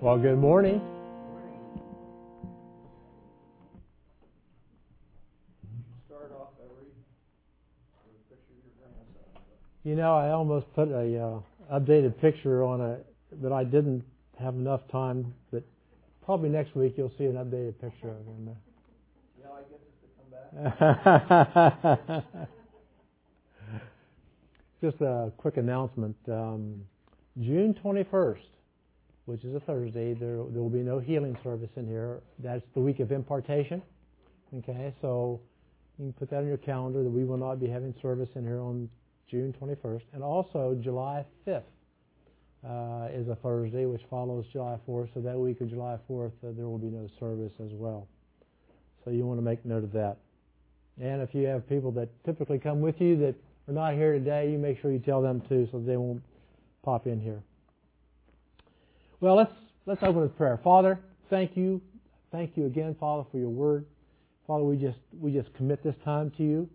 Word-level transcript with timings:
Well, 0.00 0.16
good 0.16 0.38
morning. 0.38 0.80
Start 6.06 6.32
off 6.32 6.48
a 6.58 6.68
picture 8.30 8.54
of 8.56 8.64
your 8.64 8.72
grandson. 8.80 9.42
You 9.84 9.96
know, 9.96 10.16
I 10.16 10.30
almost 10.30 10.72
put 10.74 10.88
a 10.88 11.22
uh, 11.22 11.40
updated 11.78 12.18
picture 12.18 12.64
on 12.64 12.80
it, 12.80 13.04
but 13.42 13.52
I 13.52 13.62
didn't 13.62 14.02
have 14.42 14.54
enough 14.54 14.80
time. 14.90 15.34
But 15.52 15.64
probably 16.24 16.48
next 16.48 16.74
week 16.74 16.94
you'll 16.96 17.12
see 17.18 17.24
an 17.26 17.34
updated 17.34 17.78
picture 17.78 18.08
of 18.08 18.24
him. 18.24 18.56
Yeah, 19.38 19.48
I 19.52 19.60
guess 19.68 19.80
it's 19.92 20.14
to 21.60 21.68
come 21.76 22.06
back. 22.06 22.24
Just 24.80 25.02
a 25.02 25.30
quick 25.36 25.58
announcement. 25.58 26.16
Um, 26.26 26.84
June 27.38 27.74
21st, 27.84 28.38
which 29.30 29.44
is 29.44 29.54
a 29.54 29.60
Thursday, 29.60 30.12
there, 30.12 30.42
there 30.50 30.60
will 30.60 30.68
be 30.68 30.82
no 30.82 30.98
healing 30.98 31.38
service 31.44 31.70
in 31.76 31.86
here. 31.86 32.20
That's 32.40 32.64
the 32.74 32.80
week 32.80 32.98
of 32.98 33.12
impartation. 33.12 33.80
Okay, 34.58 34.92
so 35.00 35.40
you 35.98 36.06
can 36.06 36.12
put 36.14 36.30
that 36.30 36.38
on 36.38 36.48
your 36.48 36.56
calendar 36.56 37.04
that 37.04 37.10
we 37.10 37.22
will 37.22 37.36
not 37.36 37.60
be 37.60 37.68
having 37.68 37.94
service 38.02 38.28
in 38.34 38.42
here 38.42 38.60
on 38.60 38.88
June 39.30 39.54
21st. 39.60 40.02
And 40.14 40.24
also, 40.24 40.76
July 40.82 41.24
5th 41.46 41.62
uh, 42.66 43.08
is 43.12 43.28
a 43.28 43.36
Thursday, 43.36 43.86
which 43.86 44.02
follows 44.10 44.46
July 44.52 44.76
4th. 44.88 45.14
So 45.14 45.20
that 45.20 45.38
week 45.38 45.60
of 45.60 45.70
July 45.70 45.96
4th, 46.10 46.32
uh, 46.42 46.50
there 46.56 46.66
will 46.66 46.78
be 46.78 46.88
no 46.90 47.08
service 47.20 47.52
as 47.64 47.70
well. 47.72 48.08
So 49.04 49.12
you 49.12 49.24
want 49.26 49.38
to 49.38 49.42
make 49.42 49.64
note 49.64 49.84
of 49.84 49.92
that. 49.92 50.16
And 51.00 51.22
if 51.22 51.36
you 51.36 51.46
have 51.46 51.68
people 51.68 51.92
that 51.92 52.08
typically 52.24 52.58
come 52.58 52.80
with 52.80 53.00
you 53.00 53.16
that 53.18 53.36
are 53.68 53.74
not 53.74 53.94
here 53.94 54.12
today, 54.12 54.50
you 54.50 54.58
make 54.58 54.80
sure 54.80 54.90
you 54.90 54.98
tell 54.98 55.22
them 55.22 55.40
too, 55.48 55.68
so 55.70 55.78
they 55.78 55.96
won't 55.96 56.22
pop 56.82 57.06
in 57.06 57.20
here. 57.20 57.40
Well, 59.20 59.36
let's 59.36 59.52
let's 59.84 60.02
open 60.02 60.22
with 60.22 60.36
prayer. 60.36 60.58
Father, 60.64 60.98
thank 61.28 61.54
you, 61.54 61.82
thank 62.32 62.56
you 62.56 62.64
again, 62.64 62.96
Father, 62.98 63.28
for 63.30 63.36
your 63.36 63.50
word. 63.50 63.84
Father, 64.46 64.64
we 64.64 64.76
just 64.76 64.98
we 65.20 65.30
just 65.30 65.52
commit 65.54 65.84
this 65.84 65.94
time 66.06 66.32
to 66.38 66.42
you, 66.42 66.68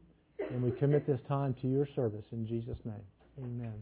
and 0.51 0.61
we 0.61 0.69
commit 0.69 1.07
this 1.07 1.19
time 1.27 1.55
to 1.61 1.67
your 1.67 1.87
service 1.95 2.25
in 2.31 2.45
Jesus' 2.45 2.77
name. 2.85 3.01
Amen. 3.39 3.73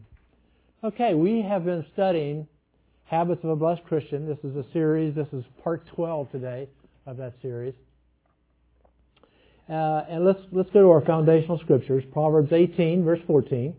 Okay, 0.82 1.12
we 1.12 1.42
have 1.42 1.66
been 1.66 1.84
studying 1.92 2.48
Habits 3.04 3.44
of 3.44 3.50
a 3.50 3.56
Blessed 3.56 3.84
Christian. 3.84 4.26
This 4.26 4.38
is 4.42 4.56
a 4.56 4.64
series. 4.72 5.14
This 5.14 5.28
is 5.34 5.44
part 5.62 5.86
12 5.94 6.32
today 6.32 6.66
of 7.06 7.18
that 7.18 7.34
series. 7.42 7.74
Uh, 9.68 10.04
and 10.08 10.24
let's 10.24 10.40
let's 10.52 10.70
go 10.70 10.80
to 10.80 10.90
our 10.90 11.02
foundational 11.02 11.58
scriptures. 11.58 12.02
Proverbs 12.14 12.50
18, 12.50 13.04
verse 13.04 13.20
14. 13.26 13.74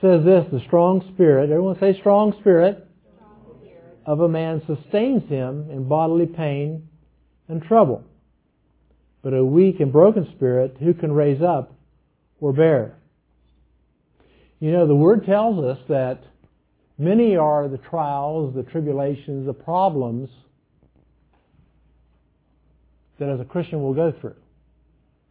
Says 0.00 0.24
this: 0.24 0.46
the 0.52 0.60
strong 0.66 1.02
spirit. 1.14 1.50
Everyone 1.50 1.78
say 1.78 1.98
strong 1.98 2.34
spirit. 2.40 2.86
Of 4.06 4.20
a 4.20 4.28
man 4.28 4.62
sustains 4.66 5.28
him 5.28 5.70
in 5.70 5.86
bodily 5.86 6.26
pain 6.26 6.88
and 7.48 7.62
trouble. 7.62 8.02
But 9.22 9.34
a 9.34 9.44
weak 9.44 9.78
and 9.80 9.92
broken 9.92 10.26
spirit, 10.34 10.78
who 10.80 10.94
can 10.94 11.12
raise 11.12 11.42
up 11.42 11.74
or 12.40 12.52
bear? 12.52 12.96
You 14.58 14.72
know, 14.72 14.86
the 14.86 14.94
Word 14.94 15.26
tells 15.26 15.62
us 15.62 15.78
that 15.88 16.22
Many 17.00 17.34
are 17.34 17.66
the 17.66 17.78
trials, 17.78 18.54
the 18.54 18.62
tribulations, 18.62 19.46
the 19.46 19.54
problems 19.54 20.28
that 23.18 23.30
as 23.30 23.40
a 23.40 23.44
Christian 23.46 23.82
we'll 23.82 23.94
go 23.94 24.12
through. 24.20 24.36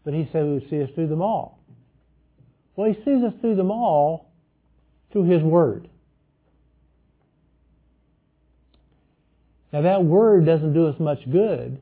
But 0.03 0.15
he 0.15 0.27
said 0.31 0.45
he 0.45 0.53
would 0.53 0.69
see 0.71 0.81
us 0.81 0.89
through 0.95 1.09
them 1.09 1.21
all. 1.21 1.59
Well, 2.75 2.91
he 2.91 2.95
sees 3.05 3.23
us 3.23 3.33
through 3.39 3.55
them 3.55 3.69
all 3.69 4.28
through 5.11 5.29
his 5.29 5.41
word. 5.41 5.89
Now 9.71 9.81
that 9.81 10.03
word 10.03 10.45
doesn't 10.45 10.73
do 10.73 10.87
us 10.87 10.99
much 10.99 11.19
good 11.31 11.79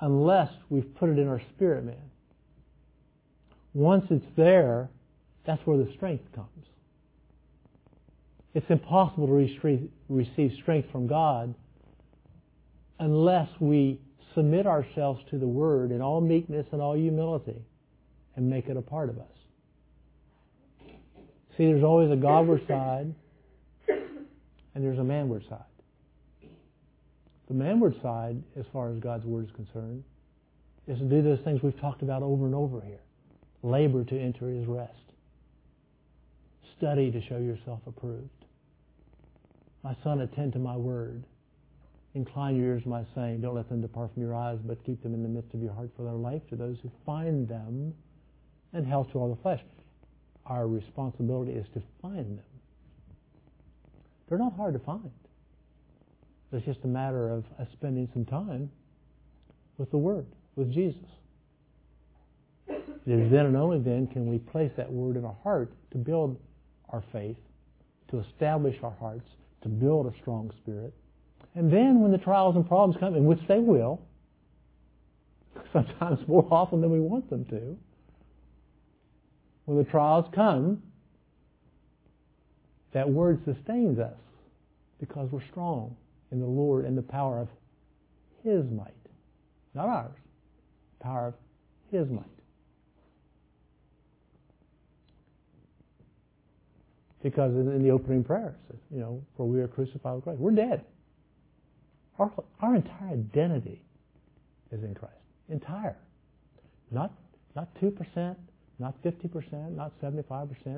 unless 0.00 0.50
we've 0.68 0.94
put 0.96 1.08
it 1.08 1.18
in 1.18 1.28
our 1.28 1.40
spirit 1.54 1.84
man. 1.84 2.10
Once 3.74 4.04
it's 4.10 4.26
there, 4.36 4.88
that's 5.46 5.64
where 5.66 5.78
the 5.78 5.90
strength 5.96 6.24
comes. 6.34 6.48
It's 8.54 8.68
impossible 8.68 9.26
to 9.26 9.88
receive 10.08 10.52
strength 10.60 10.90
from 10.92 11.06
God 11.06 11.54
unless 12.98 13.48
we 13.58 13.98
submit 14.34 14.66
ourselves 14.66 15.22
to 15.30 15.38
the 15.38 15.46
Word 15.46 15.90
in 15.90 16.02
all 16.02 16.20
meekness 16.20 16.66
and 16.72 16.80
all 16.80 16.94
humility 16.94 17.62
and 18.36 18.48
make 18.48 18.68
it 18.68 18.76
a 18.76 18.82
part 18.82 19.08
of 19.08 19.18
us. 19.18 19.31
See, 21.56 21.66
there's 21.66 21.84
always 21.84 22.10
a 22.10 22.16
Godward 22.16 22.62
side 22.68 23.14
and 24.74 24.84
there's 24.84 24.98
a 24.98 25.04
manward 25.04 25.48
side. 25.48 25.64
The 27.48 27.54
manward 27.54 28.00
side, 28.00 28.42
as 28.58 28.64
far 28.72 28.90
as 28.90 28.98
God's 28.98 29.26
Word 29.26 29.46
is 29.46 29.54
concerned, 29.54 30.04
is 30.86 30.98
to 30.98 31.04
do 31.04 31.22
those 31.22 31.40
things 31.40 31.62
we've 31.62 31.78
talked 31.80 32.02
about 32.02 32.22
over 32.22 32.46
and 32.46 32.54
over 32.54 32.80
here. 32.80 33.00
Labor 33.62 34.04
to 34.04 34.18
enter 34.18 34.48
His 34.48 34.66
rest. 34.66 34.92
Study 36.78 37.10
to 37.10 37.20
show 37.20 37.38
yourself 37.38 37.80
approved. 37.86 38.28
My 39.84 39.94
son, 40.02 40.20
attend 40.20 40.52
to 40.54 40.58
my 40.58 40.76
word. 40.76 41.24
Incline 42.14 42.56
your 42.56 42.66
ears 42.68 42.82
to 42.84 42.88
my 42.88 43.04
saying. 43.14 43.40
Don't 43.40 43.54
let 43.54 43.68
them 43.68 43.80
depart 43.80 44.12
from 44.14 44.22
your 44.22 44.34
eyes, 44.34 44.58
but 44.64 44.84
keep 44.84 45.02
them 45.02 45.14
in 45.14 45.22
the 45.22 45.28
midst 45.28 45.54
of 45.54 45.62
your 45.62 45.72
heart 45.72 45.90
for 45.96 46.04
their 46.04 46.12
life 46.12 46.42
to 46.50 46.56
those 46.56 46.78
who 46.82 46.90
find 47.04 47.48
them 47.48 47.94
and 48.72 48.86
health 48.86 49.10
to 49.12 49.18
all 49.18 49.34
the 49.34 49.42
flesh. 49.42 49.60
Our 50.46 50.66
responsibility 50.66 51.52
is 51.52 51.66
to 51.74 51.82
find 52.00 52.38
them. 52.38 52.44
They're 54.28 54.38
not 54.38 54.54
hard 54.56 54.74
to 54.74 54.80
find. 54.80 55.10
It's 56.52 56.66
just 56.66 56.80
a 56.84 56.88
matter 56.88 57.30
of 57.30 57.44
us 57.58 57.66
spending 57.72 58.08
some 58.12 58.24
time 58.24 58.70
with 59.78 59.90
the 59.90 59.98
Word, 59.98 60.26
with 60.56 60.72
Jesus. 60.72 61.08
It 62.68 63.18
is 63.18 63.30
then 63.32 63.46
and 63.46 63.56
only 63.56 63.78
then 63.78 64.06
can 64.06 64.28
we 64.28 64.38
place 64.38 64.70
that 64.76 64.90
Word 64.90 65.16
in 65.16 65.24
our 65.24 65.36
heart 65.42 65.72
to 65.92 65.98
build 65.98 66.38
our 66.90 67.02
faith, 67.12 67.36
to 68.10 68.20
establish 68.20 68.76
our 68.82 68.94
hearts, 69.00 69.28
to 69.62 69.68
build 69.68 70.06
a 70.06 70.12
strong 70.20 70.50
spirit. 70.62 70.92
And 71.54 71.72
then 71.72 72.00
when 72.00 72.12
the 72.12 72.18
trials 72.18 72.54
and 72.54 72.66
problems 72.66 72.96
come, 73.00 73.14
in 73.14 73.24
which 73.24 73.40
they 73.48 73.58
will, 73.58 74.00
sometimes 75.72 76.26
more 76.28 76.46
often 76.50 76.80
than 76.80 76.90
we 76.90 77.00
want 77.00 77.28
them 77.30 77.44
to, 77.46 77.76
when 79.64 79.78
the 79.78 79.84
trials 79.84 80.26
come, 80.34 80.82
that 82.92 83.08
word 83.08 83.40
sustains 83.44 83.98
us 83.98 84.16
because 85.00 85.30
we're 85.30 85.46
strong 85.50 85.96
in 86.30 86.40
the 86.40 86.46
Lord 86.46 86.84
and 86.84 86.96
the 86.96 87.02
power 87.02 87.40
of 87.40 87.48
His 88.42 88.64
might. 88.70 88.92
Not 89.74 89.88
ours. 89.88 90.16
The 90.98 91.04
power 91.04 91.26
of 91.28 91.34
His 91.90 92.08
might. 92.10 92.24
Because 97.22 97.52
in 97.54 97.82
the 97.82 97.90
opening 97.90 98.24
prayer, 98.24 98.54
says, 98.68 98.78
you 98.90 98.98
know, 98.98 99.22
for 99.36 99.46
we 99.46 99.60
are 99.60 99.68
crucified 99.68 100.16
with 100.16 100.24
Christ. 100.24 100.40
We're 100.40 100.50
dead. 100.50 100.84
Our, 102.18 102.32
our 102.60 102.74
entire 102.74 103.12
identity 103.12 103.80
is 104.72 104.82
in 104.82 104.94
Christ. 104.94 105.14
Entire. 105.48 105.96
Not, 106.90 107.12
not 107.54 107.68
2%, 107.80 108.36
not 108.82 109.00
50%, 109.02 109.76
not 109.76 109.92
75%, 110.02 110.24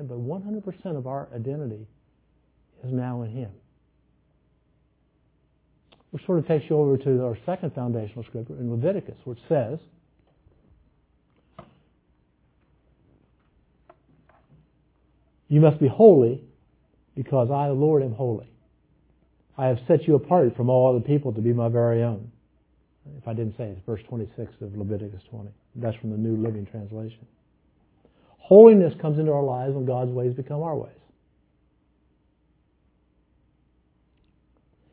but 0.07 0.19
100% 0.19 0.97
of 0.97 1.07
our 1.07 1.27
identity 1.35 1.87
is 2.83 2.93
now 2.93 3.23
in 3.23 3.31
Him. 3.31 3.49
Which 6.11 6.23
sort 6.25 6.37
of 6.37 6.47
takes 6.47 6.69
you 6.69 6.77
over 6.77 6.97
to 6.97 7.25
our 7.25 7.37
second 7.45 7.73
foundational 7.73 8.23
scripture 8.23 8.53
in 8.53 8.69
Leviticus, 8.69 9.17
which 9.25 9.39
says, 9.49 9.79
You 15.47 15.61
must 15.61 15.79
be 15.79 15.87
holy 15.87 16.41
because 17.15 17.49
I, 17.51 17.67
the 17.67 17.73
Lord, 17.73 18.03
am 18.03 18.13
holy. 18.13 18.49
I 19.57 19.67
have 19.67 19.77
set 19.87 20.07
you 20.07 20.15
apart 20.15 20.55
from 20.55 20.69
all 20.69 20.89
other 20.89 21.05
people 21.05 21.33
to 21.33 21.41
be 21.41 21.53
my 21.53 21.69
very 21.69 22.03
own. 22.03 22.31
If 23.17 23.27
I 23.27 23.33
didn't 23.33 23.55
say 23.55 23.65
it, 23.65 23.77
it's 23.77 23.85
verse 23.85 24.01
26 24.07 24.53
of 24.61 24.75
Leviticus 24.75 25.21
20. 25.29 25.49
That's 25.75 25.95
from 25.97 26.09
the 26.09 26.17
New 26.17 26.35
Living 26.35 26.65
Translation. 26.65 27.25
Holiness 28.45 28.93
comes 29.01 29.17
into 29.17 29.31
our 29.31 29.41
lives 29.41 29.73
when 29.73 29.85
God's 29.85 30.11
ways 30.11 30.35
become 30.35 30.61
our 30.61 30.75
ways. 30.75 30.91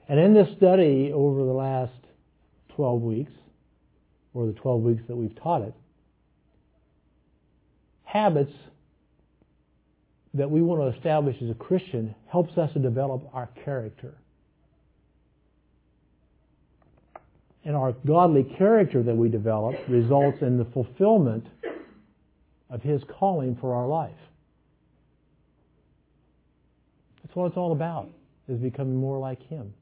And 0.09 0.19
in 0.19 0.33
this 0.33 0.49
study 0.57 1.13
over 1.13 1.45
the 1.45 1.53
last 1.53 1.93
12 2.77 3.03
weeks, 3.03 3.33
or 4.33 4.47
the 4.47 4.55
12 4.55 4.81
weeks 4.81 5.03
that 5.07 5.17
we've 5.17 5.39
taught 5.43 5.61
it, 5.61 5.75
habits 8.05 8.55
that 10.33 10.51
we 10.51 10.63
want 10.63 10.81
to 10.81 10.97
establish 10.97 11.37
as 11.43 11.51
a 11.51 11.55
Christian 11.55 12.15
helps 12.31 12.57
us 12.57 12.73
to 12.73 12.79
develop 12.79 13.29
our 13.35 13.51
character. 13.67 14.15
And 17.67 17.77
our 17.77 17.93
godly 18.07 18.45
character 18.45 19.03
that 19.03 19.15
we 19.15 19.29
develop 19.29 19.75
results 19.91 20.39
in 20.41 20.57
the 20.57 20.65
fulfillment 20.65 21.47
of 22.73 22.83
His 22.83 23.03
calling 23.19 23.57
for 23.61 23.75
our 23.75 23.87
life. 23.87 24.11
That's 27.23 27.37
what 27.37 27.47
it's 27.47 27.57
all 27.57 27.71
about, 27.71 28.09
is 28.49 28.59
becoming 28.59 28.97
more 28.97 29.19
like 29.19 29.41
Him. 29.47 29.75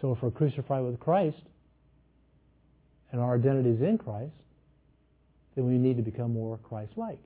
So 0.00 0.12
if 0.12 0.22
we're 0.22 0.30
crucified 0.30 0.84
with 0.84 1.00
Christ, 1.00 1.38
and 3.10 3.20
our 3.20 3.36
identity 3.36 3.70
is 3.70 3.80
in 3.80 3.96
Christ, 3.96 4.34
then 5.54 5.66
we 5.66 5.78
need 5.78 5.96
to 5.96 6.02
become 6.02 6.34
more 6.34 6.58
Christ-like. 6.58 7.20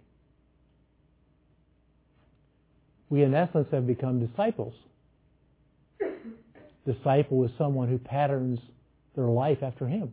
We, 3.11 3.23
in 3.23 3.35
essence, 3.35 3.69
have 3.73 3.87
become 3.87 4.25
disciples. 4.25 4.75
Disciple 6.87 7.45
is 7.45 7.51
someone 7.59 7.89
who 7.89 7.99
patterns 7.99 8.61
their 9.17 9.27
life 9.27 9.63
after 9.63 9.89
Him. 9.89 10.13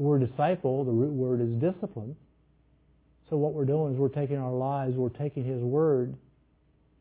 The 0.00 0.06
word 0.06 0.26
disciple, 0.26 0.82
the 0.86 0.92
root 0.92 1.12
word 1.12 1.42
is 1.42 1.50
discipline. 1.60 2.16
So 3.28 3.36
what 3.36 3.52
we're 3.52 3.66
doing 3.66 3.92
is 3.92 3.98
we're 3.98 4.08
taking 4.08 4.38
our 4.38 4.50
lives, 4.50 4.96
we're 4.96 5.10
taking 5.10 5.44
His 5.44 5.62
Word, 5.62 6.14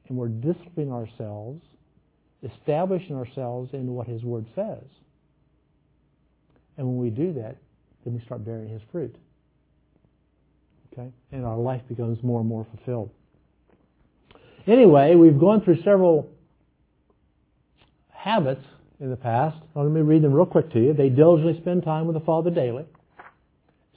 and 0.10 0.18
we're 0.18 0.28
disciplining 0.28 0.92
ourselves, 0.92 1.63
establishing 2.44 3.16
ourselves 3.16 3.74
in 3.74 3.94
what 3.94 4.06
His 4.06 4.22
Word 4.24 4.48
says. 4.54 4.84
And 6.75 6.88
when 6.88 6.98
we 6.98 7.10
do 7.10 7.31
that, 7.36 7.56
then 8.04 8.16
we 8.16 8.19
start 8.25 8.44
bearing 8.44 8.68
His 8.68 8.81
fruit. 8.92 9.16
Okay? 10.92 11.10
And 11.31 11.46
our 11.46 11.57
life 11.57 11.84
becomes 11.88 12.22
more 12.22 12.42
and 12.42 12.50
more 12.50 12.68
fulfilled. 12.75 13.12
Anyway, 14.68 15.16
we've 15.16 15.40
gone 15.40 15.62
through 15.62 15.84
several 15.84 16.30
habits 18.10 18.66
in 19.00 19.10
the 19.10 19.16
past. 19.16 19.57
Let 19.75 19.86
me 19.86 20.01
read 20.01 20.24
them 20.24 20.34
real 20.34 20.46
quick 20.46 20.72
to 20.74 20.80
you. 20.80 20.94
They 20.94 21.10
diligently 21.10 21.60
spend 21.62 21.84
time 21.84 22.06
with 22.06 22.16
the 22.16 22.25
Father 22.25 22.50
daily. 22.50 22.86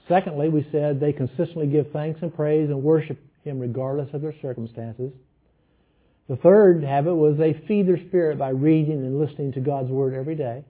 Secondly, 0.09 0.49
we 0.49 0.67
said 0.71 1.01
they 1.01 1.13
consistently 1.13 1.67
give 1.67 1.91
thanks 1.93 2.21
and 2.23 2.35
praise 2.35 2.69
and 2.71 2.83
worship 2.83 3.19
Him 3.45 3.59
regardless 3.59 4.13
of 4.13 4.23
their 4.23 4.35
circumstances. 4.41 5.13
The 6.29 6.37
third 6.37 6.85
habit 6.85 7.15
was 7.15 7.37
they 7.37 7.61
feed 7.67 7.89
their 7.89 7.99
spirit 8.09 8.39
by 8.39 8.51
reading 8.51 9.05
and 9.05 9.19
listening 9.19 9.53
to 9.53 9.61
God's 9.61 9.91
Word 9.91 10.15
every 10.15 10.35
day. 10.35 10.65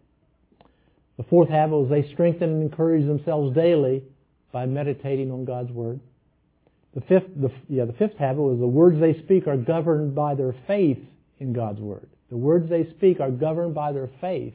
The 1.19 1.25
fourth 1.25 1.50
habit 1.50 1.76
was 1.76 1.90
they 1.90 2.11
strengthen 2.12 2.50
and 2.50 2.62
encourage 2.62 3.06
themselves 3.06 3.55
daily 3.55 4.02
by 4.50 4.67
meditating 4.67 5.31
on 5.31 5.44
God's 5.44 5.70
Word. 5.70 6.00
The 6.94 7.00
fifth, 7.02 7.29
the, 7.37 7.50
yeah, 7.69 7.84
the 7.84 7.93
fifth 7.94 8.17
habit 8.19 8.43
was 8.43 8.58
the 8.58 8.67
words 8.67 8.99
they 9.00 9.19
speak 9.23 9.46
are 9.46 9.56
governed 9.56 10.14
by 10.14 10.34
their 10.34 10.55
faith 10.67 10.99
in 11.38 11.52
God's 11.52 11.81
Word. 11.81 12.08
The 12.32 12.38
words 12.38 12.70
they 12.70 12.88
speak 12.88 13.20
are 13.20 13.31
governed 13.31 13.75
by 13.75 13.93
their 13.93 14.08
faith 14.23 14.55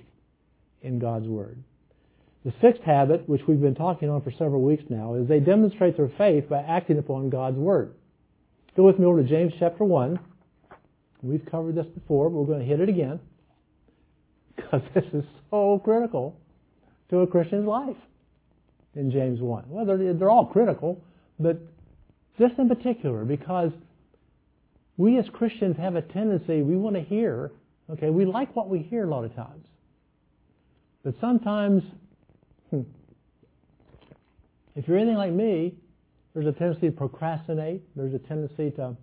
in 0.81 0.97
God's 0.97 1.27
Word. 1.27 1.63
The 2.43 2.51
sixth 2.59 2.81
habit, 2.81 3.29
which 3.29 3.41
we've 3.47 3.61
been 3.61 3.75
talking 3.75 4.09
on 4.09 4.23
for 4.23 4.31
several 4.31 4.63
weeks 4.63 4.85
now, 4.89 5.13
is 5.13 5.27
they 5.27 5.39
demonstrate 5.39 5.95
their 5.95 6.09
faith 6.17 6.49
by 6.49 6.57
acting 6.57 6.97
upon 6.97 7.29
God's 7.29 7.57
Word. 7.57 7.93
Go 8.75 8.81
with 8.81 8.97
me 8.97 9.05
over 9.05 9.21
to 9.21 9.29
James 9.29 9.53
chapter 9.59 9.83
1. 9.83 10.17
We've 11.21 11.45
covered 11.45 11.75
this 11.75 11.85
before, 11.85 12.31
but 12.31 12.37
we're 12.37 12.47
going 12.47 12.61
to 12.61 12.65
hit 12.65 12.79
it 12.79 12.89
again 12.89 13.19
because 14.55 14.81
this 14.95 15.05
is 15.13 15.23
so 15.51 15.79
critical 15.83 16.35
to 17.11 17.19
a 17.19 17.27
Christian's 17.27 17.67
life 17.67 17.95
in 18.95 19.11
James 19.11 19.39
1. 19.39 19.65
Well, 19.67 19.85
they're, 19.85 20.15
they're 20.15 20.31
all 20.31 20.47
critical, 20.47 20.99
but 21.39 21.59
this 22.39 22.49
in 22.57 22.69
particular, 22.69 23.23
because 23.23 23.69
we 24.97 25.19
as 25.19 25.25
Christians 25.31 25.77
have 25.77 25.95
a 25.95 26.01
tendency, 26.01 26.63
we 26.63 26.75
want 26.75 26.95
to 26.95 27.03
hear, 27.03 27.51
okay, 27.91 28.09
we 28.09 28.25
like 28.25 28.55
what 28.55 28.69
we 28.69 28.79
hear 28.79 29.05
a 29.05 29.09
lot 29.09 29.23
of 29.23 29.35
times. 29.35 29.65
But 31.03 31.15
sometimes 31.21 31.83
Hmm. 32.71 32.81
If 34.75 34.87
you're 34.87 34.97
anything 34.97 35.17
like 35.17 35.31
me, 35.31 35.73
there's 36.33 36.47
a 36.47 36.51
tendency 36.51 36.87
to 36.87 36.91
procrastinate. 36.91 37.81
There's 37.95 38.13
a 38.13 38.19
tendency 38.19 38.71
to 38.71 38.95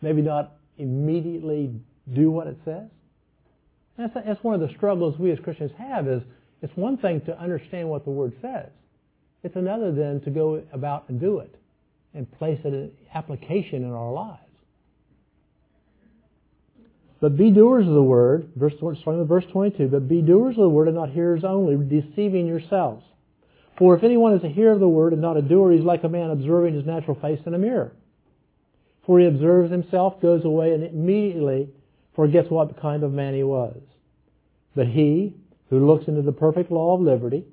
maybe 0.00 0.22
not 0.22 0.56
immediately 0.78 1.74
do 2.14 2.30
what 2.30 2.46
it 2.46 2.56
says. 2.64 2.88
That's, 3.96 4.14
that's 4.14 4.42
one 4.44 4.54
of 4.54 4.60
the 4.60 4.74
struggles 4.76 5.18
we 5.18 5.32
as 5.32 5.38
Christians 5.40 5.72
have 5.76 6.06
is 6.06 6.22
it's 6.62 6.74
one 6.76 6.96
thing 6.96 7.20
to 7.22 7.38
understand 7.38 7.88
what 7.88 8.04
the 8.04 8.10
Word 8.10 8.32
says. 8.40 8.70
It's 9.42 9.56
another 9.56 9.92
then 9.92 10.20
to 10.22 10.30
go 10.30 10.62
about 10.72 11.08
and 11.08 11.20
do 11.20 11.40
it 11.40 11.54
and 12.14 12.30
place 12.38 12.58
it 12.64 12.72
in 12.72 12.90
application 13.14 13.82
in 13.82 13.92
our 13.92 14.12
lives. 14.12 14.40
But 17.20 17.36
be 17.36 17.50
doers 17.50 17.86
of 17.86 17.94
the 17.94 18.02
word, 18.02 18.50
verse, 18.54 18.74
starting 18.76 19.18
with 19.18 19.28
verse 19.28 19.44
22, 19.52 19.88
but 19.88 20.08
be 20.08 20.22
doers 20.22 20.56
of 20.56 20.62
the 20.62 20.68
word 20.68 20.86
and 20.86 20.96
not 20.96 21.10
hearers 21.10 21.42
only, 21.44 21.76
deceiving 21.76 22.46
yourselves. 22.46 23.04
For 23.76 23.96
if 23.96 24.04
anyone 24.04 24.34
is 24.34 24.44
a 24.44 24.48
hearer 24.48 24.72
of 24.72 24.80
the 24.80 24.88
word 24.88 25.12
and 25.12 25.22
not 25.22 25.36
a 25.36 25.42
doer, 25.42 25.72
he's 25.72 25.84
like 25.84 26.04
a 26.04 26.08
man 26.08 26.30
observing 26.30 26.74
his 26.74 26.86
natural 26.86 27.18
face 27.20 27.40
in 27.44 27.54
a 27.54 27.58
mirror. 27.58 27.92
For 29.04 29.18
he 29.18 29.26
observes 29.26 29.70
himself, 29.70 30.20
goes 30.20 30.44
away, 30.44 30.74
and 30.74 30.84
immediately 30.84 31.70
forgets 32.14 32.50
what 32.50 32.80
kind 32.80 33.02
of 33.02 33.12
man 33.12 33.34
he 33.34 33.42
was. 33.42 33.80
But 34.76 34.86
he 34.88 35.34
who 35.70 35.86
looks 35.86 36.08
into 36.08 36.22
the 36.22 36.32
perfect 36.32 36.70
law 36.70 36.94
of 36.94 37.00
liberty 37.00 37.44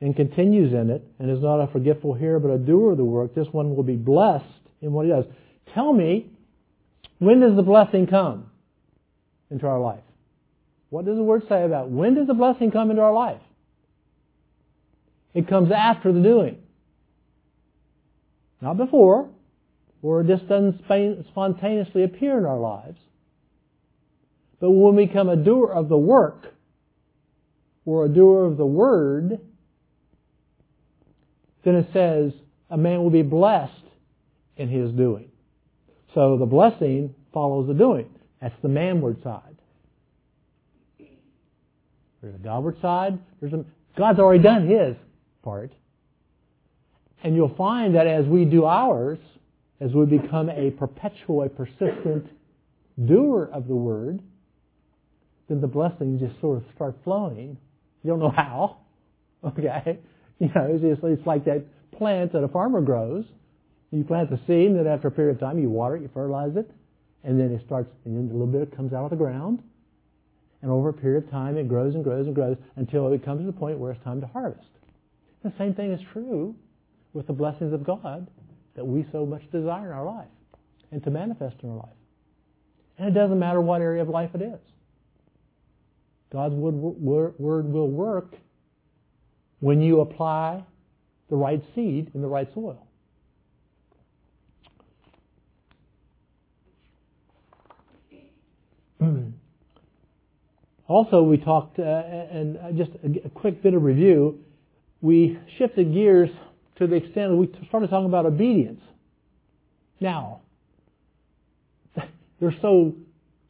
and 0.00 0.16
continues 0.16 0.72
in 0.72 0.90
it, 0.90 1.06
and 1.20 1.30
is 1.30 1.42
not 1.42 1.60
a 1.60 1.68
forgetful 1.68 2.14
hearer, 2.14 2.40
but 2.40 2.50
a 2.50 2.58
doer 2.58 2.92
of 2.92 2.96
the 2.96 3.04
work, 3.04 3.34
this 3.34 3.46
one 3.52 3.76
will 3.76 3.84
be 3.84 3.94
blessed 3.94 4.44
in 4.80 4.92
what 4.92 5.06
he 5.06 5.12
does. 5.12 5.26
Tell 5.72 5.92
me, 5.92 6.26
when 7.20 7.38
does 7.38 7.54
the 7.54 7.62
blessing 7.62 8.08
come? 8.08 8.50
Into 9.52 9.66
our 9.66 9.80
life. 9.80 10.02
What 10.90 11.04
does 11.04 11.16
the 11.16 11.22
Word 11.22 11.44
say 11.48 11.64
about 11.64 11.90
when 11.90 12.14
does 12.14 12.26
the 12.26 12.34
blessing 12.34 12.70
come 12.70 12.90
into 12.90 13.02
our 13.02 13.12
life? 13.12 13.40
It 15.34 15.48
comes 15.48 15.70
after 15.70 16.12
the 16.12 16.20
doing. 16.20 16.58
Not 18.60 18.76
before, 18.76 19.30
or 20.02 20.20
it 20.20 20.26
just 20.26 20.48
doesn't 20.48 20.82
spontaneously 21.30 22.04
appear 22.04 22.38
in 22.38 22.44
our 22.44 22.58
lives. 22.58 22.98
But 24.60 24.70
when 24.70 24.96
we 24.96 25.06
become 25.06 25.28
a 25.28 25.36
doer 25.36 25.72
of 25.72 25.88
the 25.88 25.96
work, 25.96 26.52
or 27.84 28.04
a 28.04 28.08
doer 28.08 28.44
of 28.44 28.56
the 28.56 28.66
Word, 28.66 29.40
then 31.64 31.74
it 31.76 31.88
says 31.92 32.32
a 32.70 32.76
man 32.76 33.02
will 33.02 33.10
be 33.10 33.22
blessed 33.22 33.72
in 34.56 34.68
his 34.68 34.92
doing. 34.92 35.30
So 36.14 36.36
the 36.36 36.46
blessing 36.46 37.14
follows 37.32 37.66
the 37.66 37.74
doing. 37.74 38.08
That's 38.42 38.54
the 38.60 38.68
manward 38.68 39.22
side. 39.22 39.56
There's 42.20 42.34
a 42.34 42.38
Godward 42.38 42.76
side. 42.82 43.18
There's 43.40 43.52
a, 43.52 43.64
God's 43.96 44.18
already 44.18 44.42
done 44.42 44.68
His 44.68 44.96
part. 45.44 45.72
And 47.22 47.36
you'll 47.36 47.54
find 47.54 47.94
that 47.94 48.08
as 48.08 48.26
we 48.26 48.44
do 48.44 48.64
ours, 48.64 49.18
as 49.80 49.92
we 49.92 50.06
become 50.06 50.50
a 50.50 50.72
perpetual, 50.72 51.42
a 51.42 51.48
persistent 51.48 52.26
doer 53.06 53.48
of 53.52 53.68
the 53.68 53.76
Word, 53.76 54.20
then 55.48 55.60
the 55.60 55.68
blessings 55.68 56.20
just 56.20 56.40
sort 56.40 56.58
of 56.58 56.64
start 56.74 56.96
flowing. 57.04 57.56
You 58.02 58.10
don't 58.10 58.20
know 58.20 58.34
how. 58.34 58.78
Okay? 59.44 59.98
You 60.38 60.46
know, 60.54 60.68
it's 60.70 60.82
just, 60.82 61.02
it's 61.02 61.26
like 61.26 61.46
that 61.46 61.64
plant 61.98 62.32
that 62.32 62.44
a 62.44 62.48
farmer 62.48 62.80
grows. 62.80 63.24
You 63.90 64.04
plant 64.04 64.30
the 64.30 64.38
seed, 64.46 64.70
and 64.70 64.78
then 64.78 64.86
after 64.86 65.08
a 65.08 65.10
period 65.10 65.34
of 65.34 65.40
time, 65.40 65.58
you 65.58 65.68
water 65.68 65.96
it, 65.96 66.02
you 66.02 66.10
fertilize 66.14 66.54
it, 66.54 66.70
and 67.24 67.38
then 67.38 67.52
it 67.52 67.62
starts, 67.64 67.90
and 68.04 68.16
then 68.16 68.28
a 68.34 68.38
little 68.38 68.46
bit 68.46 68.74
comes 68.76 68.92
out 68.92 69.04
of 69.04 69.10
the 69.10 69.16
ground, 69.16 69.62
and 70.60 70.70
over 70.70 70.88
a 70.90 70.92
period 70.92 71.24
of 71.24 71.30
time 71.30 71.56
it 71.56 71.68
grows 71.68 71.94
and 71.94 72.04
grows 72.04 72.26
and 72.26 72.34
grows 72.34 72.56
until 72.76 73.12
it 73.12 73.24
comes 73.24 73.40
to 73.40 73.46
the 73.46 73.52
point 73.52 73.78
where 73.78 73.92
it's 73.92 74.02
time 74.04 74.20
to 74.20 74.26
harvest. 74.26 74.68
The 75.42 75.52
same 75.58 75.74
thing 75.74 75.92
is 75.92 76.00
true 76.12 76.54
with 77.12 77.26
the 77.26 77.32
blessings 77.32 77.72
of 77.72 77.84
God 77.84 78.28
that 78.74 78.84
we 78.84 79.04
so 79.12 79.26
much 79.26 79.42
desire 79.50 79.86
in 79.86 79.92
our 79.92 80.04
life 80.04 80.28
and 80.90 81.02
to 81.04 81.10
manifest 81.10 81.56
in 81.62 81.70
our 81.70 81.76
life. 81.76 81.96
And 82.98 83.08
it 83.08 83.12
doesn't 83.12 83.38
matter 83.38 83.60
what 83.60 83.80
area 83.80 84.02
of 84.02 84.08
life 84.08 84.30
it 84.34 84.42
is. 84.42 84.60
God's 86.32 86.54
word 86.54 86.74
will 86.74 87.90
work 87.90 88.34
when 89.60 89.82
you 89.82 90.00
apply 90.00 90.64
the 91.28 91.36
right 91.36 91.62
seed 91.74 92.10
in 92.14 92.22
the 92.22 92.28
right 92.28 92.48
soil. 92.54 92.86
Also, 100.92 101.22
we 101.22 101.38
talked, 101.38 101.78
uh, 101.78 101.82
and 101.82 102.58
just 102.76 102.90
a, 103.24 103.28
quick 103.30 103.62
bit 103.62 103.74
of 103.74 103.82
review, 103.82 104.38
we 105.00 105.38
shifted 105.58 105.92
gears 105.92 106.30
to 106.76 106.86
the 106.86 106.96
extent 106.96 107.30
that 107.30 107.36
we 107.36 107.48
started 107.68 107.90
talking 107.90 108.06
about 108.06 108.26
obedience. 108.26 108.80
Now, 110.00 110.42
they're 112.40 112.54
so 112.60 112.94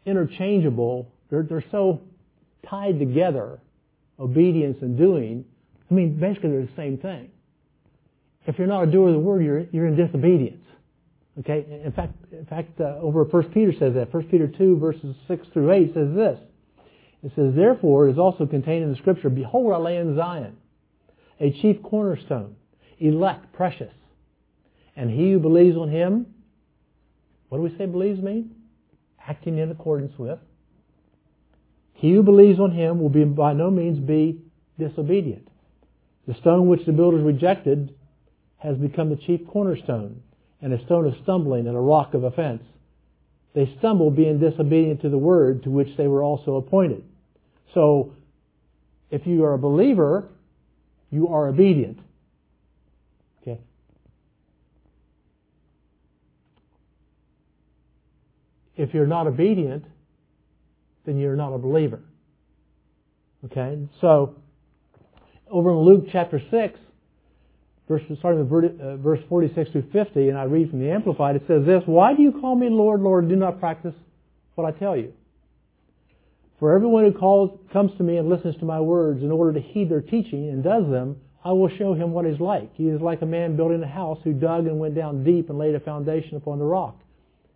interchangeable, 0.07 1.11
they're, 1.31 1.43
they're 1.43 1.65
so 1.71 2.03
tied 2.69 2.99
together, 2.99 3.59
obedience 4.19 4.79
and 4.83 4.97
doing. 4.97 5.45
I 5.91 5.95
mean, 5.95 6.19
basically 6.19 6.51
they're 6.51 6.67
the 6.67 6.77
same 6.77 6.99
thing. 6.99 7.31
If 8.47 8.59
you're 8.59 8.67
not 8.67 8.85
a 8.85 8.91
doer 8.91 9.09
of 9.09 9.15
the 9.15 9.21
word, 9.21 9.45
you're, 9.45 9.67
you're 9.73 9.87
in 9.87 9.97
disobedience. 9.97 10.65
Okay? 11.41 11.65
In 11.85 11.93
fact, 11.93 12.13
in 12.33 12.47
fact, 12.47 12.81
uh, 12.81 12.99
over 13.01 13.25
First 13.27 13.53
Peter 13.53 13.73
says 13.79 13.95
that. 13.95 14.13
First 14.13 14.29
Peter 14.31 14.47
2 14.47 14.79
verses 14.79 15.17
6 15.29 15.47
through 15.53 15.73
8 15.73 15.95
says 15.95 16.15
this. 16.15 16.39
It 17.23 17.33
says, 17.37 17.55
Therefore 17.55 18.09
it 18.09 18.13
is 18.13 18.19
also 18.19 18.47
contained 18.47 18.85
in 18.85 18.91
the 18.91 18.97
scripture, 18.97 19.31
Behold, 19.31 19.73
I 19.73 19.79
lay 19.79 19.97
in 19.97 20.17
Zion 20.17 20.57
a 21.41 21.51
chief 21.51 21.83
cornerstone, 21.83 22.55
elect, 22.99 23.53
precious, 23.53 23.93
And 24.95 25.11
he 25.11 25.33
who 25.33 25.41
believes 25.41 25.77
on 25.77 25.91
him, 25.91 26.27
what 27.49 27.59
do 27.59 27.63
we 27.65 27.77
say 27.77 27.87
believes 27.87 28.21
mean? 28.21 28.55
Acting 29.27 29.59
in 29.59 29.71
accordance 29.71 30.17
with. 30.19 30.39
He 31.95 32.13
who 32.13 32.23
believes 32.23 32.59
on 32.59 32.71
him 32.73 33.01
will 33.01 33.09
be 33.09 33.25
by 33.25 33.53
no 33.53 33.71
means 33.71 33.99
be 33.99 34.41
disobedient. 34.79 35.49
The 36.27 36.35
stone 36.35 36.69
which 36.69 36.85
the 36.87 36.93
builders 36.93 37.23
rejected 37.23 37.95
has 38.59 38.77
become 38.77 39.11
the 39.11 39.17
chief 39.17 39.41
cornerstone, 39.49 40.23
and 40.61 40.73
a 40.73 40.85
stone 40.85 41.07
of 41.07 41.15
stumbling 41.25 41.67
and 41.67 41.77
a 41.77 41.81
rock 41.81 42.15
of 42.15 42.23
offense. 42.23 42.63
They 43.55 43.75
stumble 43.79 44.11
being 44.11 44.39
disobedient 44.39 45.03
to 45.03 45.09
the 45.09 45.19
word 45.19 45.65
to 45.65 45.71
which 45.71 45.97
they 45.97 46.07
were 46.07 46.23
also 46.23 46.57
appointed. 46.57 47.03
So, 47.75 48.15
if 49.11 49.27
you 49.27 49.45
are 49.45 49.55
a 49.55 49.59
believer, 49.59 50.29
you 51.11 51.29
are 51.29 51.49
obedient. 51.49 51.99
Okay? 53.43 53.61
If 58.77 58.95
you're 58.95 59.07
not 59.07 59.27
obedient, 59.27 59.85
then 61.05 61.19
you're 61.19 61.37
not 61.37 61.53
a 61.53 61.59
believer. 61.59 62.01
Okay? 63.45 63.87
So, 64.01 64.37
over 65.51 65.71
in 65.71 65.77
Luke 65.77 66.05
chapter 66.11 66.41
6, 66.51 66.79
verse, 67.89 68.03
starting 68.19 68.49
with 68.49 68.81
uh, 68.81 68.97
verse 68.97 69.21
46 69.29 69.71
through 69.71 69.91
50, 69.93 70.29
and 70.29 70.39
I 70.39 70.45
read 70.45 70.71
from 70.71 70.81
the 70.81 70.91
Amplified, 70.91 71.37
it 71.37 71.43
says 71.47 71.67
this, 71.67 71.83
Why 71.87 72.15
do 72.15 72.23
you 72.23 72.33
call 72.33 72.55
me 72.55 72.69
Lord, 72.71 73.01
Lord, 73.01 73.29
do 73.29 73.37
not 73.37 73.61
practice 73.61 73.95
what 74.55 74.67
I 74.67 74.79
tell 74.79 74.97
you? 74.97 75.13
For 76.63 76.77
everyone 76.77 77.03
who 77.03 77.13
calls, 77.13 77.59
comes 77.73 77.91
to 77.97 78.05
me 78.05 78.19
and 78.19 78.29
listens 78.29 78.57
to 78.59 78.65
my 78.65 78.81
words 78.81 79.25
in 79.25 79.33
order 79.33 79.53
to 79.53 79.61
heed 79.61 79.91
their 79.91 80.01
teaching 80.01 80.49
and 80.49 80.63
does 80.63 80.89
them, 80.89 81.17
I 81.45 81.51
will 81.51 81.69
show 81.69 81.93
him 81.93 82.13
what 82.13 82.25
he's 82.25 82.39
like. 82.39 82.73
He 82.77 82.87
is 82.87 83.01
like 83.01 83.21
a 83.21 83.27
man 83.27 83.57
building 83.57 83.83
a 83.83 83.89
house 83.89 84.21
who 84.23 84.33
dug 84.33 84.69
and 84.69 84.79
went 84.79 84.95
down 84.95 85.25
deep 85.25 85.51
and 85.51 85.59
laid 85.59 85.75
a 85.75 85.81
foundation 85.81 86.37
upon 86.37 86.61
the 86.61 86.65
rock. 86.65 87.01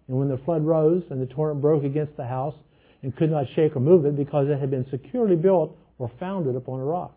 And 0.09 0.19
when 0.19 0.29
the 0.29 0.39
flood 0.39 0.67
rose 0.67 1.05
and 1.11 1.23
the 1.23 1.33
torrent 1.33 1.61
broke 1.61 1.85
against 1.85 2.17
the 2.17 2.27
house 2.27 2.57
and 3.05 3.15
could 3.15 3.31
not 3.31 3.47
shake 3.55 3.77
or 3.77 3.79
move 3.79 4.07
it 4.07 4.17
because 4.17 4.49
it 4.49 4.59
had 4.59 4.73
been 4.73 4.91
securely 4.91 5.37
built 5.37 5.79
or 6.01 6.11
founded 6.19 6.57
upon 6.57 6.81
a 6.81 6.85
rock. 6.85 7.15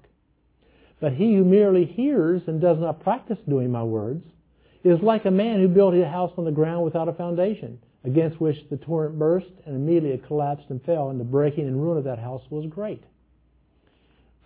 But 1.01 1.13
he 1.13 1.33
who 1.33 1.43
merely 1.43 1.85
hears 1.85 2.43
and 2.45 2.61
does 2.61 2.77
not 2.77 3.01
practice 3.01 3.39
doing 3.47 3.71
my 3.71 3.81
words 3.81 4.23
is 4.83 5.01
like 5.01 5.25
a 5.25 5.31
man 5.31 5.59
who 5.59 5.67
built 5.67 5.95
his 5.95 6.05
house 6.05 6.33
on 6.37 6.45
the 6.45 6.51
ground 6.51 6.85
without 6.85 7.09
a 7.09 7.13
foundation, 7.13 7.79
against 8.03 8.39
which 8.39 8.57
the 8.69 8.77
torrent 8.77 9.17
burst 9.19 9.51
and 9.65 9.75
immediately 9.75 10.11
it 10.11 10.25
collapsed 10.25 10.65
and 10.69 10.81
fell, 10.83 11.09
and 11.09 11.19
the 11.19 11.25
breaking 11.25 11.67
and 11.67 11.81
ruin 11.81 11.97
of 11.97 12.03
that 12.05 12.19
house 12.19 12.43
was 12.49 12.65
great. 12.67 13.03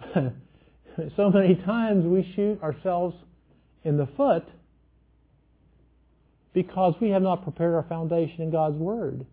so 0.15 1.29
many 1.29 1.55
times 1.55 2.05
we 2.05 2.31
shoot 2.35 2.61
ourselves 2.61 3.15
in 3.83 3.97
the 3.97 4.07
foot 4.17 4.43
because 6.53 6.95
we 7.01 7.09
have 7.09 7.21
not 7.21 7.43
prepared 7.43 7.73
our 7.73 7.83
foundation 7.83 8.41
in 8.41 8.51
God's 8.51 8.77
Word 8.77 9.25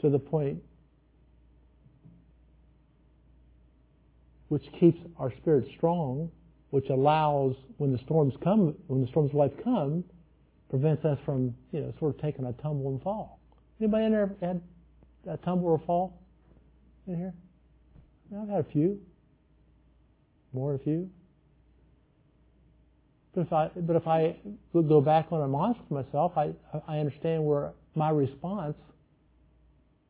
to 0.00 0.10
the 0.10 0.18
point 0.18 0.62
which 4.48 4.64
keeps 4.78 4.98
our 5.18 5.32
spirit 5.38 5.66
strong, 5.76 6.30
which 6.70 6.88
allows 6.90 7.56
when 7.78 7.92
the 7.92 7.98
storms 8.04 8.34
come, 8.42 8.74
when 8.86 9.00
the 9.00 9.08
storms 9.08 9.30
of 9.30 9.36
life 9.36 9.52
come, 9.64 10.04
prevents 10.78 11.04
us 11.04 11.18
from, 11.24 11.54
you 11.72 11.80
know, 11.80 11.92
sort 11.98 12.14
of 12.14 12.20
taking 12.20 12.44
a 12.44 12.52
tumble 12.54 12.90
and 12.90 13.02
fall. 13.02 13.40
Anybody 13.80 14.04
in 14.04 14.12
there 14.12 14.30
had 14.40 14.60
a 15.28 15.36
tumble 15.38 15.68
or 15.68 15.80
fall 15.86 16.20
in 17.06 17.16
here? 17.16 17.34
I've 18.38 18.48
had 18.48 18.60
a 18.60 18.70
few, 18.72 19.00
more 20.52 20.72
than 20.72 20.80
a 20.80 20.84
few. 20.84 21.10
But 23.34 23.40
if 23.42 23.52
I, 23.52 23.70
but 23.76 23.96
if 23.96 24.06
I 24.06 24.36
go 24.72 25.00
back 25.00 25.28
on 25.30 25.42
a 25.42 25.48
monster 25.48 25.82
myself, 25.90 26.32
I, 26.36 26.52
I 26.86 26.98
understand 26.98 27.44
where 27.44 27.72
my 27.94 28.10
response 28.10 28.76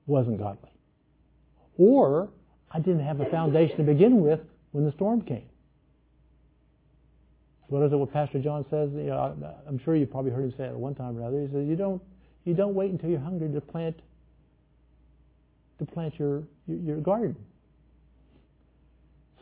wasn't 0.07 0.39
godly. 0.39 0.71
Or 1.79 2.29
I 2.71 2.79
didn't 2.79 3.05
have 3.05 3.21
a 3.21 3.27
foundation 3.27 3.77
to 3.77 3.83
begin 3.83 4.21
with 4.21 4.41
when 4.73 4.85
the 4.85 4.93
storm 4.93 5.23
came. 5.23 5.47
What 7.69 7.83
is 7.83 7.93
it? 7.93 7.97
What 7.97 8.13
Pastor 8.13 8.41
John 8.41 8.65
says? 8.71 8.91
You 8.93 9.07
know, 9.07 9.57
I'm 9.67 9.79
sure 9.79 9.97
you 9.97 10.07
probably 10.07 10.31
heard 10.31 10.45
him 10.45 10.55
say 10.57 10.65
it 10.65 10.77
one 10.77 10.95
time 10.95 11.17
or 11.17 11.21
another. 11.21 11.41
He 11.41 11.47
says, 11.49 11.67
"You 11.67 11.77
don't, 11.77 12.01
you 12.45 12.55
don't 12.55 12.75
wait 12.75 12.93
until 12.93 13.11
you're 13.11 13.19
hungry 13.19 13.53
to 13.53 13.61
plant, 13.61 13.99
to 15.79 15.85
plant 15.85 16.19
your 16.19 16.45
your 16.67 16.99
garden." 16.99 17.37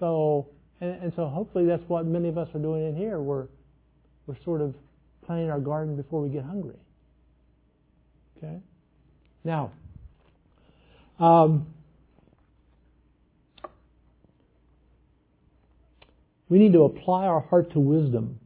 So, 0.01 0.49
and, 0.81 1.03
and 1.03 1.13
so 1.15 1.27
hopefully 1.27 1.67
that's 1.67 1.87
what 1.89 2.07
many 2.07 2.29
of 2.29 2.39
us 2.39 2.49
are 2.55 2.59
doing 2.59 2.89
in 2.89 2.97
here. 2.97 3.21
We're 3.21 3.47
we're 4.27 4.41
sort 4.43 4.63
of 4.63 4.75
planting 5.27 5.51
our 5.51 5.61
garden 5.61 5.97
before 5.97 6.23
we 6.23 6.31
get 6.31 6.45
hungry. 6.45 6.77
Okay. 8.39 8.59
Now, 9.45 9.71
um, 11.19 11.67
We 16.49 16.59
need 16.59 16.73
to 16.73 16.85
apply 16.85 17.27
our 17.27 17.41
heart 17.41 17.73
to 17.73 17.81
wisdom. 17.81 18.39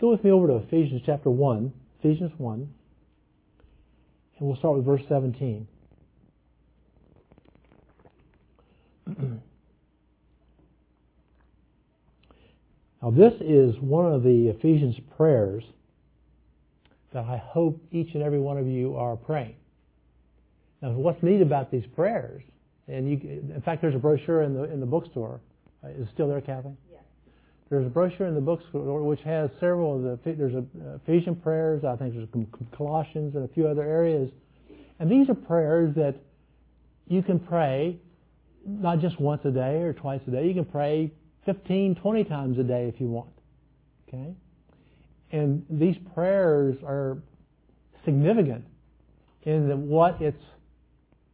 Go 0.00 0.10
with 0.10 0.22
me 0.22 0.30
over 0.30 0.46
to 0.48 0.56
Ephesians 0.56 1.02
chapter 1.06 1.30
1, 1.30 1.72
Ephesians 2.00 2.32
1, 2.36 2.68
and 4.38 4.46
we'll 4.46 4.56
start 4.56 4.76
with 4.76 4.84
verse 4.84 5.00
17. 5.08 5.66
now, 13.02 13.10
this 13.10 13.32
is 13.40 13.78
one 13.80 14.12
of 14.12 14.22
the 14.22 14.48
Ephesians 14.48 14.96
prayers 15.16 15.64
that 17.14 17.24
I 17.24 17.38
hope 17.38 17.80
each 17.90 18.12
and 18.12 18.22
every 18.22 18.40
one 18.40 18.58
of 18.58 18.66
you 18.66 18.96
are 18.96 19.16
praying. 19.16 19.54
Now, 20.82 20.90
what's 20.90 21.22
neat 21.22 21.40
about 21.40 21.70
these 21.70 21.86
prayers 21.86 22.42
and 22.88 23.10
you, 23.10 23.16
in 23.54 23.62
fact, 23.64 23.82
there's 23.82 23.94
a 23.94 23.98
brochure 23.98 24.42
in 24.42 24.54
the 24.54 24.64
in 24.64 24.80
the 24.80 24.86
bookstore. 24.86 25.40
Uh, 25.84 25.88
is 25.88 26.02
it 26.02 26.08
still 26.14 26.28
there, 26.28 26.40
Kathy? 26.40 26.70
Yes. 26.90 27.02
There's 27.68 27.86
a 27.86 27.90
brochure 27.90 28.26
in 28.26 28.34
the 28.34 28.40
bookstore 28.40 29.02
which 29.02 29.20
has 29.22 29.50
several 29.58 29.96
of 29.96 30.02
the. 30.02 30.32
There's 30.34 30.54
a 30.54 30.58
uh, 30.58 30.98
Ephesian 31.04 31.36
prayers. 31.36 31.84
I 31.84 31.96
think 31.96 32.14
there's 32.14 32.28
Colossians 32.76 33.34
and 33.34 33.44
a 33.44 33.48
few 33.48 33.66
other 33.66 33.82
areas, 33.82 34.30
and 35.00 35.10
these 35.10 35.28
are 35.28 35.34
prayers 35.34 35.94
that 35.96 36.14
you 37.08 37.22
can 37.22 37.40
pray, 37.40 37.98
not 38.64 39.00
just 39.00 39.20
once 39.20 39.44
a 39.44 39.50
day 39.50 39.82
or 39.82 39.92
twice 39.92 40.20
a 40.28 40.30
day. 40.30 40.46
You 40.46 40.54
can 40.54 40.64
pray 40.64 41.12
15, 41.44 41.96
20 41.96 42.24
times 42.24 42.58
a 42.58 42.64
day 42.64 42.90
if 42.92 43.00
you 43.00 43.08
want. 43.08 43.30
Okay, 44.08 44.34
and 45.32 45.66
these 45.68 45.96
prayers 46.14 46.76
are 46.84 47.18
significant 48.04 48.64
in 49.42 49.68
the, 49.68 49.76
what 49.76 50.20
it's 50.20 50.42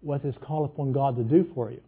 what 0.03 0.25
is 0.25 0.35
called 0.43 0.71
upon 0.71 0.93
God 0.93 1.17
to 1.17 1.23
do 1.23 1.51
for 1.55 1.71
you. 1.71 1.81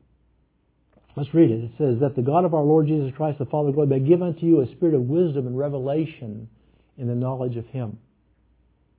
Let's 1.17 1.33
read 1.33 1.51
it. 1.51 1.65
It 1.65 1.71
says, 1.79 2.01
That 2.01 2.17
the 2.17 2.23
God 2.23 2.45
of 2.45 2.55
our 2.55 2.63
Lord 2.63 2.87
Jesus 2.87 3.13
Christ, 3.17 3.39
the 3.39 3.45
Father 3.45 3.69
of 3.69 3.75
glory, 3.75 3.89
may 3.89 4.01
give 4.01 4.23
unto 4.23 4.47
you 4.47 4.63
a 4.63 4.71
spirit 4.73 4.95
of 4.95 5.03
wisdom 5.03 5.47
and 5.47 5.57
revelation 5.57 6.49
in 6.97 7.07
the 7.07 7.15
knowledge 7.15 7.57
of 7.57 7.67
Him. 7.67 7.99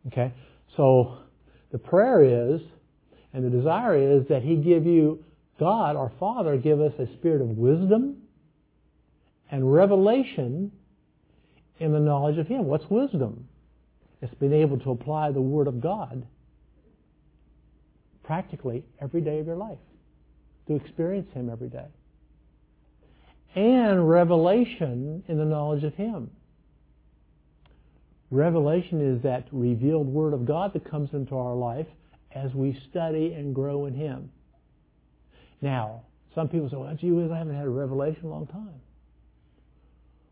Okay? 0.08 0.34
So, 0.78 1.18
the 1.72 1.78
prayer 1.78 2.54
is, 2.54 2.62
and 3.34 3.44
the 3.44 3.50
desire 3.50 4.18
is, 4.18 4.28
that 4.30 4.44
He 4.44 4.56
give 4.56 4.86
you, 4.86 5.24
God, 5.60 5.96
our 5.96 6.12
Father, 6.20 6.58
give 6.58 6.80
us 6.80 6.94
a 7.00 7.08
spirit 7.18 7.42
of 7.42 7.50
wisdom 7.50 8.22
and 9.52 9.74
revelation 9.74 10.72
in 11.80 11.92
the 11.92 12.00
knowledge 12.00 12.38
of 12.38 12.48
Him. 12.48 12.66
What's 12.66 12.90
wisdom? 12.90 13.48
It's 14.22 14.34
being 14.36 14.54
able 14.54 14.80
to 14.80 14.92
apply 14.92 15.32
the 15.32 15.42
Word 15.42 15.68
of 15.68 15.82
God 15.82 16.26
practically 18.26 18.84
every 19.02 19.22
day 19.22 19.40
of 19.40 19.48
your 19.48 19.56
life, 19.56 19.78
to 20.68 20.76
experience 20.76 21.32
Him 21.34 21.50
every 21.50 21.70
day. 21.70 21.86
And 23.56 24.10
revelation 24.10 25.24
in 25.28 25.38
the 25.38 25.46
knowledge 25.46 25.84
of 25.84 25.94
Him. 25.96 26.30
Revelation 28.32 29.00
is 29.00 29.22
that 29.24 29.48
revealed 29.52 30.08
Word 30.08 30.34
of 30.34 30.46
God 30.46 30.74
that 30.74 30.90
comes 30.90 31.10
into 31.14 31.38
our 31.38 31.56
life 31.56 31.88
as 32.34 32.54
we 32.54 32.78
study 32.90 33.34
and 33.34 33.56
grow 33.56 33.86
in 33.86 33.94
Him. 33.94 34.30
Now, 35.62 36.02
some 36.34 36.50
people 36.50 36.70
say, 36.70 36.76
well, 36.76 36.94
gee 37.00 37.12
whiz, 37.12 37.32
I 37.32 37.38
haven't 37.38 37.56
had 37.56 37.66
a 37.66 37.70
revelation 37.70 38.22
in 38.24 38.30
a 38.30 38.32
long 38.32 38.48
time. 38.48 38.82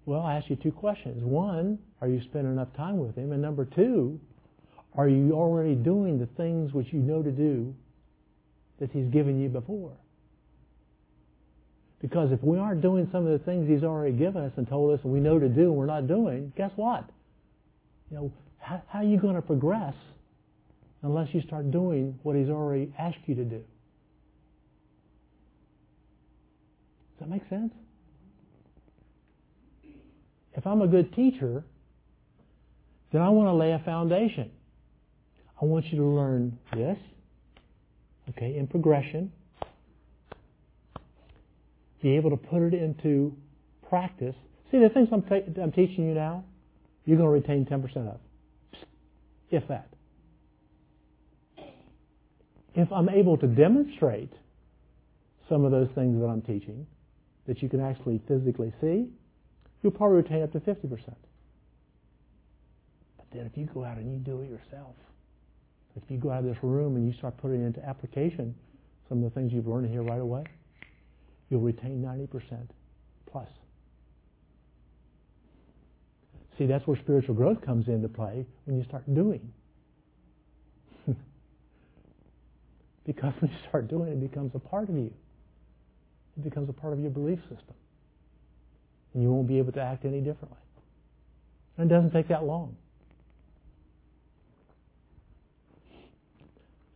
Well, 0.06 0.22
I 0.22 0.36
ask 0.36 0.50
you 0.50 0.58
two 0.58 0.72
questions. 0.72 1.24
One, 1.24 1.80
are 2.02 2.10
you 2.10 2.22
spending 2.24 2.52
enough 2.52 2.76
time 2.76 2.98
with 2.98 3.16
Him? 3.16 3.32
And 3.32 3.42
number 3.42 3.64
two, 3.64 4.20
are 4.96 5.08
you 5.08 5.32
already 5.32 5.76
doing 5.76 6.20
the 6.20 6.26
things 6.26 6.74
which 6.74 6.92
you 6.92 7.00
know 7.00 7.24
to 7.24 7.32
do 7.32 7.74
that 8.84 8.92
He's 8.92 9.08
given 9.08 9.42
you 9.42 9.50
before. 9.50 9.94
Because 12.02 12.32
if 12.32 12.44
we 12.44 12.58
aren't 12.58 12.82
doing 12.82 13.08
some 13.12 13.26
of 13.26 13.32
the 13.32 13.44
things 13.46 13.68
He's 13.68 13.84
already 13.84 14.16
given 14.16 14.44
us 14.44 14.52
and 14.58 14.68
told 14.68 14.94
us 14.94 15.00
and 15.04 15.12
we 15.12 15.20
know 15.20 15.40
to 15.40 15.50
do 15.50 15.64
and 15.64 15.76
we're 15.76 15.86
not 15.86 16.08
doing, 16.08 16.52
guess 16.56 16.72
what? 16.76 17.10
You 18.12 18.18
know, 18.18 18.34
how, 18.60 18.82
how 18.88 19.00
are 19.00 19.04
you 19.04 19.18
going 19.18 19.36
to 19.36 19.42
progress 19.42 19.96
unless 21.02 21.30
you 21.34 21.42
start 21.42 21.72
doing 21.72 22.20
what 22.24 22.36
He's 22.36 22.50
already 22.50 22.94
asked 23.00 23.18
you 23.26 23.36
to 23.36 23.44
do? 23.44 23.64
Does 27.18 27.20
that 27.22 27.30
make 27.30 27.48
sense? 27.50 27.74
If 30.56 30.68
I'm 30.68 30.82
a 30.82 30.88
good 30.88 31.14
teacher 31.16 31.64
then 33.14 33.22
I 33.22 33.30
want 33.30 33.48
to 33.48 33.54
lay 33.54 33.72
a 33.72 33.80
foundation. 33.80 34.52
I 35.62 35.66
want 35.66 35.86
you 35.86 36.00
to 36.00 36.06
learn 36.06 36.58
this, 36.74 36.98
okay, 38.30 38.58
in 38.58 38.68
progression. 38.68 39.32
Be 42.02 42.18
able 42.18 42.32
to 42.32 42.38
put 42.38 42.62
it 42.62 42.74
into 42.74 43.36
practice. 43.90 44.36
See, 44.72 44.80
the 44.80 44.90
things 44.90 45.10
I'm, 45.12 45.24
I'm 45.62 45.72
teaching 45.72 46.08
you 46.08 46.14
now, 46.14 46.44
you're 47.06 47.18
going 47.18 47.28
to 47.28 47.34
retain 47.34 47.66
10% 47.66 47.96
of. 48.08 48.20
If 49.50 49.68
that. 49.68 49.88
If 52.76 52.92
I'm 52.92 53.08
able 53.08 53.38
to 53.38 53.48
demonstrate 53.48 54.34
some 55.48 55.64
of 55.64 55.72
those 55.72 55.90
things 55.94 56.20
that 56.20 56.26
I'm 56.26 56.42
teaching 56.42 56.88
that 57.48 57.62
you 57.62 57.70
can 57.70 57.82
actually 57.82 58.22
physically 58.28 58.74
see, 58.82 59.10
you'll 59.82 59.92
probably 59.92 60.18
retain 60.18 60.42
up 60.42 60.52
to 60.54 60.60
50%. 60.60 60.90
But 63.18 63.28
then 63.32 63.46
if 63.46 63.58
you 63.58 63.70
go 63.72 63.84
out 63.84 63.98
and 63.98 64.12
you 64.12 64.18
do 64.18 64.42
it 64.42 64.50
yourself, 64.50 64.96
if 65.96 66.04
you 66.10 66.18
go 66.18 66.32
out 66.32 66.40
of 66.40 66.46
this 66.46 66.58
room 66.64 66.96
and 66.96 67.08
you 67.08 67.14
start 67.14 67.38
putting 67.38 67.64
into 67.64 67.84
application 67.86 68.56
some 69.10 69.24
of 69.24 69.26
the 69.26 69.40
things 69.40 69.54
you've 69.54 69.68
learned 69.68 69.90
here 69.90 70.02
right 70.02 70.22
away, 70.22 70.44
you'll 71.50 71.62
retain 71.62 72.02
90% 72.02 72.68
plus. 73.32 73.48
See, 76.58 76.66
that's 76.66 76.86
where 76.88 76.98
spiritual 76.98 77.36
growth 77.36 77.62
comes 77.62 77.88
into 77.88 78.08
play 78.08 78.46
when 78.66 78.78
you 78.78 78.84
start 78.84 79.04
doing. 79.14 79.54
because 83.06 83.34
when 83.40 83.52
you 83.52 83.58
start 83.68 83.88
doing 83.88 84.10
it, 84.10 84.20
becomes 84.20 84.52
a 84.56 84.60
part 84.60 84.90
of 84.90 84.96
you. 84.96 85.14
It 86.38 86.44
becomes 86.44 86.70
a 86.70 86.74
part 86.74 86.94
of 86.94 87.00
your 87.00 87.10
belief 87.12 87.40
system. 87.42 87.76
And 89.14 89.22
you 89.22 89.32
won't 89.32 89.48
be 89.48 89.58
able 89.58 89.72
to 89.74 89.82
act 89.82 90.06
any 90.06 90.22
differently. 90.22 90.58
And 91.78 91.90
it 91.90 91.94
doesn't 91.94 92.12
take 92.12 92.28
that 92.28 92.44
long. 92.44 92.76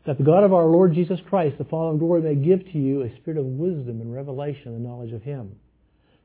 That 0.08 0.18
the 0.18 0.24
God 0.24 0.46
of 0.46 0.54
our 0.54 0.68
Lord 0.68 0.94
Jesus 0.94 1.20
Christ, 1.28 1.58
the 1.58 1.66
Father 1.66 1.92
of 1.92 2.00
glory, 2.00 2.22
may 2.22 2.36
give 2.36 2.64
to 2.72 2.78
you 2.80 3.02
a 3.02 3.14
spirit 3.18 3.38
of 3.38 3.46
wisdom 3.46 4.00
and 4.00 4.14
revelation 4.14 4.70
and 4.70 4.82
knowledge 4.82 5.12
of 5.12 5.22
Him. 5.22 5.58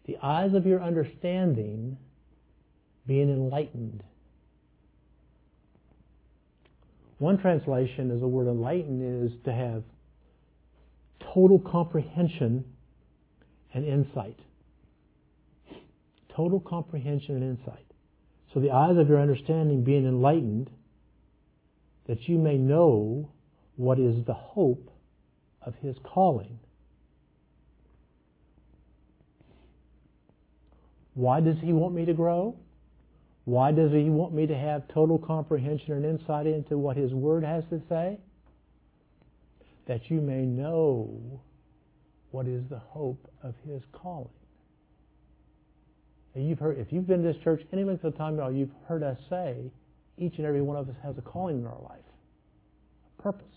The 0.06 0.18
eyes 0.22 0.54
of 0.54 0.66
your 0.66 0.80
understanding 0.80 1.96
being 3.08 3.28
enlightened. 3.28 4.04
One 7.18 7.38
translation 7.38 8.12
is 8.12 8.20
the 8.20 8.28
word 8.28 8.46
enlightened 8.46 9.32
is 9.32 9.36
to 9.46 9.52
have 9.52 9.82
total 11.34 11.58
comprehension 11.58 12.64
and 13.74 13.84
insight. 13.84 14.38
Total 16.36 16.60
comprehension 16.60 17.34
and 17.34 17.58
insight. 17.58 17.86
So 18.54 18.60
the 18.60 18.70
eyes 18.70 18.96
of 18.96 19.08
your 19.08 19.20
understanding 19.20 19.82
being 19.82 20.06
enlightened, 20.06 20.70
that 22.06 22.28
you 22.28 22.38
may 22.38 22.56
know 22.58 23.28
what 23.76 23.98
is 23.98 24.24
the 24.26 24.34
hope 24.34 24.90
of 25.64 25.74
his 25.76 25.96
calling. 26.02 26.58
Why 31.14 31.40
does 31.40 31.56
he 31.62 31.72
want 31.72 31.94
me 31.94 32.04
to 32.06 32.14
grow? 32.14 32.56
Why 33.44 33.72
does 33.72 33.92
he 33.92 34.08
want 34.08 34.32
me 34.32 34.46
to 34.46 34.56
have 34.56 34.86
total 34.88 35.18
comprehension 35.18 35.92
and 35.92 36.04
insight 36.04 36.46
into 36.46 36.78
what 36.78 36.96
his 36.96 37.12
word 37.12 37.44
has 37.44 37.64
to 37.70 37.82
say? 37.88 38.18
That 39.86 40.10
you 40.10 40.20
may 40.20 40.42
know 40.42 41.40
what 42.30 42.46
is 42.46 42.62
the 42.70 42.78
hope 42.78 43.30
of 43.42 43.54
his 43.66 43.82
calling. 43.92 44.30
You've 46.34 46.60
heard, 46.60 46.78
if 46.78 46.92
you've 46.92 47.06
been 47.06 47.22
to 47.22 47.32
this 47.32 47.42
church 47.42 47.60
any 47.72 47.84
length 47.84 48.04
of 48.04 48.16
time 48.16 48.38
at 48.38 48.42
all, 48.42 48.52
you've 48.52 48.70
heard 48.88 49.02
us 49.02 49.18
say 49.28 49.70
each 50.16 50.38
and 50.38 50.46
every 50.46 50.62
one 50.62 50.76
of 50.76 50.88
us 50.88 50.94
has 51.02 51.18
a 51.18 51.20
calling 51.20 51.58
in 51.58 51.66
our 51.66 51.80
life, 51.82 52.00
a 53.18 53.22
purpose. 53.22 53.51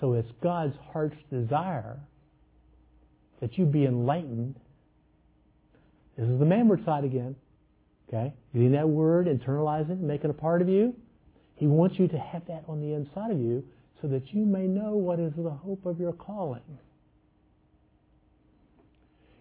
So 0.00 0.14
it's 0.14 0.30
God's 0.42 0.74
heart's 0.92 1.16
desire 1.30 1.98
that 3.40 3.58
you 3.58 3.66
be 3.66 3.84
enlightened. 3.84 4.56
This 6.16 6.28
is 6.28 6.38
the 6.38 6.44
manward 6.44 6.84
side 6.84 7.04
again. 7.04 7.36
Okay? 8.08 8.32
Getting 8.52 8.72
that 8.72 8.88
word, 8.88 9.26
internalizing 9.26 9.90
it, 9.90 10.00
making 10.00 10.30
it 10.30 10.36
a 10.36 10.40
part 10.40 10.62
of 10.62 10.68
you. 10.68 10.94
He 11.56 11.66
wants 11.66 11.98
you 11.98 12.08
to 12.08 12.18
have 12.18 12.46
that 12.46 12.64
on 12.66 12.80
the 12.80 12.94
inside 12.94 13.30
of 13.30 13.38
you 13.38 13.62
so 14.00 14.08
that 14.08 14.32
you 14.32 14.44
may 14.44 14.66
know 14.66 14.92
what 14.92 15.20
is 15.20 15.32
the 15.36 15.50
hope 15.50 15.84
of 15.84 16.00
your 16.00 16.12
calling. 16.12 16.78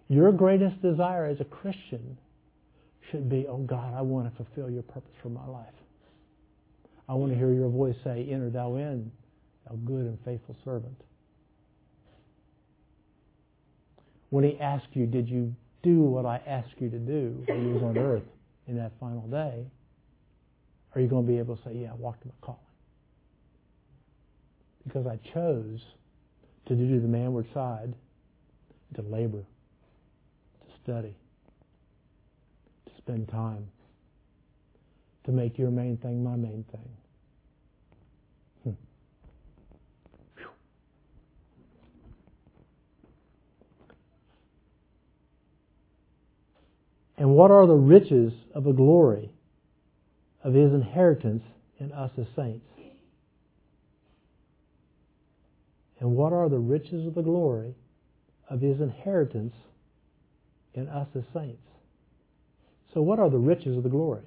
Your 0.09 0.31
greatest 0.31 0.81
desire 0.81 1.25
as 1.25 1.39
a 1.39 1.45
Christian 1.45 2.17
should 3.09 3.29
be, 3.29 3.45
oh 3.47 3.59
God, 3.59 3.93
I 3.95 4.01
want 4.01 4.29
to 4.29 4.43
fulfill 4.43 4.69
your 4.69 4.83
purpose 4.83 5.13
for 5.21 5.29
my 5.29 5.45
life. 5.45 5.67
I 7.07 7.13
want 7.13 7.31
to 7.31 7.37
hear 7.37 7.53
your 7.53 7.69
voice 7.69 7.95
say, 8.03 8.27
enter 8.29 8.49
thou 8.49 8.75
in, 8.75 9.11
thou 9.69 9.75
good 9.85 10.05
and 10.05 10.17
faithful 10.25 10.55
servant. 10.65 10.99
When 14.29 14.43
he 14.43 14.59
asked 14.59 14.89
you, 14.93 15.05
did 15.05 15.27
you 15.27 15.55
do 15.81 16.01
what 16.01 16.25
I 16.25 16.41
asked 16.45 16.75
you 16.79 16.89
to 16.89 16.99
do 16.99 17.43
when 17.47 17.67
you 17.67 17.73
was 17.73 17.83
on 17.83 17.97
earth 17.97 18.23
in 18.67 18.77
that 18.77 18.91
final 18.99 19.27
day? 19.27 19.65
Are 20.95 21.01
you 21.01 21.07
going 21.07 21.25
to 21.25 21.31
be 21.31 21.37
able 21.37 21.55
to 21.55 21.63
say, 21.63 21.73
yeah, 21.75 21.91
I 21.91 21.95
walked 21.95 22.23
in 22.23 22.29
my 22.29 22.35
calling? 22.41 22.59
Because 24.85 25.05
I 25.05 25.19
chose 25.33 25.79
to 26.67 26.75
do 26.75 26.99
the 26.99 27.07
manward 27.07 27.51
side, 27.53 27.93
to 28.95 29.01
labor, 29.03 29.43
to 30.61 30.73
study, 30.83 31.15
to 32.85 32.91
spend 32.97 33.27
time, 33.29 33.67
to 35.25 35.31
make 35.31 35.57
your 35.57 35.69
main 35.71 35.97
thing 35.97 36.23
my 36.23 36.35
main 36.35 36.65
thing. 36.71 36.89
Hmm. 38.63 38.71
And 47.19 47.31
what 47.31 47.51
are 47.51 47.67
the 47.67 47.75
riches 47.75 48.31
of 48.55 48.63
the 48.63 48.71
glory 48.71 49.29
of 50.41 50.53
his 50.53 50.71
inheritance 50.73 51.43
in 51.77 51.91
us 51.91 52.11
as 52.17 52.25
saints? 52.33 52.65
And 55.99 56.15
what 56.15 56.31
are 56.31 56.47
the 56.47 56.57
riches 56.57 57.05
of 57.05 57.15
the 57.15 57.21
glory 57.21 57.75
of 58.49 58.61
his 58.61 58.79
inheritance 58.79 59.53
in 60.73 60.87
us 60.87 61.09
as 61.13 61.23
saints? 61.33 61.61
So, 62.93 63.01
what 63.01 63.19
are 63.19 63.29
the 63.29 63.37
riches 63.37 63.75
of 63.75 63.83
the 63.83 63.89
glory? 63.89 64.23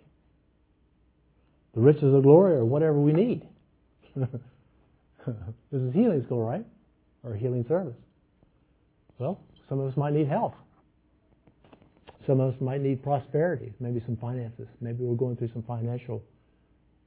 The 1.74 1.80
riches 1.80 2.04
of 2.04 2.12
the 2.12 2.20
glory 2.20 2.56
are 2.56 2.64
whatever 2.64 3.00
we 3.00 3.14
need. 3.14 3.48
this 4.14 4.26
is 5.72 5.94
healing 5.94 6.22
school, 6.26 6.46
right? 6.46 6.66
Or 7.24 7.34
healing 7.34 7.64
service. 7.66 7.96
Well, 9.18 9.40
some 9.70 9.80
of 9.80 9.90
us 9.90 9.96
might 9.96 10.12
need 10.12 10.28
health. 10.28 10.54
Some 12.26 12.40
of 12.40 12.54
us 12.54 12.60
might 12.60 12.80
need 12.80 13.02
prosperity, 13.02 13.72
maybe 13.80 14.00
some 14.06 14.16
finances. 14.16 14.68
Maybe 14.80 15.04
we're 15.04 15.16
going 15.16 15.36
through 15.36 15.50
some 15.52 15.62
financial 15.62 16.22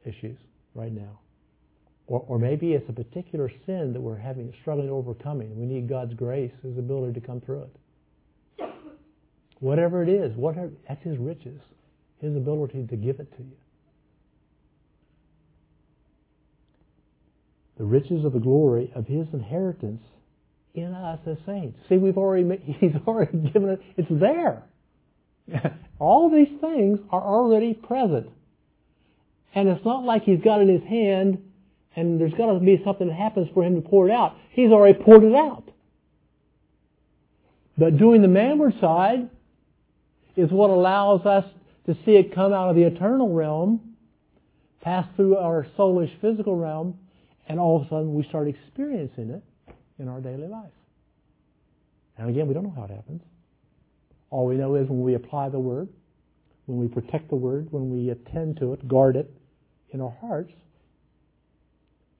issues 0.05 0.37
right 0.73 0.91
now. 0.91 1.19
Or, 2.07 2.23
or 2.27 2.37
maybe 2.37 2.73
it's 2.73 2.87
a 2.89 2.93
particular 2.93 3.51
sin 3.65 3.93
that 3.93 4.01
we're 4.01 4.17
having, 4.17 4.53
struggling 4.61 4.89
overcoming. 4.89 5.59
We 5.59 5.65
need 5.65 5.89
God's 5.89 6.13
grace, 6.13 6.51
His 6.63 6.77
ability 6.77 7.19
to 7.19 7.25
come 7.25 7.41
through 7.41 7.63
it. 7.63 8.69
Whatever 9.59 10.03
it 10.03 10.09
is, 10.09 10.35
whatever, 10.35 10.71
that's 10.87 11.01
His 11.03 11.17
riches, 11.17 11.61
His 12.19 12.35
ability 12.35 12.85
to 12.89 12.95
give 12.95 13.19
it 13.19 13.31
to 13.37 13.43
you. 13.43 13.57
The 17.77 17.85
riches 17.85 18.23
of 18.23 18.33
the 18.33 18.39
glory 18.39 18.91
of 18.95 19.07
His 19.07 19.27
inheritance 19.33 20.03
in 20.75 20.93
us 20.93 21.19
as 21.25 21.37
saints. 21.45 21.79
See, 21.89 21.97
we've 21.97 22.17
already, 22.17 22.45
He's 22.79 22.95
already 23.07 23.37
given 23.37 23.69
it, 23.69 23.81
it's 23.97 24.09
there. 24.11 24.63
All 25.99 26.29
these 26.29 26.59
things 26.59 26.99
are 27.11 27.21
already 27.21 27.73
present. 27.73 28.29
And 29.53 29.69
it's 29.69 29.85
not 29.85 30.03
like 30.03 30.23
He's 30.23 30.41
got 30.41 30.61
it 30.61 30.69
in 30.69 30.79
His 30.79 30.89
hand 30.89 31.41
and 31.95 32.19
there's 32.19 32.33
got 32.33 32.51
to 32.51 32.59
be 32.59 32.81
something 32.83 33.07
that 33.07 33.15
happens 33.15 33.47
for 33.53 33.63
him 33.63 33.81
to 33.81 33.87
pour 33.87 34.09
it 34.09 34.11
out. 34.11 34.35
He's 34.51 34.71
already 34.71 35.01
poured 35.01 35.23
it 35.23 35.33
out. 35.33 35.63
But 37.77 37.97
doing 37.97 38.21
the 38.21 38.27
manward 38.27 38.79
side 38.79 39.29
is 40.35 40.51
what 40.51 40.69
allows 40.69 41.25
us 41.25 41.45
to 41.85 41.95
see 42.05 42.15
it 42.15 42.35
come 42.35 42.51
out 42.51 42.69
of 42.69 42.75
the 42.75 42.83
eternal 42.83 43.33
realm, 43.33 43.95
pass 44.81 45.07
through 45.15 45.37
our 45.37 45.65
soulish 45.77 46.11
physical 46.19 46.55
realm, 46.55 46.97
and 47.47 47.59
all 47.59 47.77
of 47.77 47.87
a 47.87 47.89
sudden 47.89 48.13
we 48.13 48.23
start 48.23 48.47
experiencing 48.47 49.29
it 49.29 49.43
in 49.99 50.07
our 50.07 50.19
daily 50.19 50.47
life. 50.47 50.71
And 52.17 52.29
again, 52.29 52.47
we 52.47 52.53
don't 52.53 52.63
know 52.63 52.73
how 52.75 52.85
it 52.85 52.91
happens. 52.91 53.21
All 54.29 54.45
we 54.45 54.55
know 54.55 54.75
is 54.75 54.89
when 54.89 55.01
we 55.01 55.15
apply 55.15 55.49
the 55.49 55.59
Word, 55.59 55.89
when 56.65 56.79
we 56.79 56.87
protect 56.87 57.29
the 57.29 57.35
Word, 57.35 57.67
when 57.71 57.89
we 57.89 58.09
attend 58.09 58.57
to 58.57 58.73
it, 58.73 58.87
guard 58.87 59.15
it 59.15 59.31
in 59.91 60.01
our 60.01 60.15
hearts, 60.21 60.51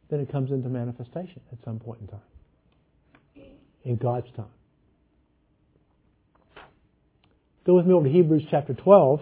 then 0.10 0.20
it 0.20 0.32
comes 0.32 0.52
into 0.52 0.70
manifestation 0.70 1.42
at 1.52 1.58
some 1.66 1.80
point 1.80 2.02
in 2.02 2.08
time. 2.08 2.20
In 3.84 3.96
God's 3.98 4.32
time. 4.36 4.46
Go 7.66 7.76
with 7.76 7.88
me 7.88 7.94
over 7.94 8.06
to 8.06 8.12
Hebrews 8.12 8.44
chapter 8.50 8.74
12. 8.74 9.22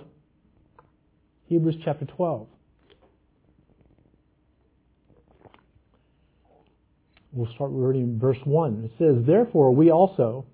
Hebrews 1.47 1.75
chapter 1.83 2.05
12. 2.05 2.47
We'll 7.31 7.51
start 7.55 7.71
reading 7.73 8.19
verse 8.19 8.37
1. 8.43 8.83
It 8.83 8.91
says, 8.99 9.25
Therefore 9.25 9.73
we 9.73 9.89
also, 9.89 10.45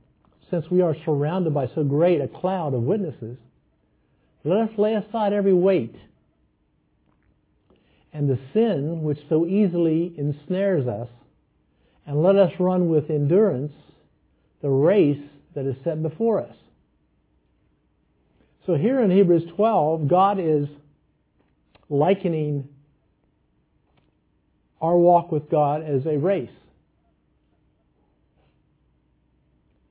since 0.49 0.65
we 0.69 0.81
are 0.81 0.95
surrounded 1.05 1.53
by 1.53 1.67
so 1.75 1.83
great 1.83 2.21
a 2.21 2.27
cloud 2.27 2.73
of 2.73 2.81
witnesses, 2.81 3.37
let 4.43 4.69
us 4.69 4.77
lay 4.77 4.95
aside 4.95 5.33
every 5.33 5.53
weight 5.53 5.95
and 8.13 8.29
the 8.29 8.39
sin 8.53 9.03
which 9.03 9.19
so 9.29 9.45
easily 9.45 10.13
ensnares 10.17 10.87
us, 10.87 11.07
and 12.05 12.23
let 12.23 12.35
us 12.35 12.51
run 12.59 12.89
with 12.89 13.09
endurance 13.09 13.73
the 14.61 14.69
race 14.69 15.21
that 15.53 15.65
is 15.65 15.75
set 15.83 16.01
before 16.01 16.41
us. 16.41 16.55
So 18.65 18.75
here 18.75 19.01
in 19.01 19.11
Hebrews 19.11 19.43
12, 19.55 20.07
God 20.07 20.39
is 20.39 20.67
likening 21.89 22.67
our 24.81 24.97
walk 24.97 25.31
with 25.31 25.49
God 25.49 25.83
as 25.83 26.05
a 26.05 26.17
race. 26.17 26.49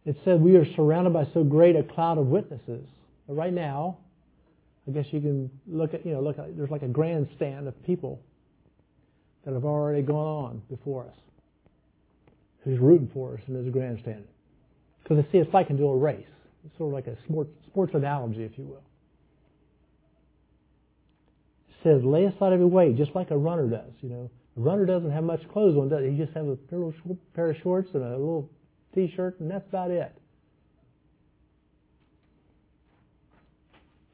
It 0.08 0.16
said 0.24 0.40
we 0.40 0.56
are 0.56 0.64
surrounded 0.74 1.12
by 1.12 1.26
so 1.34 1.44
great 1.44 1.76
a 1.76 1.82
cloud 1.82 2.16
of 2.16 2.28
witnesses. 2.28 2.88
But 3.26 3.34
right 3.34 3.52
now, 3.52 3.98
I 4.88 4.92
guess 4.92 5.04
you 5.10 5.20
can 5.20 5.50
look 5.66 5.92
at, 5.92 6.06
you 6.06 6.14
know, 6.14 6.22
look 6.22 6.38
at, 6.38 6.56
there's 6.56 6.70
like 6.70 6.80
a 6.80 6.88
grandstand 6.88 7.68
of 7.68 7.74
people 7.84 8.18
that 9.44 9.52
have 9.52 9.66
already 9.66 10.00
gone 10.00 10.26
on 10.26 10.62
before 10.70 11.04
us 11.04 11.16
who's 12.64 12.78
rooting 12.78 13.10
for 13.12 13.34
us 13.34 13.40
in 13.48 13.62
this 13.62 13.70
grandstand. 13.70 14.24
Because 15.02 15.22
see, 15.30 15.36
it's 15.36 15.52
like 15.52 15.68
into 15.68 15.84
a 15.84 15.96
race. 15.98 16.24
It's 16.64 16.78
sort 16.78 16.88
of 16.88 16.94
like 16.94 17.06
a 17.06 17.22
sports, 17.24 17.50
sports 17.66 17.92
analogy, 17.94 18.44
if 18.44 18.56
you 18.56 18.64
will. 18.64 18.82
It 21.68 21.74
says, 21.82 22.02
lay 22.02 22.24
aside 22.24 22.54
every 22.54 22.64
weight, 22.64 22.96
just 22.96 23.14
like 23.14 23.30
a 23.30 23.36
runner 23.36 23.68
does. 23.68 23.92
You 24.00 24.08
know, 24.08 24.30
a 24.56 24.60
runner 24.60 24.86
doesn't 24.86 25.10
have 25.10 25.24
much 25.24 25.46
clothes 25.52 25.76
on, 25.76 25.90
does 25.90 26.02
he? 26.02 26.12
He 26.12 26.16
just 26.16 26.32
has 26.32 26.46
a 26.46 26.56
pair 27.34 27.50
of 27.50 27.56
shorts 27.62 27.90
and 27.92 28.02
a 28.02 28.12
little 28.12 28.48
t-shirt, 28.94 29.40
and 29.40 29.50
that's 29.50 29.68
about 29.68 29.90
it. 29.90 30.12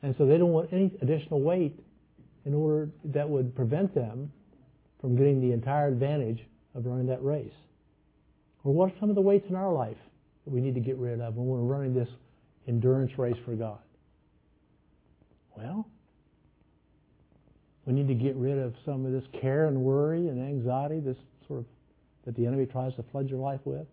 And 0.03 0.15
so 0.19 0.27
they 0.27 0.37
don't 0.37 0.53
want 0.53 0.73
any 0.73 0.93
additional 1.01 1.41
weight 1.41 1.79
in 2.45 2.53
order 2.55 2.91
that 3.07 3.29
would 3.29 3.55
prevent 3.57 3.95
them 3.95 4.31
from 5.01 5.17
getting 5.17 5.41
the 5.41 5.53
entire 5.53 5.89
advantage 5.89 6.45
of 6.75 6.85
running 6.85 7.07
that 7.07 7.23
race. 7.25 7.55
Or 8.65 8.75
what 8.75 8.91
are 8.91 8.95
some 9.01 9.09
of 9.09 9.15
the 9.15 9.23
weights 9.23 9.47
in 9.49 9.57
our 9.57 9.73
life 9.73 9.97
that 10.45 10.53
we 10.53 10.61
need 10.61 10.75
to 10.75 10.81
get 10.81 10.97
rid 10.97 11.21
of 11.21 11.37
when 11.37 11.47
we're 11.47 11.59
running 11.59 11.95
this 11.95 12.09
endurance 12.69 13.19
race 13.19 13.37
for 13.45 13.55
God? 13.55 13.79
Well, 15.57 15.87
we 17.87 17.93
need 17.93 18.09
to 18.09 18.15
get 18.15 18.35
rid 18.37 18.59
of 18.59 18.75
some 18.85 19.07
of 19.07 19.13
this 19.13 19.25
care 19.41 19.67
and 19.67 19.79
worry 19.79 20.29
and 20.29 20.41
anxiety, 20.41 21.01
this 21.01 21.17
sort 21.47 21.61
of 21.61 21.67
that 22.25 22.35
the 22.37 22.47
enemy 22.47 22.67
tries 22.67 22.95
to 22.97 23.03
flood 23.13 23.29
your 23.29 23.39
life 23.39 23.61
with. 23.65 23.87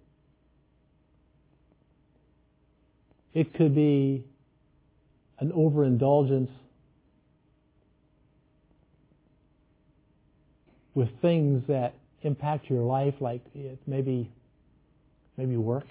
It 3.33 3.53
could 3.53 3.73
be 3.73 4.25
an 5.39 5.51
overindulgence 5.53 6.51
with 10.93 11.09
things 11.21 11.63
that 11.67 11.93
impact 12.23 12.69
your 12.69 12.83
life, 12.83 13.15
like 13.19 13.41
maybe 13.87 14.29
maybe 15.37 15.57
work, 15.57 15.87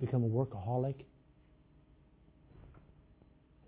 become 0.00 0.22
a 0.24 0.28
workaholic. 0.28 0.94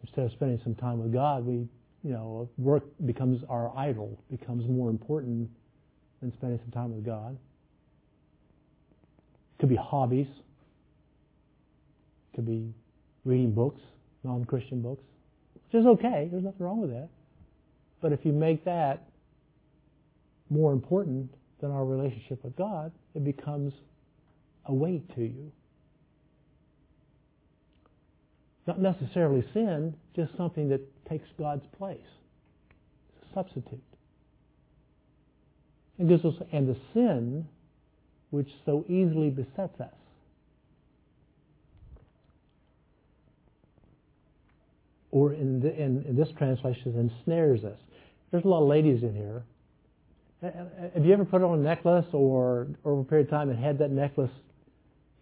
Instead 0.02 0.26
of 0.26 0.33
spending 0.33 0.61
some 0.62 0.74
time 0.74 1.02
with 1.02 1.12
God, 1.12 1.44
we 1.44 1.68
you 2.02 2.12
know 2.12 2.48
work 2.57 2.85
becomes 3.04 3.42
our 3.48 3.76
idol, 3.76 4.18
becomes 4.30 4.68
more 4.68 4.88
important 4.88 5.50
than 6.20 6.33
spending 6.35 6.61
some 6.61 6.70
time 6.70 6.94
with 6.94 7.04
God. 7.04 7.37
It 9.57 9.61
could 9.61 9.68
be 9.68 9.76
hobbies. 9.76 10.28
It 12.33 12.37
could 12.37 12.46
be 12.46 12.72
reading 13.24 13.52
books, 13.52 13.80
non-Christian 14.22 14.82
books, 14.82 15.02
which 15.54 15.80
is 15.80 15.87
okay. 15.87 16.28
There's 16.30 16.44
nothing 16.44 16.64
wrong 16.64 16.80
with 16.80 16.90
that. 16.90 17.08
But 18.00 18.12
if 18.12 18.24
you 18.24 18.32
make 18.32 18.64
that 18.64 19.04
more 20.50 20.72
important 20.72 21.30
than 21.60 21.70
our 21.70 21.84
relationship 21.84 22.44
with 22.44 22.56
God, 22.56 22.92
it 23.14 23.24
becomes 23.24 23.72
a 24.66 24.74
weight 24.74 25.14
to 25.14 25.22
you. 25.22 25.52
Not 28.66 28.80
necessarily 28.80 29.44
sin, 29.52 29.94
just 30.16 30.37
something 30.37 30.68
that 30.70 30.80
takes 31.08 31.28
God's 31.38 31.66
place. 31.76 31.98
It's 33.16 33.30
a 33.30 33.34
substitute. 33.34 33.82
And, 35.98 36.08
gives 36.08 36.24
us, 36.24 36.34
and 36.52 36.68
the 36.68 36.76
sin 36.92 37.46
which 38.30 38.48
so 38.64 38.84
easily 38.88 39.30
besets 39.30 39.80
us 39.80 39.94
or 45.14 45.33
in, 45.33 45.61
the, 45.61 45.72
in, 45.81 46.05
in, 46.09 46.16
this 46.16 46.29
translation, 46.37 46.92
ensnares 46.98 47.62
us. 47.62 47.79
There's 48.33 48.44
a 48.44 48.48
lot 48.48 48.62
of 48.62 48.68
ladies 48.68 49.05
in 49.05 49.14
here. 49.14 49.44
Have 50.42 51.07
you 51.07 51.12
ever 51.12 51.24
put 51.24 51.40
on 51.40 51.61
a 51.61 51.62
necklace 51.62 52.07
or 52.12 52.66
over 52.85 53.03
a 53.03 53.05
period 53.05 53.29
of 53.29 53.31
time 53.31 53.48
and 53.48 53.57
had 53.57 53.79
that 53.79 53.92
necklace 53.92 54.33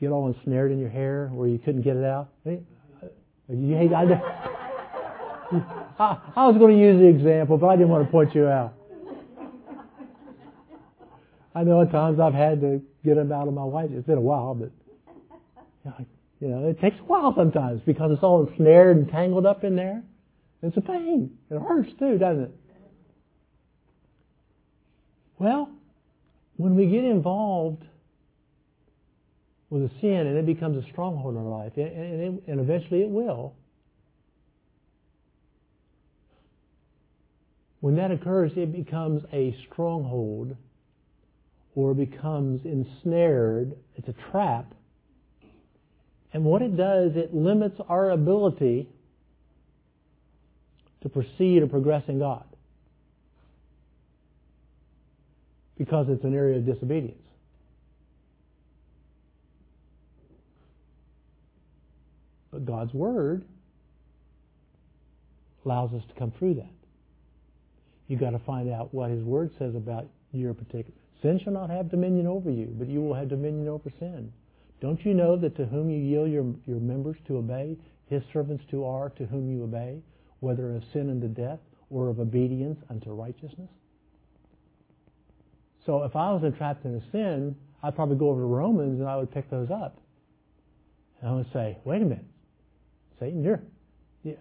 get 0.01 0.11
all 0.11 0.29
ensnared 0.29 0.73
in 0.73 0.79
your 0.79 0.89
hair 0.89 1.29
where 1.35 1.47
you 1.47 1.59
couldn't 1.59 1.83
get 1.83 1.97
it 1.97 2.05
out? 2.05 2.31
Uh, 2.47 2.53
you 3.51 3.77
hate, 3.77 3.93
I, 3.93 4.05
I 6.37 6.47
was 6.47 6.57
going 6.57 6.75
to 6.75 6.81
use 6.81 6.99
the 6.99 7.09
example, 7.09 7.59
but 7.59 7.67
I 7.67 7.77
didn't 7.77 7.91
want 7.91 8.07
to 8.07 8.11
point 8.11 8.35
you 8.35 8.49
out. 8.49 8.73
I 11.55 11.65
know 11.65 11.83
at 11.83 11.91
times 11.91 12.19
I've 12.19 12.33
had 12.33 12.63
to 12.63 12.81
get 13.05 13.17
them 13.17 13.31
out 13.31 13.47
of 13.47 13.53
my 13.53 13.65
wife. 13.65 13.91
It's 13.93 14.07
been 14.07 14.17
a 14.17 14.23
while, 14.23 14.55
but 14.55 14.71
you 15.85 15.91
know, 15.91 16.07
you 16.43 16.49
know, 16.49 16.69
it 16.69 16.81
takes 16.81 16.99
a 16.99 17.05
while 17.05 17.33
sometimes 17.37 17.81
because 17.87 18.11
it's 18.13 18.25
all 18.25 18.45
ensnared 18.45 18.97
and 18.97 19.09
tangled 19.09 19.47
up 19.47 19.63
in 19.63 19.77
there. 19.77 20.03
It's 20.61 20.77
a 20.77 20.81
pain. 20.81 21.39
It 21.49 21.63
hurts 21.63 21.91
too, 22.01 22.19
doesn't 22.19 22.43
it? 22.43 22.57
Well, 25.39 25.71
when 26.57 26.75
we 26.75 26.87
get 26.87 27.05
involved 27.05 27.85
with 29.71 29.85
a 29.85 29.91
sin 30.01 30.27
and 30.27 30.37
it 30.37 30.45
becomes 30.45 30.85
a 30.85 30.91
stronghold 30.91 31.37
in 31.37 31.41
our 31.41 31.49
life, 31.49 31.75
and, 31.77 31.87
it, 31.87 32.43
and 32.49 32.61
eventually 32.61 33.03
it 33.03 33.09
will, 33.09 33.55
when 37.79 37.95
that 37.97 38.11
occurs, 38.11 38.51
it 38.57 38.73
becomes 38.73 39.23
a 39.33 39.57
stronghold 39.71 40.57
or 41.77 41.95
becomes 41.95 42.63
ensnared. 42.65 43.75
It's 43.95 44.09
a 44.09 44.15
trap 44.33 44.75
and 46.33 46.45
what 46.45 46.63
it 46.63 46.77
does, 46.77 47.13
it 47.15 47.35
limits 47.35 47.79
our 47.89 48.11
ability 48.11 48.89
to 51.03 51.09
proceed 51.09 51.63
or 51.63 51.67
progress 51.67 52.05
in 52.09 52.19
God. 52.19 52.45
Because 55.77 56.07
it's 56.09 56.25
an 56.25 56.35
area 56.35 56.59
of 56.59 56.67
disobedience. 56.67 57.19
But 62.51 62.65
God's 62.65 62.95
Word 62.95 63.45
allows 65.65 65.93
us 65.93 66.03
to 66.09 66.15
come 66.19 66.33
through 66.39 66.55
that. 66.55 66.71
You've 68.09 68.21
got 68.21 68.31
to 68.31 68.39
find 68.41 68.71
out 68.71 68.93
what 68.93 69.11
His 69.11 69.23
Word 69.23 69.51
says 69.59 69.75
about 69.75 70.07
your 70.33 70.55
particular. 70.55 70.93
Sin 71.23 71.41
shall 71.43 71.53
not 71.53 71.71
have 71.71 71.91
dominion 71.91 72.27
over 72.27 72.51
you, 72.51 72.75
but 72.79 72.89
you 72.89 73.01
will 73.01 73.15
have 73.15 73.29
dominion 73.29 73.69
over 73.69 73.91
sin. 73.99 74.33
Don't 74.83 75.07
you 75.07 75.15
know 75.15 75.37
that 75.37 75.57
to 75.59 75.65
whom 75.65 75.89
you 75.91 75.99
yield 75.99 76.29
your, 76.33 76.45
your 76.67 76.81
members 76.81 77.17
to 77.29 77.37
obey, 77.37 77.77
his 78.11 78.21
servants 78.33 78.65
to 78.73 78.85
are 78.85 79.11
to 79.11 79.27
whom 79.27 79.49
you 79.49 79.63
obey, 79.63 80.03
whether 80.41 80.75
of 80.75 80.83
sin 80.93 81.09
unto 81.09 81.29
death 81.29 81.61
or 81.89 82.09
of 82.09 82.19
obedience 82.19 82.81
unto 82.91 83.11
righteousness? 83.11 83.71
So 85.87 86.03
if 86.03 86.17
I 86.17 86.33
was 86.33 86.43
entrapped 86.43 86.85
in 86.85 86.97
a 86.97 87.13
sin, 87.13 87.55
I'd 87.81 87.95
probably 87.95 88.17
go 88.17 88.31
over 88.31 88.41
to 88.41 88.47
Romans 88.47 88.99
and 88.99 89.09
I 89.09 89.17
would 89.17 89.31
pick 89.31 89.49
those 89.51 89.71
up. 89.71 90.01
And 91.21 91.31
I 91.31 91.35
would 91.35 91.53
say, 91.53 91.79
wait 91.85 92.03
a 92.03 92.05
minute. 92.05 92.27
Satan, 93.21 93.45
you're, 93.45 93.61
yeah. 94.25 94.35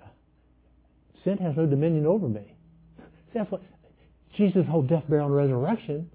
Sin 1.24 1.38
has 1.38 1.56
no 1.56 1.68
dominion 1.68 2.08
over 2.08 2.28
me. 2.28 2.56
See, 2.98 3.04
that's 3.36 3.52
what 3.52 3.62
Jesus' 4.38 4.66
whole 4.68 4.82
death, 4.82 5.04
burial, 5.08 5.28
and 5.28 5.36
resurrection 5.36 6.10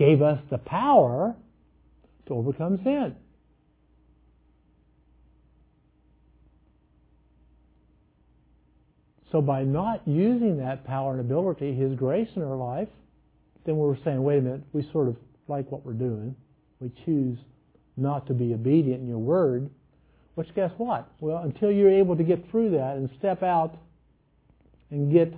gave 0.00 0.20
us 0.20 0.40
the 0.50 0.58
power 0.58 1.36
to 2.26 2.34
overcome 2.34 2.80
sin. 2.82 3.14
So 9.30 9.42
by 9.42 9.62
not 9.62 10.06
using 10.06 10.58
that 10.58 10.84
power 10.84 11.12
and 11.12 11.20
ability, 11.20 11.74
His 11.74 11.94
grace 11.94 12.28
in 12.34 12.42
our 12.42 12.56
life, 12.56 12.88
then 13.66 13.76
we're 13.76 13.96
saying, 14.02 14.22
wait 14.22 14.38
a 14.38 14.42
minute, 14.42 14.62
we 14.72 14.88
sort 14.92 15.08
of 15.08 15.16
like 15.48 15.70
what 15.70 15.84
we're 15.84 15.92
doing. 15.92 16.34
We 16.80 16.90
choose 17.04 17.38
not 17.96 18.26
to 18.28 18.34
be 18.34 18.54
obedient 18.54 19.02
in 19.02 19.08
your 19.08 19.18
word. 19.18 19.68
Which 20.34 20.54
guess 20.54 20.70
what? 20.78 21.10
Well, 21.20 21.38
until 21.38 21.70
you're 21.70 21.90
able 21.90 22.16
to 22.16 22.22
get 22.22 22.50
through 22.50 22.70
that 22.70 22.96
and 22.96 23.10
step 23.18 23.42
out 23.42 23.76
and 24.90 25.12
get 25.12 25.34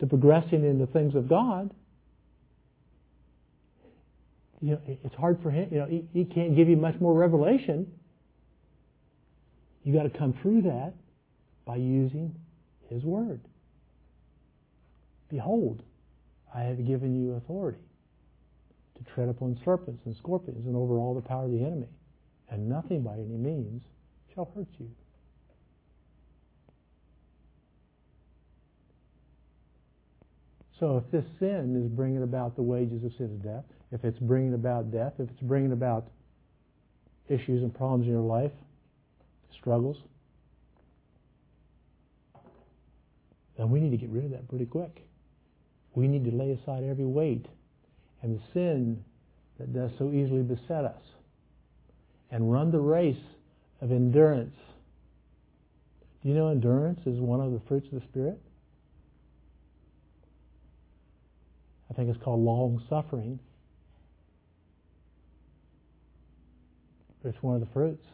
to 0.00 0.06
progressing 0.06 0.64
in 0.64 0.78
the 0.78 0.86
things 0.86 1.14
of 1.14 1.28
God, 1.28 1.70
you 4.60 4.72
know, 4.72 4.80
it's 4.86 5.14
hard 5.14 5.38
for 5.42 5.50
him. 5.50 5.68
You 5.70 5.78
know, 5.78 5.86
he, 5.86 6.04
he 6.12 6.24
can't 6.24 6.56
give 6.56 6.68
you 6.68 6.76
much 6.76 6.98
more 7.00 7.14
revelation. 7.14 7.92
You 9.84 9.92
got 9.94 10.02
to 10.04 10.18
come 10.18 10.34
through 10.42 10.62
that 10.62 10.94
by 11.68 11.76
using 11.76 12.34
His 12.88 13.04
Word. 13.04 13.40
Behold, 15.28 15.82
I 16.54 16.62
have 16.62 16.86
given 16.86 17.14
you 17.14 17.34
authority 17.34 17.84
to 18.96 19.12
tread 19.12 19.28
upon 19.28 19.60
serpents 19.62 20.00
and 20.06 20.16
scorpions 20.16 20.66
and 20.66 20.74
over 20.74 20.94
all 20.94 21.14
the 21.14 21.20
power 21.20 21.44
of 21.44 21.50
the 21.50 21.60
enemy, 21.60 21.88
and 22.50 22.70
nothing 22.70 23.02
by 23.02 23.12
any 23.12 23.36
means 23.36 23.82
shall 24.34 24.50
hurt 24.56 24.66
you. 24.80 24.90
So 30.80 30.96
if 30.96 31.10
this 31.10 31.24
sin 31.38 31.76
is 31.84 31.88
bringing 31.90 32.22
about 32.22 32.56
the 32.56 32.62
wages 32.62 33.04
of 33.04 33.12
sin 33.18 33.36
is 33.36 33.44
death, 33.44 33.64
if 33.92 34.04
it's 34.04 34.18
bringing 34.18 34.54
about 34.54 34.90
death, 34.90 35.12
if 35.18 35.28
it's 35.28 35.42
bringing 35.42 35.72
about 35.72 36.06
issues 37.28 37.62
and 37.62 37.74
problems 37.74 38.06
in 38.06 38.12
your 38.12 38.22
life, 38.22 38.52
struggles, 39.52 39.98
then 43.58 43.70
we 43.70 43.80
need 43.80 43.90
to 43.90 43.96
get 43.96 44.08
rid 44.08 44.24
of 44.24 44.30
that 44.30 44.48
pretty 44.48 44.64
quick. 44.64 45.04
We 45.94 46.06
need 46.06 46.24
to 46.24 46.30
lay 46.30 46.52
aside 46.52 46.84
every 46.84 47.04
weight 47.04 47.44
and 48.22 48.38
the 48.38 48.42
sin 48.54 49.04
that 49.58 49.74
does 49.74 49.90
so 49.98 50.12
easily 50.12 50.42
beset 50.42 50.84
us 50.84 51.02
and 52.30 52.50
run 52.52 52.70
the 52.70 52.80
race 52.80 53.16
of 53.80 53.90
endurance. 53.90 54.56
Do 56.22 56.28
you 56.28 56.34
know 56.34 56.48
endurance 56.48 57.00
is 57.04 57.18
one 57.18 57.40
of 57.40 57.52
the 57.52 57.60
fruits 57.66 57.86
of 57.92 58.00
the 58.00 58.06
Spirit? 58.06 58.40
I 61.90 61.94
think 61.94 62.10
it's 62.10 62.22
called 62.22 62.40
long 62.40 62.82
suffering. 62.88 63.40
But 67.22 67.30
it's 67.30 67.42
one 67.42 67.54
of 67.54 67.60
the 67.60 67.72
fruits. 67.72 68.04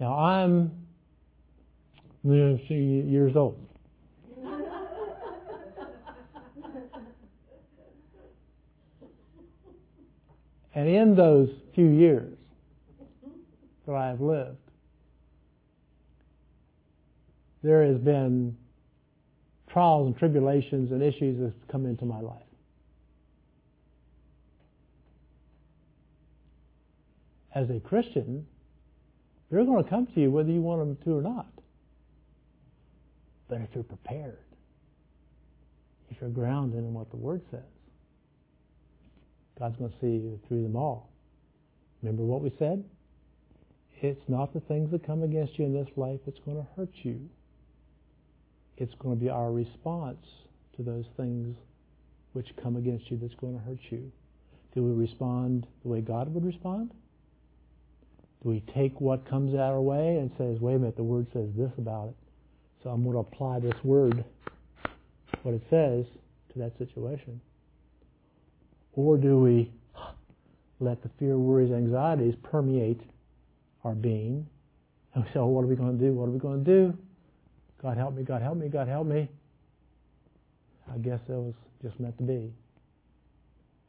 Now 0.00 0.14
I'm 0.14 0.70
years 2.76 3.34
old. 3.34 3.58
and 10.74 10.88
in 10.88 11.16
those 11.16 11.50
few 11.74 11.88
years 11.88 12.36
that 13.86 13.94
I 13.94 14.08
have 14.08 14.20
lived, 14.20 14.58
there 17.62 17.84
has 17.84 17.98
been 17.98 18.56
trials 19.68 20.06
and 20.06 20.16
tribulations 20.16 20.92
and 20.92 21.02
issues 21.02 21.38
that 21.38 21.46
have 21.46 21.68
come 21.68 21.86
into 21.86 22.04
my 22.04 22.20
life. 22.20 22.42
As 27.54 27.68
a 27.70 27.80
Christian, 27.80 28.46
they're 29.50 29.64
going 29.64 29.82
to 29.82 29.88
come 29.88 30.06
to 30.06 30.20
you 30.20 30.30
whether 30.30 30.50
you 30.50 30.60
want 30.60 30.80
them 30.80 30.96
to 31.04 31.18
or 31.18 31.22
not. 31.22 31.46
But 33.48 33.60
if 33.62 33.68
you're 33.74 33.84
prepared, 33.84 34.38
if 36.10 36.20
you're 36.20 36.30
grounded 36.30 36.80
in 36.80 36.92
what 36.92 37.10
the 37.10 37.16
Word 37.16 37.42
says, 37.50 37.60
God's 39.58 39.76
going 39.76 39.90
to 39.90 39.96
see 40.00 40.06
you 40.06 40.38
through 40.48 40.62
them 40.62 40.76
all. 40.76 41.10
Remember 42.02 42.22
what 42.22 42.42
we 42.42 42.52
said? 42.58 42.84
It's 44.00 44.28
not 44.28 44.52
the 44.52 44.60
things 44.60 44.90
that 44.92 45.04
come 45.04 45.22
against 45.22 45.58
you 45.58 45.64
in 45.64 45.72
this 45.72 45.88
life 45.96 46.20
that's 46.24 46.38
going 46.44 46.58
to 46.58 46.66
hurt 46.76 46.92
you. 47.02 47.28
It's 48.76 48.94
going 49.00 49.18
to 49.18 49.20
be 49.20 49.28
our 49.28 49.50
response 49.50 50.24
to 50.76 50.82
those 50.82 51.06
things 51.16 51.56
which 52.32 52.46
come 52.62 52.76
against 52.76 53.10
you 53.10 53.18
that's 53.20 53.34
going 53.34 53.58
to 53.58 53.64
hurt 53.64 53.80
you. 53.90 54.12
Do 54.74 54.84
we 54.84 54.92
respond 54.92 55.66
the 55.82 55.88
way 55.88 56.00
God 56.00 56.32
would 56.32 56.44
respond? 56.44 56.92
Do 58.42 58.50
we 58.50 58.62
take 58.74 59.00
what 59.00 59.28
comes 59.28 59.54
our 59.54 59.80
way 59.80 60.18
and 60.18 60.30
says, 60.38 60.60
wait 60.60 60.74
a 60.74 60.78
minute, 60.78 60.96
the 60.96 61.02
word 61.02 61.26
says 61.32 61.48
this 61.56 61.72
about 61.76 62.08
it, 62.08 62.16
so 62.82 62.90
I'm 62.90 63.02
going 63.02 63.14
to 63.14 63.20
apply 63.20 63.58
this 63.58 63.74
word, 63.82 64.24
what 65.42 65.54
it 65.54 65.62
says, 65.68 66.04
to 66.52 66.58
that 66.60 66.78
situation? 66.78 67.40
Or 68.92 69.16
do 69.16 69.38
we 69.38 69.72
let 70.80 71.02
the 71.02 71.10
fear, 71.18 71.36
worries, 71.36 71.72
anxieties 71.72 72.34
permeate 72.42 73.00
our 73.84 73.94
being? 73.94 74.46
And 75.14 75.24
we 75.24 75.30
say, 75.30 75.40
oh, 75.40 75.46
what 75.46 75.64
are 75.64 75.68
we 75.68 75.74
going 75.74 75.98
to 75.98 76.04
do? 76.04 76.12
What 76.12 76.28
are 76.28 76.32
we 76.32 76.38
going 76.38 76.64
to 76.64 76.70
do? 76.70 76.98
God 77.82 77.96
help 77.96 78.14
me, 78.14 78.22
God 78.22 78.42
help 78.42 78.56
me, 78.56 78.68
God 78.68 78.86
help 78.86 79.06
me. 79.06 79.28
I 80.92 80.98
guess 80.98 81.20
that 81.28 81.34
was 81.34 81.54
just 81.82 81.98
meant 82.00 82.16
to 82.18 82.24
be. 82.24 82.52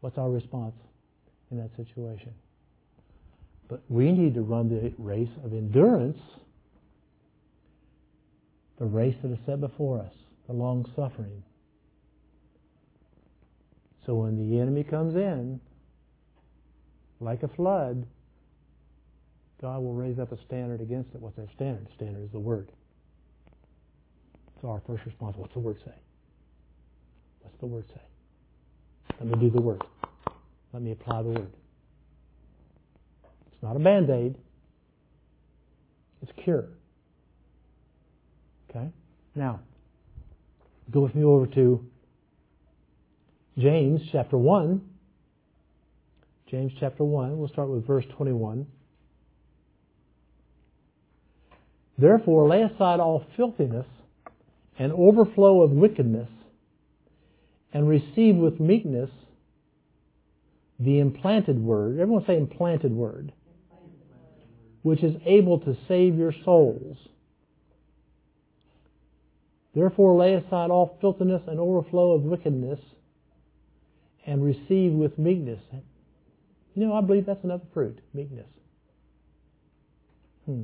What's 0.01 0.17
our 0.17 0.29
response 0.29 0.75
in 1.51 1.57
that 1.57 1.69
situation? 1.75 2.33
But 3.69 3.84
we 3.88 4.12
need 4.12 4.34
to 4.34 4.41
run 4.41 4.67
the 4.67 4.91
race 4.97 5.29
of 5.45 5.53
endurance, 5.53 6.17
the 8.79 8.86
race 8.86 9.15
that 9.21 9.32
is 9.32 9.38
set 9.45 9.62
before 9.62 9.99
us, 9.99 10.13
the 10.47 10.53
long 10.53 10.91
suffering. 10.95 11.43
So 14.05 14.15
when 14.15 14.49
the 14.49 14.60
enemy 14.60 14.84
comes 14.84 15.15
in, 15.15 15.62
like 17.19 17.43
a 17.43 17.47
flood, 17.47 18.08
God 19.62 19.84
will 19.84 19.93
raise 19.93 20.17
up 20.17 20.32
a 20.32 20.38
standard 20.45 20.82
against 20.82 21.13
it. 21.13 21.21
What's 21.21 21.36
that 21.36 21.49
standard? 21.55 21.86
Standard 21.95 22.23
is 22.23 22.32
the 22.32 22.39
Word. 22.39 22.71
So 24.62 24.69
our 24.69 24.82
first 24.88 25.05
response, 25.05 25.36
what's 25.38 25.53
the 25.53 25.60
Word 25.60 25.77
say? 25.86 25.93
What's 27.41 27.58
the 27.60 27.67
Word 27.67 27.86
say? 27.93 28.01
Let 29.19 29.27
me 29.27 29.39
do 29.39 29.51
the 29.51 29.62
Word. 29.62 29.84
Let 30.73 30.82
me 30.82 30.91
apply 30.91 31.21
the 31.21 31.29
Word. 31.29 31.51
It's 33.59 33.63
not 33.65 33.75
a 33.75 33.79
band 33.79 34.09
aid, 34.09 34.35
it's 36.21 36.31
a 36.31 36.41
cure. 36.41 36.69
Okay? 38.69 38.87
Now, 39.35 39.59
go 40.89 41.01
with 41.01 41.13
me 41.13 41.25
over 41.25 41.45
to 41.45 41.85
James 43.57 43.99
chapter 44.13 44.37
1. 44.37 44.79
James 46.49 46.71
chapter 46.79 47.03
1, 47.03 47.37
we'll 47.37 47.49
start 47.49 47.67
with 47.67 47.85
verse 47.85 48.05
21. 48.15 48.65
Therefore, 51.97 52.47
lay 52.47 52.61
aside 52.61 53.01
all 53.01 53.25
filthiness 53.35 53.87
and 54.77 54.93
overflow 54.93 55.63
of 55.63 55.71
wickedness, 55.71 56.29
and 57.73 57.89
receive 57.89 58.37
with 58.37 58.57
meekness 58.61 59.09
the 60.79 60.99
implanted 60.99 61.61
word. 61.61 61.99
Everyone 61.99 62.23
say 62.25 62.37
implanted 62.37 62.93
word 62.93 63.33
which 64.81 65.03
is 65.03 65.15
able 65.25 65.59
to 65.59 65.77
save 65.87 66.15
your 66.17 66.33
souls. 66.45 66.97
Therefore 69.75 70.17
lay 70.17 70.33
aside 70.33 70.71
all 70.71 70.97
filthiness 70.99 71.43
and 71.47 71.59
overflow 71.59 72.13
of 72.13 72.23
wickedness 72.23 72.79
and 74.25 74.43
receive 74.43 74.91
with 74.93 75.17
meekness. 75.17 75.61
You 76.75 76.85
know, 76.85 76.93
I 76.93 77.01
believe 77.01 77.25
that's 77.25 77.43
another 77.43 77.65
fruit, 77.73 77.99
meekness. 78.13 78.47
Hmm. 80.45 80.63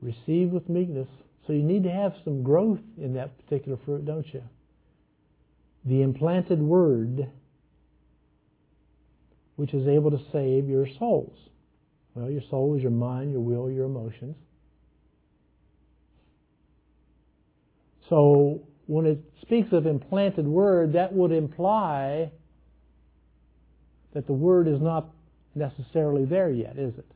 Receive 0.00 0.50
with 0.50 0.68
meekness. 0.68 1.08
So 1.46 1.52
you 1.52 1.62
need 1.62 1.84
to 1.84 1.90
have 1.90 2.12
some 2.24 2.42
growth 2.42 2.80
in 2.96 3.14
that 3.14 3.38
particular 3.44 3.78
fruit, 3.84 4.04
don't 4.04 4.26
you? 4.32 4.42
The 5.84 6.02
implanted 6.02 6.60
word, 6.60 7.30
which 9.56 9.72
is 9.72 9.88
able 9.88 10.10
to 10.10 10.20
save 10.32 10.68
your 10.68 10.86
souls. 10.98 11.36
Well, 12.18 12.30
your 12.30 12.42
soul 12.50 12.74
is 12.74 12.82
your 12.82 12.90
mind, 12.90 13.30
your 13.30 13.40
will, 13.40 13.70
your 13.70 13.84
emotions. 13.84 14.34
So 18.08 18.62
when 18.86 19.06
it 19.06 19.20
speaks 19.42 19.72
of 19.72 19.86
implanted 19.86 20.46
word, 20.46 20.94
that 20.94 21.12
would 21.12 21.30
imply 21.30 22.32
that 24.14 24.26
the 24.26 24.32
word 24.32 24.66
is 24.66 24.80
not 24.80 25.10
necessarily 25.54 26.24
there 26.24 26.50
yet, 26.50 26.76
is 26.76 26.98
it? 26.98 27.06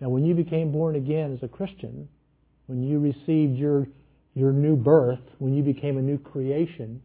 Now, 0.00 0.08
when 0.08 0.24
you 0.24 0.34
became 0.34 0.72
born 0.72 0.96
again 0.96 1.32
as 1.32 1.42
a 1.44 1.48
Christian, 1.48 2.08
when 2.66 2.82
you 2.82 2.98
received 2.98 3.56
your 3.56 3.86
your 4.34 4.52
new 4.52 4.76
birth, 4.76 5.22
when 5.38 5.54
you 5.54 5.62
became 5.62 5.96
a 5.98 6.02
new 6.02 6.18
creation, 6.18 7.00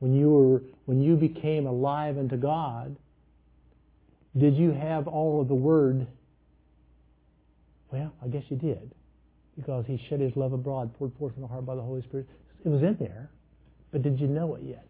when 0.00 0.14
you 0.14 0.30
were 0.30 0.62
when 0.86 1.00
you 1.00 1.14
became 1.14 1.66
alive 1.66 2.18
unto 2.18 2.36
God, 2.36 2.96
did 4.36 4.56
you 4.56 4.72
have 4.72 5.08
all 5.08 5.40
of 5.40 5.48
the 5.48 5.54
Word? 5.54 6.06
Well, 7.90 8.12
I 8.22 8.28
guess 8.28 8.44
you 8.48 8.56
did. 8.56 8.94
Because 9.56 9.86
He 9.86 9.96
shed 10.08 10.20
His 10.20 10.36
love 10.36 10.52
abroad, 10.52 10.94
poured 10.98 11.12
forth 11.18 11.34
in 11.36 11.42
the 11.42 11.48
heart 11.48 11.66
by 11.66 11.74
the 11.74 11.82
Holy 11.82 12.02
Spirit. 12.02 12.26
It 12.64 12.68
was 12.68 12.82
in 12.82 12.96
there. 12.98 13.30
But 13.90 14.02
did 14.02 14.20
you 14.20 14.26
know 14.26 14.54
it 14.56 14.62
yet? 14.62 14.86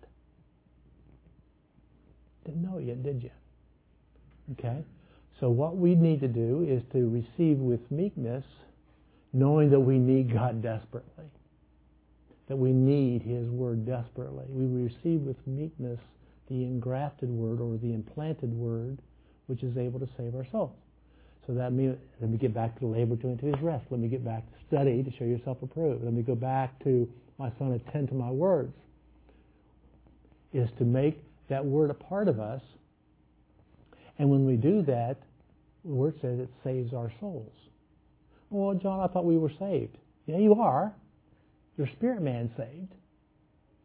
Didn't 2.45 2.63
know 2.63 2.79
it 2.79 2.85
yet, 2.85 3.03
did 3.03 3.23
you? 3.23 3.31
Okay? 4.53 4.85
So 5.39 5.51
what 5.51 5.77
we 5.77 5.95
need 5.95 6.21
to 6.21 6.29
do 6.29 6.67
is 6.69 6.83
to 6.93 7.09
receive 7.09 7.59
with 7.59 7.81
meekness 7.91 8.45
knowing 9.33 9.71
that 9.71 9.81
we 9.81 9.99
need 9.99 10.33
God 10.33 10.63
desperately, 10.63 11.27
that 12.49 12.57
we 12.57 12.73
need 12.73 13.23
His 13.23 13.49
Word 13.49 13.87
desperately. 13.87 14.47
We 14.49 14.83
receive 14.83 15.21
with 15.21 15.37
meekness 15.47 16.01
the 16.49 16.65
engrafted 16.65 17.29
Word 17.29 17.61
or 17.61 17.77
the 17.77 17.93
implanted 17.93 18.53
Word, 18.53 18.99
which 19.49 19.63
is 19.63 19.77
able 19.77 19.99
to 19.99 20.09
save 20.17 20.35
our 20.35 20.47
souls. 20.51 20.77
So 21.47 21.55
that 21.55 21.73
means, 21.73 21.97
let 22.21 22.31
me 22.31 22.37
get 22.37 22.53
back 22.55 22.75
to 22.75 22.81
the 22.81 22.87
labor 22.87 23.17
to 23.17 23.47
his 23.47 23.61
rest. 23.63 23.87
Let 23.91 24.01
me 24.01 24.09
get 24.09 24.25
back 24.25 24.45
to 24.47 24.67
study 24.67 25.03
to 25.03 25.11
show 25.19 25.25
yourself 25.25 25.59
approved. 25.63 26.05
Let 26.05 26.13
me 26.13 26.23
go 26.23 26.35
back 26.35 26.79
to 26.85 27.09
my 27.39 27.51
son, 27.59 27.73
attend 27.73 28.09
to 28.09 28.15
my 28.15 28.31
words. 28.31 28.75
Is 30.53 30.69
to 30.79 30.85
make 30.85 31.23
that 31.49 31.65
word 31.65 31.91
a 31.91 31.95
part 31.95 32.29
of 32.29 32.39
us. 32.39 32.63
And 34.19 34.31
when 34.31 34.45
we 34.47 34.57
do 34.57 34.83
that, 34.83 35.17
the 35.85 35.95
word 35.95 36.15
says 36.21 36.39
it 36.39 36.51
saves 36.63 36.93
our 36.93 37.11
souls. 37.21 37.53
Well, 38.51 38.75
John, 38.75 39.01
I 39.01 39.07
thought 39.07 39.25
we 39.25 39.39
were 39.39 39.53
saved. 39.59 39.97
Yeah, 40.27 40.39
you 40.39 40.55
are. 40.55 40.93
Your 41.79 41.87
spirit 41.87 42.21
man 42.21 42.51
saved. 42.57 42.93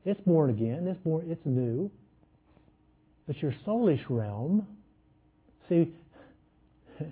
It's 0.03 0.19
born 0.21 0.49
again. 0.49 0.87
It's 0.87 0.99
born. 0.99 1.29
It's 1.29 1.45
new. 1.45 1.89
But 3.27 3.41
your 3.41 3.53
soulish 3.65 4.03
realm. 4.09 4.67
See, 5.69 5.93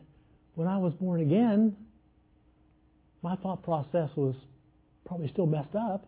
when 0.55 0.67
I 0.67 0.77
was 0.77 0.93
born 0.93 1.21
again, 1.21 1.75
my 3.21 3.35
thought 3.37 3.63
process 3.63 4.09
was 4.15 4.35
probably 5.05 5.29
still 5.29 5.45
messed 5.45 5.75
up. 5.75 6.05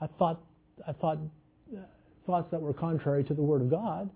I 0.00 0.06
thought 0.18 0.40
I 0.86 0.92
thought 0.92 1.18
uh, 1.74 1.80
thoughts 2.26 2.48
that 2.50 2.60
were 2.60 2.72
contrary 2.72 3.24
to 3.24 3.34
the 3.34 3.42
Word 3.42 3.62
of 3.62 3.70
God. 3.70 4.10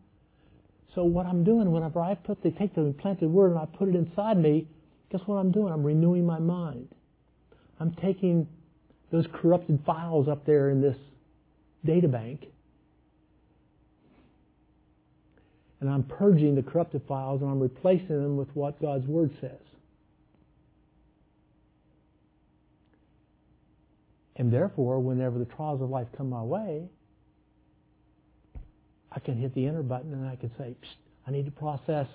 So 0.94 1.04
what 1.04 1.26
I'm 1.26 1.42
doing 1.42 1.72
whenever 1.72 2.00
I 2.00 2.14
put 2.14 2.42
the 2.42 2.50
take 2.52 2.74
the 2.74 2.82
implanted 2.82 3.30
Word 3.30 3.50
and 3.50 3.58
I 3.58 3.66
put 3.66 3.88
it 3.88 3.96
inside 3.96 4.38
me, 4.38 4.68
guess 5.10 5.20
what 5.26 5.36
I'm 5.36 5.50
doing? 5.50 5.72
I'm 5.72 5.82
renewing 5.82 6.24
my 6.24 6.38
mind. 6.38 6.88
I'm 7.80 7.92
taking 7.94 8.46
those 9.10 9.26
corrupted 9.32 9.80
files 9.84 10.28
up 10.28 10.46
there 10.46 10.70
in 10.70 10.80
this 10.80 10.96
data 11.84 12.08
bank 12.08 12.46
and 15.84 15.92
I'm 15.92 16.02
purging 16.02 16.54
the 16.54 16.62
corrupted 16.62 17.02
files 17.06 17.42
and 17.42 17.50
I'm 17.50 17.60
replacing 17.60 18.08
them 18.08 18.38
with 18.38 18.48
what 18.54 18.80
God's 18.80 19.06
Word 19.06 19.30
says. 19.38 19.60
And 24.36 24.50
therefore, 24.50 24.98
whenever 24.98 25.38
the 25.38 25.44
trials 25.44 25.82
of 25.82 25.90
life 25.90 26.06
come 26.16 26.30
my 26.30 26.40
way, 26.40 26.88
I 29.12 29.20
can 29.20 29.36
hit 29.36 29.54
the 29.54 29.66
enter 29.66 29.82
button 29.82 30.14
and 30.14 30.26
I 30.26 30.36
can 30.36 30.50
say, 30.56 30.74
I 31.26 31.30
need 31.30 31.44
to 31.44 31.50
process 31.50 32.06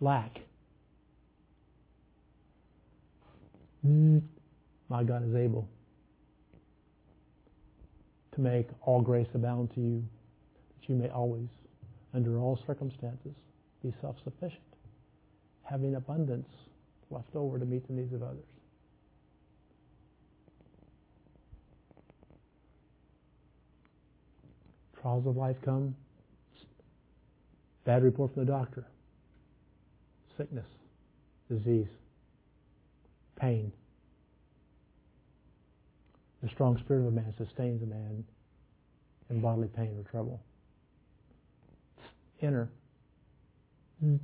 lack. 0.00 0.40
My 3.84 5.04
God 5.04 5.28
is 5.28 5.34
able 5.34 5.68
to 8.34 8.40
make 8.40 8.68
all 8.80 9.02
grace 9.02 9.28
abound 9.34 9.74
to 9.74 9.80
you, 9.82 10.04
you 10.88 10.94
may 10.94 11.08
always, 11.10 11.48
under 12.14 12.38
all 12.38 12.58
circumstances, 12.66 13.34
be 13.82 13.92
self 14.00 14.16
sufficient, 14.24 14.62
having 15.62 15.94
abundance 15.94 16.48
left 17.10 17.34
over 17.34 17.58
to 17.58 17.64
meet 17.64 17.86
the 17.86 17.92
needs 17.92 18.12
of 18.12 18.22
others. 18.22 18.44
Trials 25.00 25.26
of 25.26 25.36
life 25.36 25.56
come. 25.64 25.94
Bad 27.84 28.02
report 28.02 28.34
from 28.34 28.44
the 28.44 28.52
doctor. 28.52 28.84
Sickness, 30.36 30.66
disease, 31.48 31.86
pain. 33.40 33.72
The 36.42 36.48
strong 36.48 36.78
spirit 36.78 37.00
of 37.00 37.06
a 37.06 37.10
man 37.10 37.32
sustains 37.36 37.82
a 37.82 37.86
man 37.86 38.24
in 39.30 39.40
bodily 39.40 39.68
pain 39.68 39.96
or 39.98 40.10
trouble. 40.10 40.40
Inner. 42.40 42.68
Hmm. 44.00 44.16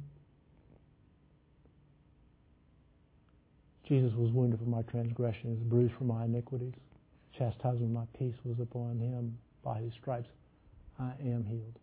Jesus 3.86 4.12
was 4.14 4.30
wounded 4.30 4.60
for 4.60 4.66
my 4.66 4.82
transgressions, 4.82 5.62
bruised 5.64 5.94
for 5.98 6.04
my 6.04 6.24
iniquities. 6.24 6.72
Chastisement 7.36 7.84
of 7.84 7.90
my 7.90 8.04
peace 8.18 8.36
was 8.44 8.58
upon 8.60 8.98
him. 8.98 9.36
By 9.62 9.80
his 9.80 9.92
stripes 9.94 10.28
I 10.98 11.12
am 11.20 11.44
healed. 11.44 11.78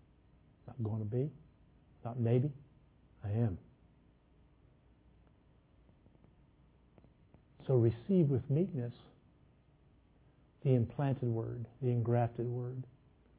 Not 0.68 0.82
going 0.84 1.00
to 1.00 1.06
be, 1.06 1.30
not 2.06 2.20
maybe, 2.20 2.50
I 3.26 3.30
am. 3.30 3.58
So 7.68 7.76
receive 7.76 8.30
with 8.30 8.50
meekness 8.50 8.94
the 10.64 10.76
implanted 10.76 11.30
word, 11.30 11.66
the 11.82 11.90
engrafted 11.90 12.48
word, 12.48 12.84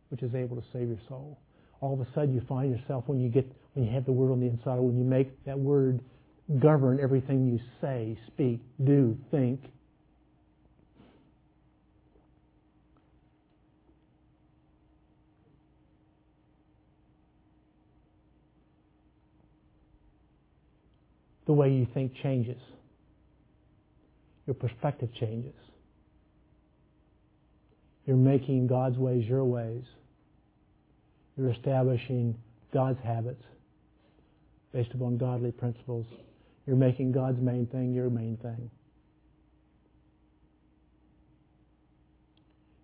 which 0.08 0.22
is 0.22 0.34
able 0.34 0.56
to 0.56 0.64
save 0.72 0.88
your 0.88 0.98
soul. 1.08 1.38
All 1.82 1.92
of 1.92 2.00
a 2.00 2.06
sudden, 2.14 2.32
you 2.32 2.40
find 2.48 2.70
yourself 2.74 3.04
when 3.06 3.20
you 3.20 3.28
get 3.28 3.44
when 3.74 3.84
you 3.84 3.92
have 3.92 4.06
the 4.06 4.12
word 4.12 4.32
on 4.32 4.40
the 4.40 4.46
inside, 4.46 4.78
when 4.78 4.96
you 4.96 5.04
make 5.04 5.44
that 5.44 5.58
word 5.58 6.00
govern 6.58 7.00
everything 7.00 7.46
you 7.46 7.58
say, 7.80 8.18
speak, 8.28 8.60
do, 8.84 9.16
think, 9.30 9.60
the 21.46 21.52
way 21.52 21.70
you 21.70 21.86
think 21.94 22.12
changes. 22.22 22.60
Your 24.46 24.54
perspective 24.54 25.08
changes. 25.18 25.54
You're 28.06 28.16
making 28.16 28.66
God's 28.66 28.98
ways 28.98 29.24
your 29.26 29.44
ways. 29.44 29.84
You're 31.42 31.50
establishing 31.50 32.36
God's 32.72 33.00
habits 33.02 33.42
based 34.72 34.94
upon 34.94 35.18
godly 35.18 35.50
principles. 35.50 36.06
You're 36.68 36.76
making 36.76 37.10
God's 37.10 37.40
main 37.40 37.66
thing 37.66 37.92
your 37.92 38.10
main 38.10 38.36
thing. 38.36 38.70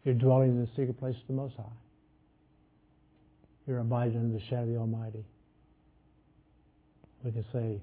You're 0.02 0.16
dwelling 0.16 0.50
in 0.50 0.60
the 0.60 0.66
secret 0.70 0.98
place 0.98 1.14
of 1.14 1.26
the 1.28 1.34
Most 1.34 1.54
High. 1.56 1.62
You're 3.68 3.78
abiding 3.78 4.16
under 4.16 4.36
the 4.36 4.44
shadow 4.46 4.62
of 4.62 4.68
the 4.70 4.76
Almighty. 4.76 5.24
We 7.22 7.30
can 7.30 7.44
say, 7.52 7.80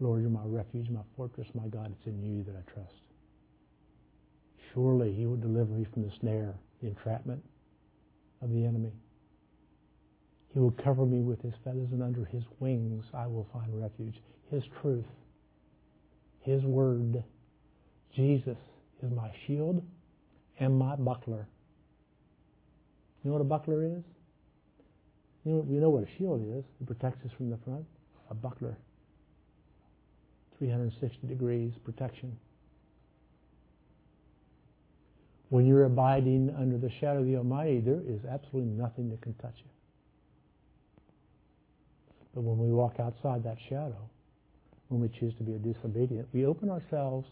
Lord, 0.00 0.22
you're 0.22 0.30
my 0.30 0.40
refuge, 0.46 0.90
my 0.90 1.02
fortress, 1.16 1.46
my 1.54 1.68
God. 1.68 1.94
It's 1.96 2.06
in 2.08 2.20
you 2.24 2.42
that 2.42 2.56
I 2.56 2.72
trust. 2.72 2.94
Surely 4.74 5.12
he 5.12 5.26
will 5.26 5.36
deliver 5.36 5.70
me 5.70 5.86
from 5.92 6.02
the 6.02 6.10
snare, 6.18 6.54
the 6.82 6.88
entrapment 6.88 7.44
of 8.42 8.50
the 8.50 8.66
enemy. 8.66 8.90
He 10.52 10.58
will 10.58 10.74
cover 10.82 11.06
me 11.06 11.20
with 11.20 11.40
his 11.42 11.54
feathers, 11.64 11.88
and 11.92 12.02
under 12.02 12.24
his 12.24 12.42
wings 12.58 13.04
I 13.14 13.26
will 13.26 13.46
find 13.52 13.80
refuge. 13.80 14.16
His 14.50 14.64
truth, 14.80 15.06
his 16.40 16.62
word, 16.64 17.22
Jesus 18.14 18.58
is 19.02 19.10
my 19.12 19.30
shield 19.46 19.82
and 20.58 20.76
my 20.76 20.96
buckler. 20.96 21.46
You 23.22 23.30
know 23.30 23.36
what 23.36 23.42
a 23.42 23.44
buckler 23.44 23.84
is? 23.84 24.02
You 25.44 25.52
know, 25.52 25.66
you 25.70 25.80
know 25.80 25.90
what 25.90 26.04
a 26.04 26.18
shield 26.18 26.42
is. 26.42 26.64
It 26.80 26.86
protects 26.86 27.24
us 27.24 27.32
from 27.36 27.50
the 27.50 27.58
front. 27.58 27.84
A 28.30 28.34
buckler 28.34 28.76
360 30.58 31.26
degrees 31.26 31.72
protection. 31.84 32.36
When 35.48 35.66
you're 35.66 35.84
abiding 35.84 36.54
under 36.56 36.78
the 36.78 36.90
shadow 37.00 37.20
of 37.20 37.26
the 37.26 37.36
Almighty, 37.36 37.80
there 37.80 38.00
is 38.06 38.20
absolutely 38.30 38.70
nothing 38.70 39.10
that 39.10 39.20
can 39.22 39.34
touch 39.34 39.54
you. 39.56 39.70
But 42.34 42.42
when 42.42 42.58
we 42.58 42.72
walk 42.72 43.00
outside 43.00 43.42
that 43.44 43.58
shadow, 43.68 44.08
when 44.88 45.00
we 45.00 45.08
choose 45.08 45.34
to 45.36 45.42
be 45.42 45.54
a 45.54 45.58
disobedient, 45.58 46.28
we 46.32 46.46
open 46.46 46.70
ourselves 46.70 47.28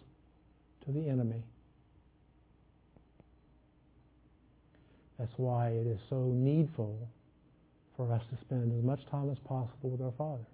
to 0.84 0.92
the 0.92 1.09
enemy. 1.09 1.42
That's 5.18 5.32
why 5.36 5.70
it 5.70 5.86
is 5.86 6.01
so 6.09 6.24
needful 6.24 7.09
for 7.96 8.12
us 8.12 8.22
to 8.30 8.36
spend 8.44 8.72
as 8.76 8.84
much 8.84 9.05
time 9.11 9.30
as 9.30 9.38
possible 9.40 9.90
with 9.90 10.01
our 10.01 10.12
Father. 10.16 10.44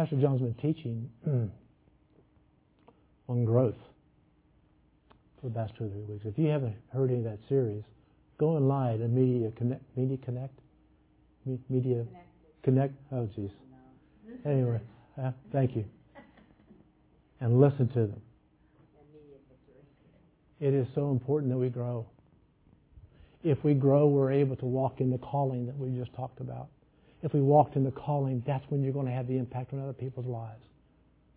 Pastor 0.00 0.16
John's 0.16 0.40
been 0.40 0.54
teaching 0.54 1.10
on 3.28 3.44
growth 3.44 3.74
for 5.38 5.50
the 5.50 5.54
past 5.54 5.74
two 5.76 5.84
or 5.84 5.88
three 5.88 6.04
weeks. 6.04 6.24
If 6.24 6.38
you 6.38 6.46
haven't 6.46 6.74
heard 6.90 7.10
any 7.10 7.18
of 7.18 7.24
that 7.24 7.38
series, 7.50 7.82
go 8.38 8.56
online 8.56 9.02
at 9.02 9.10
Media 9.10 9.50
Connect. 9.58 9.82
Media 9.98 10.16
Connect. 10.24 10.54
Media 11.68 12.06
Connect. 12.62 12.94
Oh, 13.12 13.28
jeez. 13.36 13.50
No. 14.26 14.38
Anyway, 14.50 14.80
uh, 15.22 15.32
thank 15.52 15.76
you. 15.76 15.84
And 17.42 17.60
listen 17.60 17.86
to 17.88 18.06
them. 18.06 18.22
It 20.60 20.72
is 20.72 20.86
so 20.94 21.10
important 21.10 21.52
that 21.52 21.58
we 21.58 21.68
grow. 21.68 22.06
If 23.44 23.62
we 23.62 23.74
grow, 23.74 24.06
we're 24.06 24.32
able 24.32 24.56
to 24.56 24.64
walk 24.66 25.02
in 25.02 25.10
the 25.10 25.18
calling 25.18 25.66
that 25.66 25.76
we 25.76 25.90
just 25.90 26.14
talked 26.14 26.40
about. 26.40 26.68
If 27.22 27.34
we 27.34 27.40
walked 27.40 27.76
in 27.76 27.84
the 27.84 27.90
calling, 27.90 28.42
that's 28.46 28.64
when 28.70 28.82
you're 28.82 28.92
going 28.92 29.06
to 29.06 29.12
have 29.12 29.28
the 29.28 29.36
impact 29.36 29.72
on 29.74 29.82
other 29.82 29.92
people's 29.92 30.26
lives. 30.26 30.64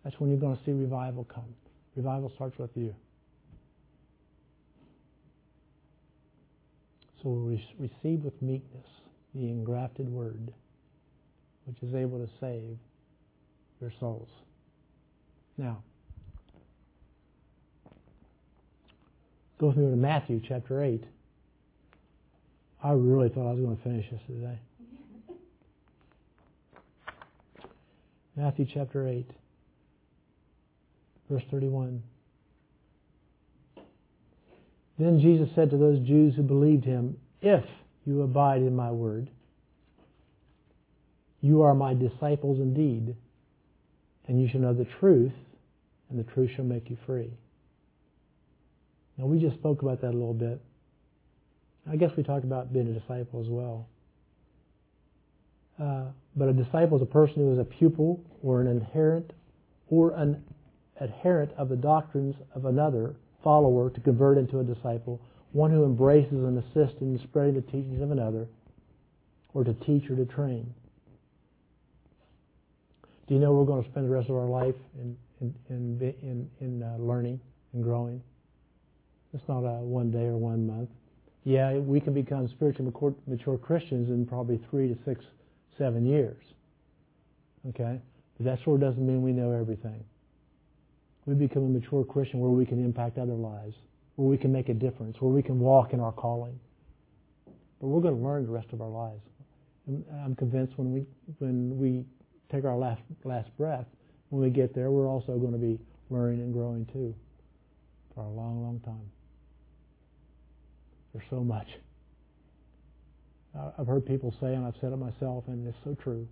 That's 0.02 0.18
when 0.18 0.30
you're 0.30 0.40
going 0.40 0.56
to 0.56 0.64
see 0.64 0.72
revival 0.72 1.24
come. 1.24 1.54
Revival 1.96 2.32
starts 2.34 2.58
with 2.58 2.70
you. 2.74 2.94
So 7.22 7.30
we 7.30 7.66
receive 7.78 8.22
with 8.22 8.40
meekness 8.42 8.86
the 9.34 9.48
engrafted 9.48 10.08
word, 10.08 10.52
which 11.64 11.76
is 11.82 11.94
able 11.94 12.18
to 12.18 12.30
save 12.40 12.76
your 13.80 13.92
souls. 13.98 14.28
Now, 15.56 15.82
go 19.58 19.68
with 19.68 19.76
me 19.76 19.90
to 19.90 19.96
Matthew 19.96 20.40
chapter 20.46 20.82
8. 20.82 21.04
I 22.82 22.92
really 22.92 23.30
thought 23.30 23.48
I 23.48 23.52
was 23.52 23.60
going 23.60 23.76
to 23.76 23.82
finish 23.82 24.10
this 24.10 24.20
today. 24.26 24.58
Matthew 28.36 28.66
chapter 28.72 29.06
8, 29.06 29.30
verse 31.30 31.42
31. 31.50 32.02
Then 34.98 35.20
Jesus 35.20 35.48
said 35.54 35.70
to 35.70 35.76
those 35.76 36.00
Jews 36.00 36.34
who 36.34 36.42
believed 36.42 36.84
him, 36.84 37.16
If 37.42 37.64
you 38.04 38.22
abide 38.22 38.62
in 38.62 38.74
my 38.74 38.90
word, 38.90 39.28
you 41.40 41.62
are 41.62 41.74
my 41.74 41.94
disciples 41.94 42.58
indeed, 42.58 43.14
and 44.26 44.40
you 44.40 44.48
shall 44.48 44.60
know 44.60 44.74
the 44.74 44.86
truth, 44.98 45.32
and 46.10 46.18
the 46.18 46.32
truth 46.32 46.50
shall 46.56 46.64
make 46.64 46.90
you 46.90 46.96
free. 47.06 47.30
Now, 49.16 49.26
we 49.26 49.38
just 49.38 49.56
spoke 49.56 49.82
about 49.82 50.00
that 50.00 50.08
a 50.10 50.18
little 50.18 50.34
bit. 50.34 50.60
I 51.88 51.96
guess 51.96 52.10
we 52.16 52.22
talked 52.22 52.44
about 52.44 52.72
being 52.72 52.88
a 52.88 52.98
disciple 52.98 53.40
as 53.40 53.48
well. 53.48 53.86
Uh, 55.80 56.06
but 56.36 56.48
a 56.48 56.52
disciple 56.52 56.96
is 56.96 57.02
a 57.02 57.06
person 57.06 57.36
who 57.36 57.52
is 57.52 57.58
a 57.58 57.64
pupil 57.64 58.22
or 58.42 58.60
an 58.60 58.66
inherent 58.66 59.32
or 59.88 60.10
an 60.12 60.42
adherent 61.00 61.50
of 61.56 61.68
the 61.68 61.76
doctrines 61.76 62.34
of 62.54 62.64
another 62.64 63.14
follower 63.42 63.90
to 63.90 64.00
convert 64.00 64.38
into 64.38 64.60
a 64.60 64.64
disciple, 64.64 65.20
one 65.52 65.70
who 65.70 65.84
embraces 65.84 66.32
and 66.32 66.58
assists 66.58 67.00
in 67.00 67.18
spreading 67.24 67.54
the 67.54 67.62
teachings 67.62 68.00
of 68.00 68.10
another, 68.10 68.48
or 69.52 69.62
to 69.62 69.74
teach 69.74 70.10
or 70.10 70.16
to 70.16 70.24
train. 70.24 70.72
Do 73.26 73.34
you 73.34 73.40
know 73.40 73.52
we're 73.52 73.64
going 73.64 73.82
to 73.82 73.90
spend 73.90 74.06
the 74.06 74.10
rest 74.10 74.28
of 74.28 74.36
our 74.36 74.46
life 74.48 74.74
in 74.98 75.16
in 75.40 75.54
in 75.68 76.14
in, 76.22 76.50
in 76.60 76.82
uh, 76.82 76.96
learning 76.98 77.40
and 77.72 77.82
growing? 77.82 78.22
It's 79.32 79.46
not 79.48 79.60
a 79.60 79.80
one 79.80 80.10
day 80.10 80.26
or 80.26 80.36
one 80.36 80.66
month. 80.66 80.90
Yeah, 81.44 81.74
we 81.74 82.00
can 82.00 82.14
become 82.14 82.48
spiritually 82.48 82.92
mature 83.26 83.58
Christians 83.58 84.08
in 84.08 84.26
probably 84.26 84.60
three 84.70 84.88
to 84.88 84.96
six, 85.04 85.24
seven 85.78 86.06
years. 86.06 86.42
Okay, 87.70 88.00
but 88.36 88.44
that 88.44 88.58
sure 88.64 88.78
doesn't 88.78 89.04
mean 89.04 89.22
we 89.22 89.32
know 89.32 89.52
everything 89.52 90.04
we 91.26 91.34
become 91.34 91.64
a 91.64 91.68
mature 91.68 92.04
Christian 92.04 92.40
where 92.40 92.50
we 92.50 92.66
can 92.66 92.84
impact 92.84 93.18
other 93.18 93.32
lives, 93.32 93.74
where 94.16 94.28
we 94.28 94.36
can 94.36 94.52
make 94.52 94.68
a 94.68 94.74
difference, 94.74 95.16
where 95.20 95.32
we 95.32 95.42
can 95.42 95.58
walk 95.58 95.92
in 95.92 96.00
our 96.00 96.12
calling. 96.12 96.58
But 97.80 97.88
we're 97.88 98.02
going 98.02 98.16
to 98.16 98.22
learn 98.22 98.44
the 98.44 98.52
rest 98.52 98.68
of 98.72 98.80
our 98.80 98.88
lives. 98.88 99.22
And 99.86 100.04
I'm 100.24 100.34
convinced 100.34 100.74
when 100.76 100.92
we 100.92 101.06
when 101.38 101.78
we 101.78 102.04
take 102.50 102.64
our 102.64 102.76
last 102.76 103.02
last 103.24 103.54
breath, 103.58 103.86
when 104.30 104.42
we 104.42 104.50
get 104.50 104.74
there, 104.74 104.90
we're 104.90 105.08
also 105.08 105.38
going 105.38 105.52
to 105.52 105.58
be 105.58 105.78
learning 106.10 106.40
and 106.40 106.52
growing 106.52 106.86
too 106.86 107.14
for 108.14 108.22
a 108.22 108.28
long, 108.28 108.62
long 108.62 108.80
time. 108.80 109.10
There's 111.12 111.26
so 111.30 111.44
much. 111.44 111.66
I've 113.78 113.86
heard 113.86 114.04
people 114.04 114.34
say, 114.40 114.54
and 114.54 114.64
I've 114.64 114.74
said 114.80 114.92
it 114.92 114.96
myself, 114.96 115.44
and 115.46 115.66
it's 115.66 115.76
so 115.84 115.94
true. 116.02 116.26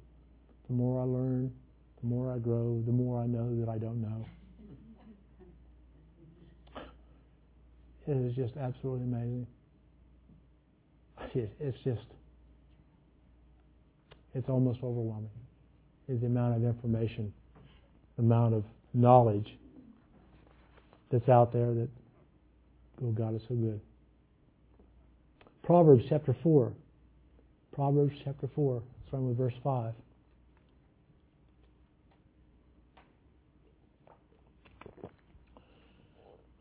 The 0.68 0.74
more 0.74 1.00
I 1.00 1.04
learn, 1.04 1.52
the 2.00 2.08
more 2.08 2.32
I 2.32 2.38
grow, 2.38 2.82
the 2.84 2.92
more 2.92 3.20
I 3.22 3.26
know 3.26 3.54
that 3.60 3.68
I 3.68 3.78
don't 3.78 4.00
know. 4.00 4.26
It 8.08 8.16
is 8.16 8.34
just 8.34 8.56
absolutely 8.56 9.04
amazing. 9.04 9.46
It's 11.34 11.78
just, 11.84 12.02
it's 14.34 14.48
almost 14.48 14.80
overwhelming. 14.82 15.30
Is 16.08 16.20
the 16.20 16.26
amount 16.26 16.56
of 16.56 16.64
information, 16.64 17.32
the 18.16 18.24
amount 18.24 18.54
of 18.54 18.64
knowledge 18.92 19.56
that's 21.12 21.28
out 21.28 21.52
there 21.52 21.72
that, 21.72 21.88
oh, 23.04 23.12
God 23.12 23.36
is 23.36 23.42
so 23.48 23.54
good. 23.54 23.80
Proverbs 25.62 26.04
chapter 26.08 26.34
4. 26.42 26.72
Proverbs 27.74 28.12
chapter 28.24 28.48
4, 28.54 28.82
starting 29.08 29.28
with 29.28 29.38
verse 29.38 29.54
5. 29.64 29.94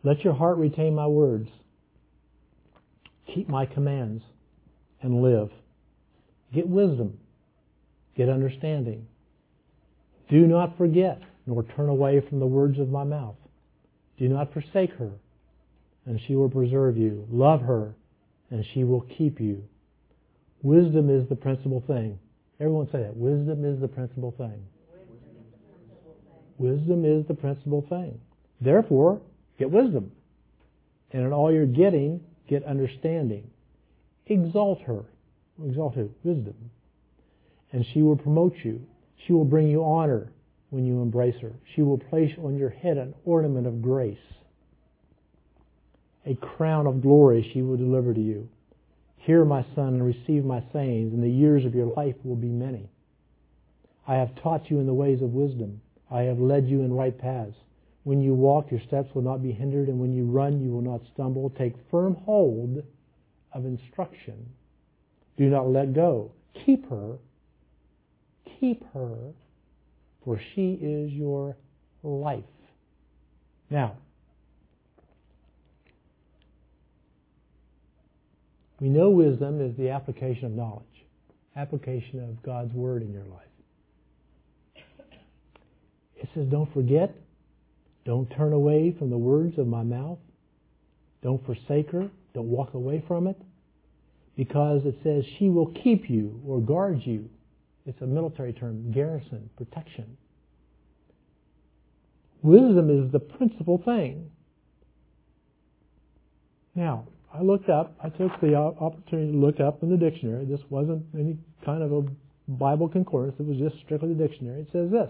Let 0.03 0.23
your 0.23 0.33
heart 0.33 0.57
retain 0.57 0.95
my 0.95 1.07
words. 1.07 1.49
Keep 3.33 3.49
my 3.49 3.65
commands 3.65 4.23
and 5.01 5.21
live. 5.21 5.49
Get 6.53 6.67
wisdom. 6.67 7.19
Get 8.15 8.29
understanding. 8.29 9.07
Do 10.29 10.47
not 10.47 10.77
forget 10.77 11.21
nor 11.45 11.63
turn 11.63 11.89
away 11.89 12.21
from 12.27 12.39
the 12.39 12.45
words 12.45 12.79
of 12.79 12.89
my 12.89 13.03
mouth. 13.03 13.35
Do 14.17 14.27
not 14.27 14.53
forsake 14.53 14.91
her, 14.93 15.11
and 16.05 16.19
she 16.25 16.35
will 16.35 16.49
preserve 16.49 16.97
you. 16.97 17.27
Love 17.31 17.61
her, 17.61 17.95
and 18.49 18.63
she 18.73 18.83
will 18.83 19.01
keep 19.01 19.39
you. 19.39 19.63
Wisdom 20.63 21.09
is 21.09 21.27
the 21.27 21.35
principal 21.35 21.83
thing. 21.87 22.19
Everyone 22.59 22.87
say 22.91 23.01
that. 23.01 23.15
Wisdom 23.15 23.65
is 23.65 23.79
the 23.79 23.87
principal 23.87 24.31
thing. 24.37 24.63
Wisdom 26.57 27.05
is 27.05 27.25
the 27.27 27.33
principal 27.33 27.85
thing. 27.89 28.19
Therefore, 28.59 29.21
Get 29.61 29.69
wisdom. 29.69 30.11
And 31.11 31.21
in 31.21 31.31
all 31.31 31.53
you're 31.53 31.67
getting, 31.67 32.19
get 32.49 32.63
understanding. 32.63 33.47
Exalt 34.25 34.81
her. 34.87 35.03
Exalt 35.63 35.93
who? 35.93 36.09
Wisdom. 36.23 36.55
And 37.71 37.85
she 37.93 38.01
will 38.01 38.17
promote 38.17 38.55
you. 38.63 38.81
She 39.27 39.33
will 39.33 39.45
bring 39.45 39.67
you 39.67 39.83
honor 39.83 40.31
when 40.71 40.83
you 40.83 41.03
embrace 41.03 41.39
her. 41.43 41.51
She 41.75 41.83
will 41.83 41.99
place 41.99 42.31
on 42.43 42.57
your 42.57 42.71
head 42.71 42.97
an 42.97 43.13
ornament 43.23 43.67
of 43.67 43.83
grace. 43.83 44.17
A 46.25 46.33
crown 46.33 46.87
of 46.87 47.03
glory 47.03 47.47
she 47.53 47.61
will 47.61 47.77
deliver 47.77 48.15
to 48.15 48.19
you. 48.19 48.49
Hear, 49.21 49.45
my 49.45 49.63
son, 49.75 49.89
and 49.89 50.05
receive 50.05 50.43
my 50.43 50.63
sayings, 50.73 51.13
and 51.13 51.23
the 51.23 51.29
years 51.29 51.63
of 51.63 51.75
your 51.75 51.93
life 51.93 52.15
will 52.23 52.35
be 52.35 52.49
many. 52.49 52.89
I 54.07 54.15
have 54.15 54.35
taught 54.41 54.71
you 54.71 54.79
in 54.79 54.87
the 54.87 54.93
ways 54.95 55.21
of 55.21 55.33
wisdom. 55.33 55.79
I 56.09 56.23
have 56.23 56.39
led 56.39 56.67
you 56.67 56.81
in 56.81 56.91
right 56.91 57.15
paths. 57.15 57.55
When 58.03 58.21
you 58.21 58.33
walk, 58.33 58.71
your 58.71 58.81
steps 58.81 59.13
will 59.13 59.21
not 59.21 59.43
be 59.43 59.51
hindered, 59.51 59.89
and 59.89 59.99
when 59.99 60.11
you 60.11 60.25
run, 60.25 60.59
you 60.59 60.71
will 60.71 60.81
not 60.81 61.01
stumble. 61.13 61.51
Take 61.51 61.75
firm 61.91 62.15
hold 62.25 62.83
of 63.53 63.65
instruction. 63.65 64.49
Do 65.37 65.49
not 65.49 65.69
let 65.69 65.93
go. 65.93 66.31
Keep 66.65 66.89
her. 66.89 67.17
Keep 68.59 68.83
her, 68.93 69.33
for 70.25 70.39
she 70.55 70.73
is 70.81 71.11
your 71.11 71.55
life. 72.03 72.43
Now, 73.69 73.97
we 78.81 78.89
know 78.89 79.09
wisdom 79.09 79.61
is 79.61 79.77
the 79.77 79.91
application 79.91 80.45
of 80.47 80.51
knowledge, 80.51 81.05
application 81.55 82.21
of 82.21 82.43
God's 82.43 82.73
word 82.73 83.01
in 83.01 83.13
your 83.13 83.25
life. 83.25 83.45
It 86.17 86.27
says, 86.33 86.47
don't 86.47 86.71
forget 86.73 87.15
don't 88.05 88.29
turn 88.31 88.53
away 88.53 88.95
from 88.97 89.09
the 89.09 89.17
words 89.17 89.57
of 89.57 89.67
my 89.67 89.83
mouth. 89.83 90.17
Don't 91.21 91.43
forsake 91.45 91.91
her. 91.91 92.09
Don't 92.33 92.47
walk 92.47 92.73
away 92.73 93.03
from 93.07 93.27
it. 93.27 93.37
Because 94.35 94.85
it 94.85 94.95
says 95.03 95.23
she 95.37 95.49
will 95.49 95.67
keep 95.83 96.09
you 96.09 96.41
or 96.47 96.59
guard 96.59 97.01
you. 97.03 97.29
It's 97.85 98.01
a 98.01 98.07
military 98.07 98.53
term, 98.53 98.91
garrison, 98.91 99.49
protection. 99.57 100.17
Wisdom 102.41 102.89
is 102.89 103.11
the 103.11 103.19
principal 103.19 103.81
thing. 103.83 104.31
Now, 106.73 107.05
I 107.33 107.41
looked 107.41 107.69
up, 107.69 107.95
I 108.03 108.09
took 108.09 108.31
the 108.41 108.55
opportunity 108.55 109.31
to 109.31 109.37
look 109.37 109.59
up 109.59 109.83
in 109.83 109.89
the 109.89 109.97
dictionary. 109.97 110.45
This 110.45 110.59
wasn't 110.69 111.05
any 111.13 111.37
kind 111.65 111.81
of 111.81 111.91
a 111.93 112.03
Bible 112.51 112.89
concordance, 112.89 113.35
it 113.39 113.45
was 113.45 113.57
just 113.57 113.81
strictly 113.85 114.13
the 114.13 114.27
dictionary. 114.27 114.61
It 114.61 114.67
says 114.71 114.91
this 114.91 115.09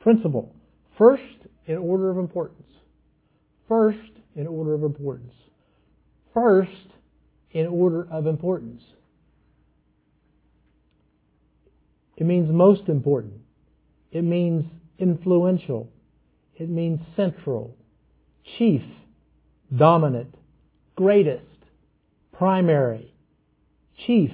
Principle. 0.00 0.54
First 0.96 1.22
in 1.66 1.76
order 1.76 2.10
of 2.10 2.18
importance. 2.18 2.62
First 3.68 3.98
in 4.34 4.46
order 4.46 4.74
of 4.74 4.82
importance. 4.84 5.34
First 6.32 6.70
in 7.50 7.66
order 7.66 8.06
of 8.10 8.26
importance. 8.26 8.82
It 12.16 12.24
means 12.24 12.48
most 12.50 12.88
important. 12.88 13.34
It 14.12 14.22
means 14.22 14.64
influential. 14.98 15.90
It 16.54 16.70
means 16.70 17.00
central, 17.16 17.76
chief, 18.56 18.82
dominant, 19.76 20.34
greatest, 20.96 21.44
primary, 22.32 23.12
chief, 24.06 24.30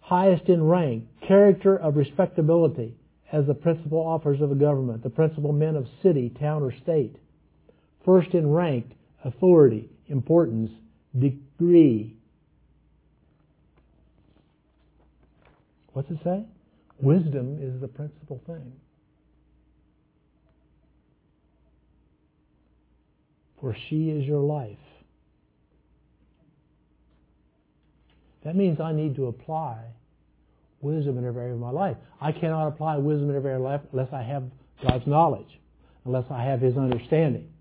highest 0.00 0.48
in 0.48 0.62
rank, 0.62 1.04
character 1.26 1.76
of 1.76 1.96
respectability 1.96 2.96
as 3.32 3.46
the 3.46 3.54
principal 3.54 3.98
officers 3.98 4.40
of 4.40 4.50
a 4.50 4.54
government, 4.54 5.02
the 5.02 5.10
principal 5.10 5.52
men 5.52 5.76
of 5.76 5.86
city, 6.02 6.32
town, 6.40 6.62
or 6.62 6.72
state. 6.82 7.16
First 8.04 8.30
in 8.34 8.50
rank, 8.50 8.86
authority, 9.24 9.88
importance, 10.08 10.70
degree. 11.16 12.16
What's 15.92 16.10
it 16.10 16.18
say? 16.24 16.44
Wisdom 17.00 17.58
is 17.60 17.80
the 17.80 17.88
principal 17.88 18.40
thing. 18.46 18.72
For 23.60 23.76
she 23.88 24.10
is 24.10 24.26
your 24.26 24.40
life. 24.40 24.78
That 28.44 28.56
means 28.56 28.80
I 28.80 28.92
need 28.92 29.16
to 29.16 29.26
apply 29.26 29.84
wisdom 30.80 31.18
in 31.18 31.26
every 31.26 31.42
area 31.42 31.54
of 31.54 31.60
my 31.60 31.70
life. 31.70 31.96
I 32.20 32.32
cannot 32.32 32.68
apply 32.68 32.96
wisdom 32.96 33.30
in 33.30 33.36
every 33.36 33.50
area 33.50 33.62
of 33.62 33.70
life 33.70 33.80
unless 33.92 34.12
I 34.12 34.22
have 34.22 34.44
God's 34.82 35.06
knowledge, 35.06 35.60
unless 36.04 36.24
I 36.30 36.42
have 36.44 36.60
His 36.60 36.76
understanding. 36.76 37.52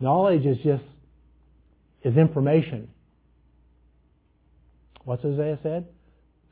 Knowledge 0.00 0.46
is 0.46 0.58
just 0.64 0.84
is 2.02 2.16
information. 2.16 2.88
What's 5.04 5.24
Isaiah 5.24 5.58
said? 5.62 5.86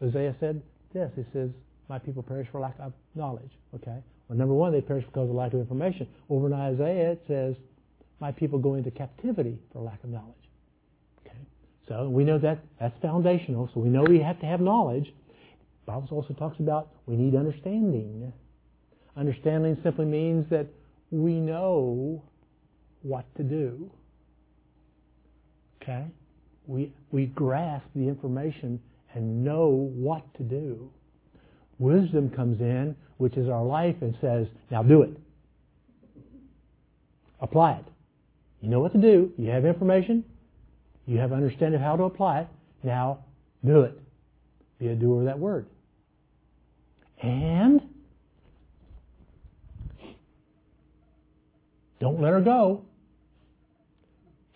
Hosea 0.00 0.34
said 0.40 0.62
this. 0.92 1.10
He 1.16 1.24
says, 1.32 1.50
"My 1.88 1.98
people 1.98 2.22
perish 2.22 2.48
for 2.48 2.60
lack 2.60 2.78
of 2.78 2.92
knowledge." 3.14 3.50
Okay. 3.74 4.02
Well, 4.28 4.38
number 4.38 4.54
one, 4.54 4.72
they 4.72 4.80
perish 4.80 5.04
because 5.06 5.28
of 5.28 5.34
lack 5.34 5.54
of 5.54 5.60
information. 5.60 6.08
Over 6.28 6.46
in 6.48 6.52
Isaiah, 6.52 7.12
it 7.12 7.22
says, 7.26 7.56
"My 8.20 8.32
people 8.32 8.58
go 8.58 8.74
into 8.74 8.90
captivity 8.90 9.58
for 9.72 9.80
lack 9.80 10.02
of 10.04 10.10
knowledge." 10.10 10.34
So 11.88 12.08
we 12.08 12.24
know 12.24 12.38
that 12.38 12.60
that's 12.80 12.98
foundational. 13.02 13.68
So 13.74 13.80
we 13.80 13.88
know 13.88 14.04
we 14.04 14.20
have 14.20 14.40
to 14.40 14.46
have 14.46 14.60
knowledge. 14.60 15.12
The 15.84 15.92
Bible 15.92 16.08
also 16.10 16.34
talks 16.34 16.60
about 16.60 16.88
we 17.06 17.16
need 17.16 17.34
understanding. 17.34 18.32
Understanding 19.16 19.76
simply 19.82 20.06
means 20.06 20.48
that 20.50 20.66
we 21.10 21.34
know 21.34 22.22
what 23.02 23.24
to 23.36 23.42
do. 23.42 23.90
Okay? 25.82 26.06
We, 26.66 26.92
we 27.10 27.26
grasp 27.26 27.86
the 27.94 28.08
information 28.08 28.80
and 29.14 29.44
know 29.44 29.90
what 29.94 30.22
to 30.34 30.42
do. 30.42 30.90
Wisdom 31.78 32.30
comes 32.30 32.60
in, 32.60 32.96
which 33.16 33.36
is 33.36 33.48
our 33.48 33.64
life, 33.64 33.96
and 34.00 34.16
says, 34.20 34.46
now 34.70 34.82
do 34.82 35.02
it. 35.02 35.10
Apply 37.40 37.72
it. 37.72 37.84
You 38.60 38.68
know 38.68 38.78
what 38.78 38.92
to 38.92 39.00
do. 39.00 39.32
You 39.36 39.50
have 39.50 39.64
information. 39.64 40.24
You 41.12 41.18
have 41.18 41.30
understanding 41.34 41.74
of 41.74 41.82
how 41.82 41.96
to 41.96 42.04
apply 42.04 42.40
it. 42.40 42.48
Now 42.82 43.18
do 43.62 43.82
it. 43.82 44.00
Be 44.78 44.88
a 44.88 44.94
doer 44.94 45.18
of 45.18 45.26
that 45.26 45.38
word. 45.38 45.66
And 47.20 47.82
don't 52.00 52.22
let 52.22 52.32
her 52.32 52.40
go. 52.40 52.86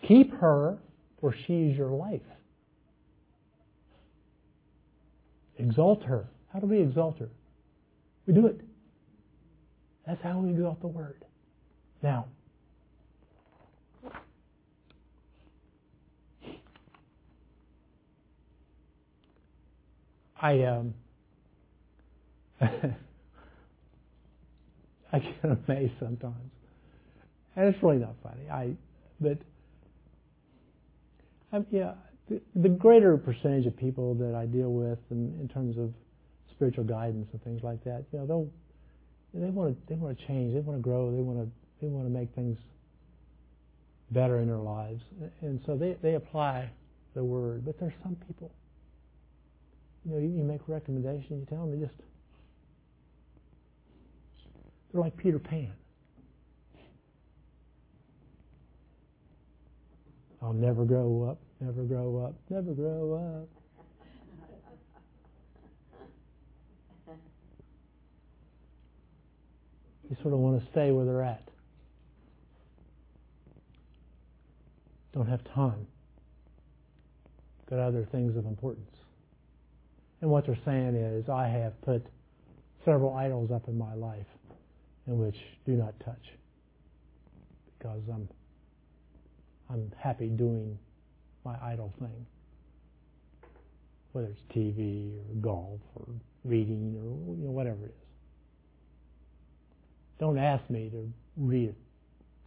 Keep 0.07 0.33
her, 0.39 0.79
for 1.21 1.31
she 1.45 1.67
is 1.67 1.77
your 1.77 1.91
life. 1.91 2.21
Exalt 5.59 6.01
her. 6.05 6.25
How 6.51 6.57
do 6.57 6.65
we 6.65 6.79
exalt 6.79 7.19
her? 7.19 7.29
We 8.25 8.33
do 8.33 8.47
it. 8.47 8.61
That's 10.07 10.23
how 10.23 10.39
we 10.39 10.49
exalt 10.49 10.81
the 10.81 10.87
word. 10.87 11.23
Now, 12.01 12.25
I 20.41 20.63
um, 20.63 20.93
I 22.61 22.95
get 25.19 25.43
amazed 25.43 25.93
sometimes, 25.99 26.51
and 27.55 27.73
it's 27.73 27.83
really 27.83 27.97
not 27.97 28.15
funny. 28.23 28.49
I 28.51 28.73
but 29.19 29.37
I, 31.51 31.59
yeah, 31.71 31.93
the, 32.29 32.41
the, 32.55 32.69
greater 32.69 33.17
percentage 33.17 33.65
of 33.65 33.75
people 33.77 34.13
that 34.15 34.35
I 34.35 34.45
deal 34.45 34.71
with 34.71 34.99
in, 35.11 35.37
in 35.39 35.47
terms 35.47 35.77
of 35.77 35.93
spiritual 36.51 36.83
guidance 36.83 37.27
and 37.31 37.41
things 37.43 37.63
like 37.63 37.83
that, 37.85 38.03
you 38.11 38.19
know, 38.19 38.25
they'll 38.25 38.49
they 39.33 39.49
want 39.49 39.75
to 39.75 39.87
they 39.87 39.95
want 39.95 40.17
to 40.17 40.27
change, 40.27 40.53
they 40.53 40.59
want 40.59 40.77
to 40.77 40.81
grow, 40.81 41.11
they 41.11 41.21
want 41.21 41.39
to 41.39 41.49
they 41.81 41.87
want 41.87 42.05
to 42.05 42.11
make 42.11 42.33
things 42.33 42.57
better 44.11 44.39
in 44.39 44.47
their 44.47 44.57
lives, 44.57 45.01
and 45.41 45.61
so 45.65 45.75
they 45.75 45.97
they 46.01 46.15
apply 46.15 46.69
the 47.13 47.23
word. 47.23 47.65
But 47.65 47.79
there's 47.79 47.93
some 48.03 48.15
people, 48.27 48.51
you 50.07 50.13
know, 50.13 50.19
you, 50.19 50.29
you 50.29 50.43
make 50.43 50.61
a 50.67 50.71
recommendation, 50.71 51.39
you 51.39 51.45
tell 51.49 51.65
them 51.67 51.77
they 51.77 51.85
just 51.85 51.99
they're 54.91 55.01
like 55.01 55.17
Peter 55.17 55.39
Pan. 55.39 55.73
I'll 60.41 60.53
never 60.53 60.85
grow 60.85 61.27
up, 61.29 61.39
never 61.59 61.83
grow 61.83 62.25
up, 62.25 62.35
never 62.49 62.71
grow 62.71 63.41
up. 63.41 63.49
You 70.09 70.15
sort 70.21 70.33
of 70.33 70.39
want 70.39 70.63
to 70.63 70.71
stay 70.71 70.91
where 70.91 71.03
they're 71.03 71.21
at. 71.21 71.49
Don't 75.13 75.27
have 75.27 75.43
time. 75.53 75.85
Got 77.69 77.79
other 77.79 78.07
things 78.09 78.37
of 78.37 78.45
importance. 78.45 78.95
And 80.21 80.29
what 80.29 80.45
they're 80.45 80.57
saying 80.65 80.95
is, 80.95 81.29
I 81.29 81.47
have 81.47 81.79
put 81.81 82.05
several 82.85 83.13
idols 83.15 83.51
up 83.51 83.67
in 83.67 83.77
my 83.77 83.93
life 83.93 84.25
in 85.05 85.17
which 85.19 85.35
do 85.65 85.73
not 85.73 85.93
touch 86.03 86.33
because 87.77 88.01
I'm 88.11 88.27
I'm 89.69 89.91
happy 89.97 90.27
doing 90.27 90.77
my 91.43 91.55
idol 91.61 91.93
thing, 91.99 92.25
whether 94.13 94.27
it's 94.27 94.39
TV 94.55 95.11
or 95.17 95.35
golf 95.41 95.81
or 95.95 96.05
reading 96.45 96.95
or 96.97 97.35
you 97.35 97.45
know, 97.45 97.51
whatever 97.51 97.83
it 97.83 97.89
is. 97.89 98.07
Don't 100.19 100.37
ask 100.37 100.67
me 100.69 100.89
to 100.89 101.11
read 101.35 101.75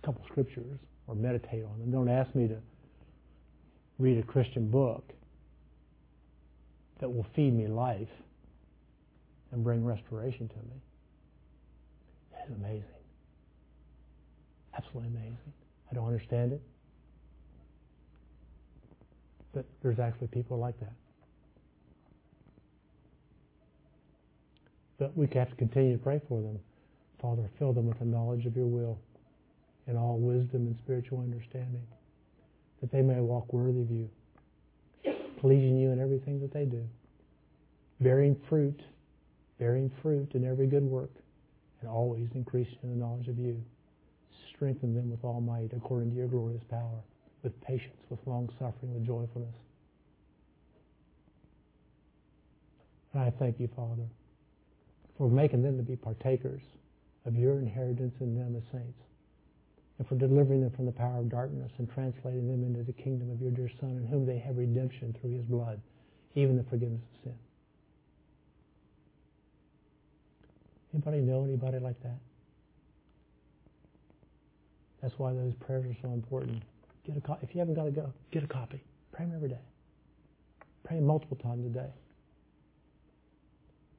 a 0.03 0.07
couple 0.07 0.25
scriptures 0.29 0.79
or 1.07 1.15
meditate 1.15 1.65
on 1.65 1.79
them. 1.79 1.91
Don't 1.91 2.09
ask 2.09 2.35
me 2.35 2.49
to 2.49 2.57
read 3.99 4.19
a 4.19 4.23
Christian 4.23 4.71
book 4.71 5.13
that 7.01 7.09
will 7.09 7.27
feed 7.35 7.53
me 7.55 7.67
life 7.67 8.09
and 9.53 9.65
bring 9.65 9.85
restoration 9.85 10.49
to 10.49 10.57
me. 10.57 10.81
It's 12.41 12.51
amazing. 12.51 12.85
Absolutely 14.77 15.09
amazing. 15.09 15.53
I 15.91 15.95
don't 15.95 16.07
understand 16.07 16.53
it. 16.53 16.63
But 19.53 19.65
there's 19.83 19.99
actually 19.99 20.29
people 20.29 20.59
like 20.59 20.79
that. 20.81 20.93
But 24.99 25.17
we 25.17 25.27
have 25.35 25.49
to 25.49 25.57
continue 25.57 25.97
to 25.97 26.03
pray 26.03 26.21
for 26.29 26.41
them. 26.43 26.59
Father, 27.21 27.49
fill 27.59 27.73
them 27.73 27.87
with 27.87 27.99
the 27.99 28.05
knowledge 28.05 28.47
of 28.47 28.55
your 28.55 28.67
will 28.67 28.99
and 29.87 29.99
all 29.99 30.19
wisdom 30.19 30.67
and 30.67 30.77
spiritual 30.79 31.21
understanding, 31.21 31.87
that 32.81 32.93
they 32.93 33.03
may 33.03 33.21
walk 33.21 33.53
worthy 33.53 33.81
of 33.81 33.91
you, 33.91 34.09
pleasing 35.41 35.77
you 35.77 35.91
in 35.91 36.01
everything 36.01 36.41
that 36.41 36.53
they 36.53 36.65
do, 36.65 36.85
bearing 38.01 38.37
fruit, 38.49 38.81
bearing 39.59 39.91
fruit 40.03 40.31
in 40.35 40.45
every 40.45 40.67
good 40.67 40.85
work, 40.85 41.11
and 41.81 41.89
always 41.89 42.29
increasing 42.35 42.79
in 42.83 42.91
the 42.91 42.97
knowledge 42.97 43.29
of 43.29 43.39
you. 43.39 43.61
Strengthen 44.55 44.95
them 44.95 45.11
with 45.11 45.25
all 45.25 45.41
might 45.41 45.73
according 45.75 46.11
to 46.11 46.17
your 46.17 46.29
glorious 46.29 46.63
power 46.71 47.01
with 47.43 47.59
patience, 47.63 47.97
with 48.11 48.19
long 48.27 48.51
suffering, 48.59 48.93
with 48.93 49.07
joyfulness. 49.07 49.55
And 53.13 53.23
I 53.23 53.31
thank 53.39 53.59
you, 53.59 53.69
Father, 53.75 54.07
for 55.17 55.29
making 55.29 55.63
them 55.63 55.77
to 55.79 55.83
be 55.83 55.97
partakers 55.97 56.63
of 57.25 57.35
your 57.35 57.59
inheritance 57.59 58.15
in 58.21 58.37
them 58.37 58.55
as 58.57 58.63
saints, 58.71 59.01
and 60.01 60.09
for 60.09 60.15
delivering 60.15 60.63
them 60.63 60.71
from 60.71 60.87
the 60.87 60.93
power 60.93 61.19
of 61.19 61.29
darkness 61.29 61.71
and 61.77 61.87
translating 61.93 62.49
them 62.49 62.65
into 62.65 62.83
the 62.83 62.93
kingdom 62.93 63.31
of 63.31 63.39
your 63.39 63.51
dear 63.51 63.71
Son, 63.79 63.91
in 63.91 64.07
whom 64.07 64.25
they 64.25 64.39
have 64.39 64.57
redemption 64.57 65.15
through 65.21 65.31
his 65.31 65.43
blood, 65.43 65.79
even 66.35 66.57
the 66.57 66.65
forgiveness 66.65 67.03
of 67.17 67.25
sin. 67.25 67.35
Anybody 70.95 71.21
know 71.21 71.45
anybody 71.45 71.79
like 71.81 72.03
that? 72.03 72.17
That's 75.03 75.13
why 75.19 75.35
those 75.35 75.53
prayers 75.61 75.85
are 75.85 75.97
so 76.01 76.15
important. 76.15 76.63
Get 77.07 77.19
a 77.19 77.21
co- 77.21 77.39
if 77.43 77.55
you 77.55 77.59
haven't 77.59 77.75
got 77.75 77.85
to 77.85 77.91
go, 77.91 78.11
get 78.31 78.43
a 78.43 78.47
copy. 78.47 78.83
Pray 79.13 79.27
them 79.27 79.35
every 79.37 79.51
day. 79.51 79.61
Pray 80.83 80.99
multiple 80.99 81.37
times 81.37 81.67
a 81.67 81.69
day. 81.69 81.91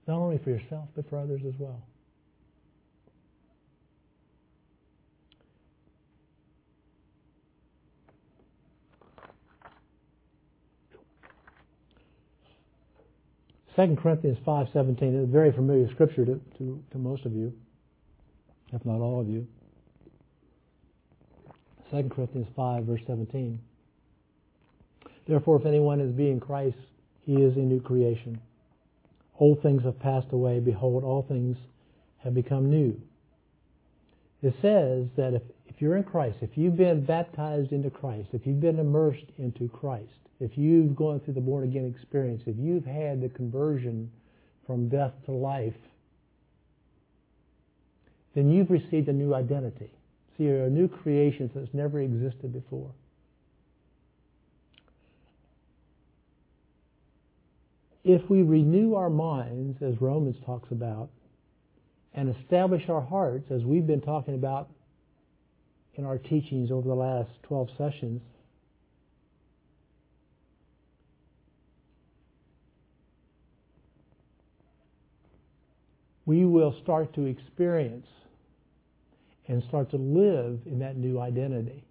Not 0.08 0.18
only 0.18 0.40
for 0.40 0.50
yourself, 0.50 0.90
but 0.96 1.08
for 1.12 1.20
others 1.20 1.42
as 1.48 1.54
well. 1.60 1.80
2 13.76 13.98
Corinthians 14.02 14.38
5.17 14.46 15.18
is 15.18 15.24
a 15.24 15.28
very 15.28 15.52
familiar 15.52 15.90
scripture 15.92 16.26
to, 16.26 16.42
to, 16.58 16.84
to 16.92 16.98
most 16.98 17.26
of 17.26 17.34
you, 17.34 17.54
if 18.74 18.86
not 18.86 19.00
all 19.00 19.22
of 19.22 19.30
you. 19.30 19.48
2 21.90 22.10
Corinthians 22.10 22.48
5, 22.56 22.84
verse 22.84 23.02
17. 23.08 23.60
Therefore, 25.28 25.60
if 25.60 25.66
anyone 25.66 26.02
is 26.02 26.12
being 26.12 26.40
Christ, 26.40 26.78
he 27.26 27.36
is 27.36 27.56
a 27.56 27.60
new 27.60 27.80
creation. 27.80 28.42
Old 29.40 29.62
things 29.62 29.84
have 29.84 30.00
passed 30.00 30.28
away. 30.32 30.60
Behold, 30.60 31.04
all 31.04 31.26
things 31.28 31.58
have 32.24 32.34
become 32.34 32.70
new. 32.70 33.00
It 34.42 34.54
says 34.62 35.08
that 35.16 35.34
if, 35.36 35.42
if 35.82 35.86
you're 35.86 35.98
in 35.98 36.04
Christ, 36.04 36.38
if 36.42 36.52
you've 36.54 36.78
been 36.78 37.04
baptized 37.04 37.72
into 37.72 37.90
Christ, 37.90 38.28
if 38.34 38.46
you've 38.46 38.62
been 38.62 38.78
immersed 38.78 39.26
into 39.40 39.68
Christ, 39.68 40.14
if 40.40 40.56
you've 40.56 40.96
gone 40.96 41.20
through 41.22 41.34
the 41.34 41.42
born 41.42 41.64
again 41.64 41.92
experience, 41.92 42.44
if 42.46 42.56
you've 42.60 42.86
had 42.86 43.20
the 43.20 43.30
conversion 43.30 44.12
from 44.68 44.90
death 44.90 45.14
to 45.26 45.32
life, 45.32 45.74
then 48.36 48.52
you've 48.52 48.70
received 48.70 49.08
a 49.08 49.12
new 49.12 49.34
identity. 49.34 49.90
See, 50.38 50.44
you're 50.44 50.66
a 50.66 50.70
new 50.70 50.88
creation 50.88 51.50
that's 51.56 51.74
never 51.74 52.00
existed 52.00 52.54
before. 52.54 52.92
If 58.04 58.30
we 58.30 58.44
renew 58.44 58.94
our 58.94 59.10
minds, 59.10 59.82
as 59.82 60.00
Romans 60.00 60.36
talks 60.46 60.70
about, 60.70 61.10
and 62.14 62.36
establish 62.36 62.88
our 62.88 63.02
hearts, 63.02 63.50
as 63.50 63.64
we've 63.64 63.88
been 63.88 64.02
talking 64.02 64.36
about 64.36 64.70
in 65.96 66.06
our 66.06 66.18
teachings 66.18 66.72
over 66.72 66.88
the 66.88 66.96
last 66.96 67.30
12 67.44 67.70
sessions, 67.78 68.22
we 76.26 76.46
will 76.46 76.76
start 76.82 77.14
to 77.16 77.26
experience 77.26 78.08
and 79.48 79.64
start 79.68 79.90
to 79.92 79.98
live 79.98 80.60
in 80.66 80.80
that 80.80 80.96
new 80.96 81.20
identity. 81.20 81.84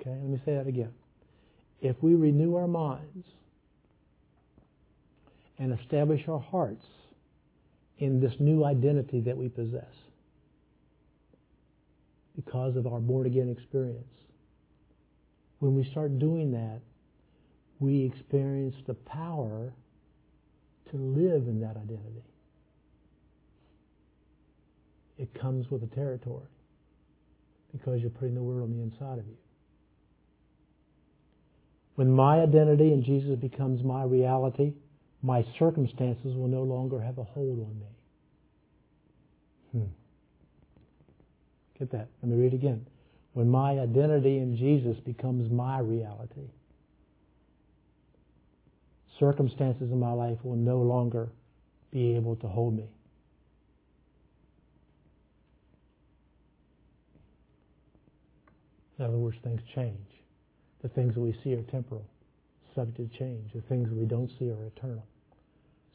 Okay, 0.00 0.10
let 0.10 0.22
me 0.22 0.40
say 0.44 0.54
that 0.54 0.66
again. 0.66 0.92
If 1.80 1.96
we 2.00 2.14
renew 2.14 2.56
our 2.56 2.68
minds 2.68 3.26
and 5.58 5.78
establish 5.78 6.26
our 6.28 6.40
hearts 6.40 6.84
in 7.98 8.20
this 8.20 8.32
new 8.40 8.64
identity 8.64 9.20
that 9.20 9.36
we 9.36 9.48
possess 9.48 9.84
because 12.36 12.76
of 12.76 12.86
our 12.86 13.00
born 13.00 13.26
again 13.26 13.48
experience, 13.48 14.12
when 15.58 15.74
we 15.76 15.88
start 15.90 16.18
doing 16.18 16.52
that, 16.52 16.80
we 17.78 18.04
experience 18.04 18.74
the 18.86 18.94
power 18.94 19.72
to 20.90 20.96
live 20.96 21.48
in 21.48 21.60
that 21.60 21.76
identity. 21.76 22.24
It 25.18 25.32
comes 25.40 25.70
with 25.70 25.82
the 25.82 25.94
territory 25.94 26.48
because 27.72 28.00
you're 28.00 28.10
putting 28.10 28.34
the 28.34 28.42
Word 28.42 28.62
on 28.62 28.70
the 28.70 28.82
inside 28.82 29.18
of 29.18 29.26
you. 29.26 29.36
When 31.94 32.10
my 32.10 32.40
identity 32.40 32.92
in 32.92 33.04
Jesus 33.04 33.38
becomes 33.38 33.82
my 33.84 34.02
reality, 34.04 34.72
my 35.22 35.44
circumstances 35.58 36.34
will 36.34 36.48
no 36.48 36.62
longer 36.62 37.00
have 37.00 37.18
a 37.18 37.24
hold 37.24 37.60
on 37.60 37.78
me. 37.78 37.86
Hmm. 39.72 40.01
That? 41.90 42.08
Let 42.22 42.30
me 42.30 42.36
read 42.36 42.54
again. 42.54 42.86
When 43.32 43.48
my 43.48 43.78
identity 43.78 44.38
in 44.38 44.56
Jesus 44.56 44.96
becomes 45.04 45.50
my 45.50 45.80
reality, 45.80 46.48
circumstances 49.18 49.90
in 49.90 49.98
my 49.98 50.12
life 50.12 50.38
will 50.42 50.56
no 50.56 50.78
longer 50.78 51.30
be 51.90 52.14
able 52.16 52.36
to 52.36 52.46
hold 52.46 52.76
me. 52.76 52.88
In 58.98 59.04
other 59.04 59.16
words, 59.16 59.36
things 59.42 59.60
change. 59.74 59.96
The 60.82 60.88
things 60.88 61.14
that 61.14 61.20
we 61.20 61.34
see 61.42 61.54
are 61.54 61.62
temporal, 61.62 62.06
subject 62.74 63.12
to 63.12 63.18
change. 63.18 63.52
The 63.54 63.62
things 63.62 63.88
that 63.88 63.96
we 63.96 64.04
don't 64.04 64.30
see 64.38 64.50
are 64.50 64.64
eternal. 64.76 65.04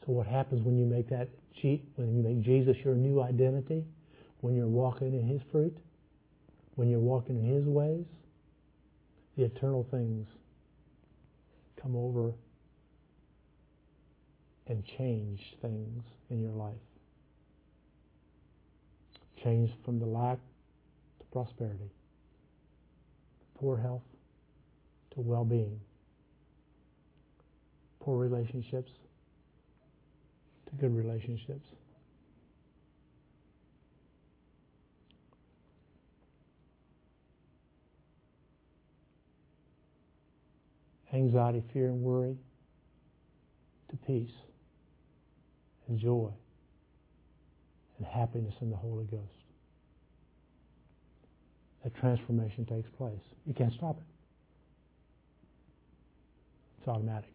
So 0.04 0.12
what 0.12 0.26
happens 0.26 0.64
when 0.64 0.76
you 0.78 0.86
make 0.86 1.08
that 1.10 1.28
cheat, 1.60 1.84
when 1.96 2.16
you 2.16 2.22
make 2.22 2.42
Jesus 2.42 2.76
your 2.84 2.94
new 2.94 3.22
identity, 3.22 3.84
when 4.40 4.54
you're 4.54 4.66
walking 4.66 5.14
in 5.14 5.26
His 5.26 5.42
fruit, 5.50 5.76
when 6.74 6.88
you're 6.88 7.00
walking 7.00 7.38
in 7.38 7.54
His 7.54 7.64
ways, 7.64 8.04
the 9.36 9.44
eternal 9.44 9.86
things 9.90 10.26
come 11.80 11.96
over 11.96 12.32
and 14.66 14.84
change 14.84 15.40
things 15.62 16.02
in 16.30 16.40
your 16.40 16.52
life. 16.52 16.74
Change 19.42 19.70
from 19.84 19.98
the 19.98 20.06
lack 20.06 20.38
to 21.20 21.26
prosperity, 21.32 21.90
poor 23.58 23.76
health 23.76 24.02
to 25.14 25.20
well 25.20 25.44
being, 25.44 25.80
poor 28.00 28.18
relationships 28.18 28.90
to 30.66 30.74
good 30.80 30.94
relationships. 30.94 31.68
Anxiety, 41.12 41.62
fear, 41.72 41.86
and 41.86 42.02
worry 42.02 42.36
to 43.90 43.96
peace 44.06 44.34
and 45.88 45.98
joy 45.98 46.30
and 47.96 48.06
happiness 48.06 48.54
in 48.60 48.70
the 48.70 48.76
Holy 48.76 49.04
Ghost. 49.04 49.22
That 51.82 51.94
transformation 51.94 52.66
takes 52.66 52.90
place. 52.90 53.20
You 53.46 53.54
can't 53.54 53.72
stop 53.72 53.96
it. 53.96 54.04
It's 56.78 56.88
automatic. 56.88 57.30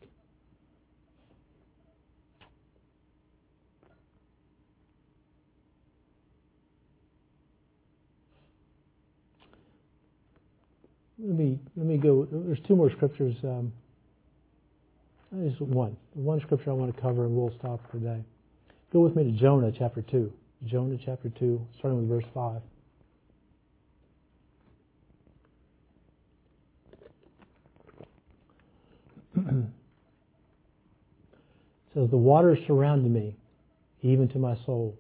Let 11.20 11.38
me 11.38 11.60
let 11.76 11.86
me 11.86 11.98
go. 11.98 12.28
There's 12.32 12.60
two 12.68 12.76
more 12.76 12.92
scriptures. 12.92 13.36
Um, 13.44 13.72
there's 15.32 15.60
one. 15.60 15.96
One 16.14 16.40
scripture 16.42 16.72
I 16.72 16.74
want 16.74 16.96
to 16.96 17.02
cover, 17.02 17.26
and 17.26 17.36
we'll 17.36 17.54
stop 17.60 17.80
for 17.90 18.00
today. 18.00 18.24
Go 18.92 19.00
with 19.00 19.16
me 19.16 19.24
to 19.24 19.32
Jonah 19.32 19.72
chapter 19.72 20.02
two. 20.02 20.32
Jonah 20.66 20.98
chapter 21.04 21.30
two, 21.30 21.66
starting 21.78 22.00
with 22.00 22.10
verse 22.10 22.30
five. 22.34 22.62
says, 31.94 32.10
The 32.10 32.18
waters 32.18 32.60
surrounded 32.68 33.12
me, 33.12 33.36
even 34.02 34.28
to 34.30 34.40
my 34.40 34.56
soul. 34.66 34.98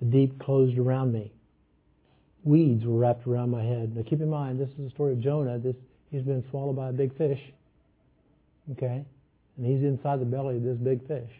The 0.00 0.06
deep 0.06 0.38
closed 0.38 0.78
around 0.78 1.12
me. 1.12 1.32
Weeds 2.44 2.84
were 2.84 2.98
wrapped 2.98 3.26
around 3.26 3.50
my 3.50 3.62
head. 3.62 3.94
Now 3.94 4.02
keep 4.02 4.20
in 4.20 4.30
mind, 4.30 4.60
this 4.60 4.70
is 4.70 4.76
the 4.84 4.90
story 4.90 5.12
of 5.12 5.20
Jonah. 5.20 5.58
This, 5.58 5.76
he's 6.10 6.22
been 6.22 6.44
swallowed 6.50 6.76
by 6.76 6.88
a 6.88 6.92
big 6.92 7.16
fish. 7.16 7.40
Okay? 8.72 9.04
And 9.56 9.66
he's 9.66 9.82
inside 9.82 10.20
the 10.20 10.24
belly 10.24 10.56
of 10.56 10.62
this 10.62 10.78
big 10.78 11.06
fish. 11.06 11.30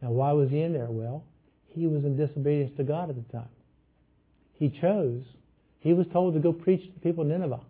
Now, 0.00 0.10
why 0.12 0.32
was 0.32 0.50
he 0.50 0.62
in 0.62 0.72
there? 0.72 0.86
Well, 0.90 1.24
he 1.68 1.86
was 1.86 2.04
in 2.04 2.16
disobedience 2.16 2.74
to 2.78 2.84
God 2.84 3.10
at 3.10 3.16
the 3.16 3.32
time. 3.32 3.48
He 4.54 4.70
chose, 4.70 5.22
he 5.80 5.92
was 5.92 6.06
told 6.12 6.34
to 6.34 6.40
go 6.40 6.52
preach 6.52 6.86
to 6.86 6.92
the 6.92 7.00
people 7.00 7.22
of 7.22 7.28
Nineveh, 7.28 7.60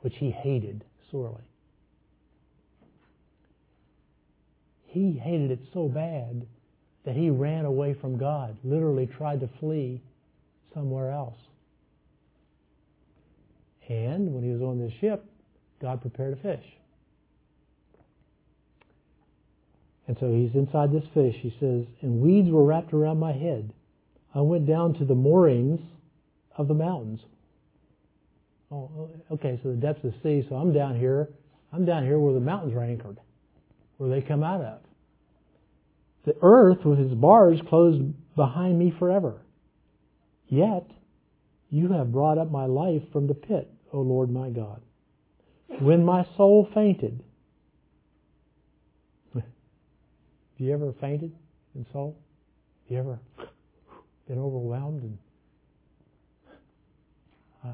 which 0.00 0.16
he 0.16 0.30
hated 0.30 0.84
sorely. 1.10 1.42
he 4.96 5.12
hated 5.12 5.50
it 5.50 5.58
so 5.74 5.88
bad 5.88 6.46
that 7.04 7.14
he 7.14 7.28
ran 7.28 7.66
away 7.66 7.92
from 7.92 8.16
God, 8.16 8.56
literally 8.64 9.06
tried 9.06 9.40
to 9.40 9.48
flee 9.60 10.00
somewhere 10.76 11.10
else. 11.10 11.38
And 13.88 14.34
when 14.34 14.44
he 14.44 14.50
was 14.50 14.60
on 14.60 14.78
this 14.78 14.92
ship, 15.00 15.24
God 15.80 16.02
prepared 16.02 16.34
a 16.34 16.42
fish. 16.42 16.64
And 20.06 20.16
so 20.20 20.30
he's 20.32 20.54
inside 20.54 20.92
this 20.92 21.04
fish. 21.14 21.34
He 21.40 21.50
says, 21.58 21.86
and 22.02 22.20
weeds 22.20 22.50
were 22.50 22.64
wrapped 22.64 22.92
around 22.92 23.18
my 23.18 23.32
head. 23.32 23.72
I 24.34 24.42
went 24.42 24.66
down 24.66 24.94
to 24.94 25.04
the 25.04 25.14
moorings 25.14 25.80
of 26.56 26.68
the 26.68 26.74
mountains. 26.74 27.20
Oh, 28.70 28.90
oh 28.98 29.10
okay, 29.32 29.58
so 29.62 29.70
the 29.70 29.76
depths 29.76 30.04
of 30.04 30.12
the 30.12 30.18
sea. 30.22 30.46
So 30.48 30.56
I'm 30.56 30.72
down 30.72 30.98
here. 30.98 31.30
I'm 31.72 31.86
down 31.86 32.04
here 32.04 32.18
where 32.18 32.34
the 32.34 32.40
mountains 32.40 32.74
are 32.74 32.82
anchored, 32.82 33.18
where 33.96 34.10
they 34.10 34.20
come 34.20 34.42
out 34.42 34.60
of. 34.60 34.80
The 36.26 36.36
earth 36.42 36.84
with 36.84 36.98
its 36.98 37.14
bars 37.14 37.60
closed 37.68 38.02
behind 38.36 38.78
me 38.78 38.92
forever. 38.98 39.40
Yet 40.48 40.90
you 41.70 41.88
have 41.88 42.12
brought 42.12 42.38
up 42.38 42.50
my 42.50 42.66
life 42.66 43.02
from 43.12 43.26
the 43.26 43.34
pit, 43.34 43.70
O 43.92 44.00
Lord 44.00 44.30
my 44.30 44.50
God. 44.50 44.80
When 45.80 46.04
my 46.04 46.24
soul 46.36 46.68
fainted, 46.72 47.22
Have 49.34 49.44
you 50.58 50.72
ever 50.72 50.92
fainted 51.00 51.32
in 51.74 51.84
soul? 51.92 52.16
Have 52.84 52.92
you 52.92 52.98
ever 52.98 53.18
been 54.28 54.38
overwhelmed 54.38 55.02
and 55.02 55.18
uh, 57.64 57.68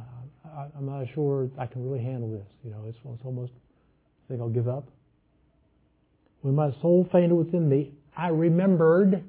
I, 0.56 0.66
I'm 0.76 0.86
not 0.86 1.06
sure 1.14 1.48
I 1.58 1.66
can 1.66 1.84
really 1.84 2.02
handle 2.02 2.30
this. 2.30 2.46
You 2.64 2.70
know, 2.70 2.84
it's, 2.88 2.98
it's 3.04 3.24
almost 3.24 3.52
I 3.52 4.28
think 4.28 4.40
I'll 4.40 4.48
give 4.48 4.68
up. 4.68 4.88
When 6.40 6.54
my 6.54 6.72
soul 6.80 7.08
fainted 7.12 7.32
within 7.32 7.68
me, 7.68 7.92
I 8.16 8.28
remembered 8.28 9.22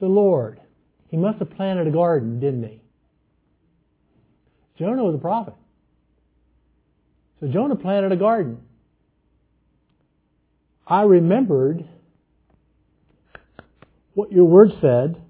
the 0.00 0.06
Lord. 0.06 0.60
He 1.08 1.16
must 1.16 1.38
have 1.38 1.50
planted 1.50 1.86
a 1.86 1.90
garden, 1.90 2.38
didn't 2.40 2.64
he? 2.64 2.80
Jonah 4.78 5.04
was 5.04 5.14
a 5.14 5.18
prophet. 5.18 5.54
So 7.40 7.48
Jonah 7.48 7.76
planted 7.76 8.12
a 8.12 8.16
garden. 8.16 8.60
I 10.86 11.02
remembered 11.02 11.84
what 14.14 14.32
your 14.32 14.44
word 14.44 14.70
said, 14.80 15.22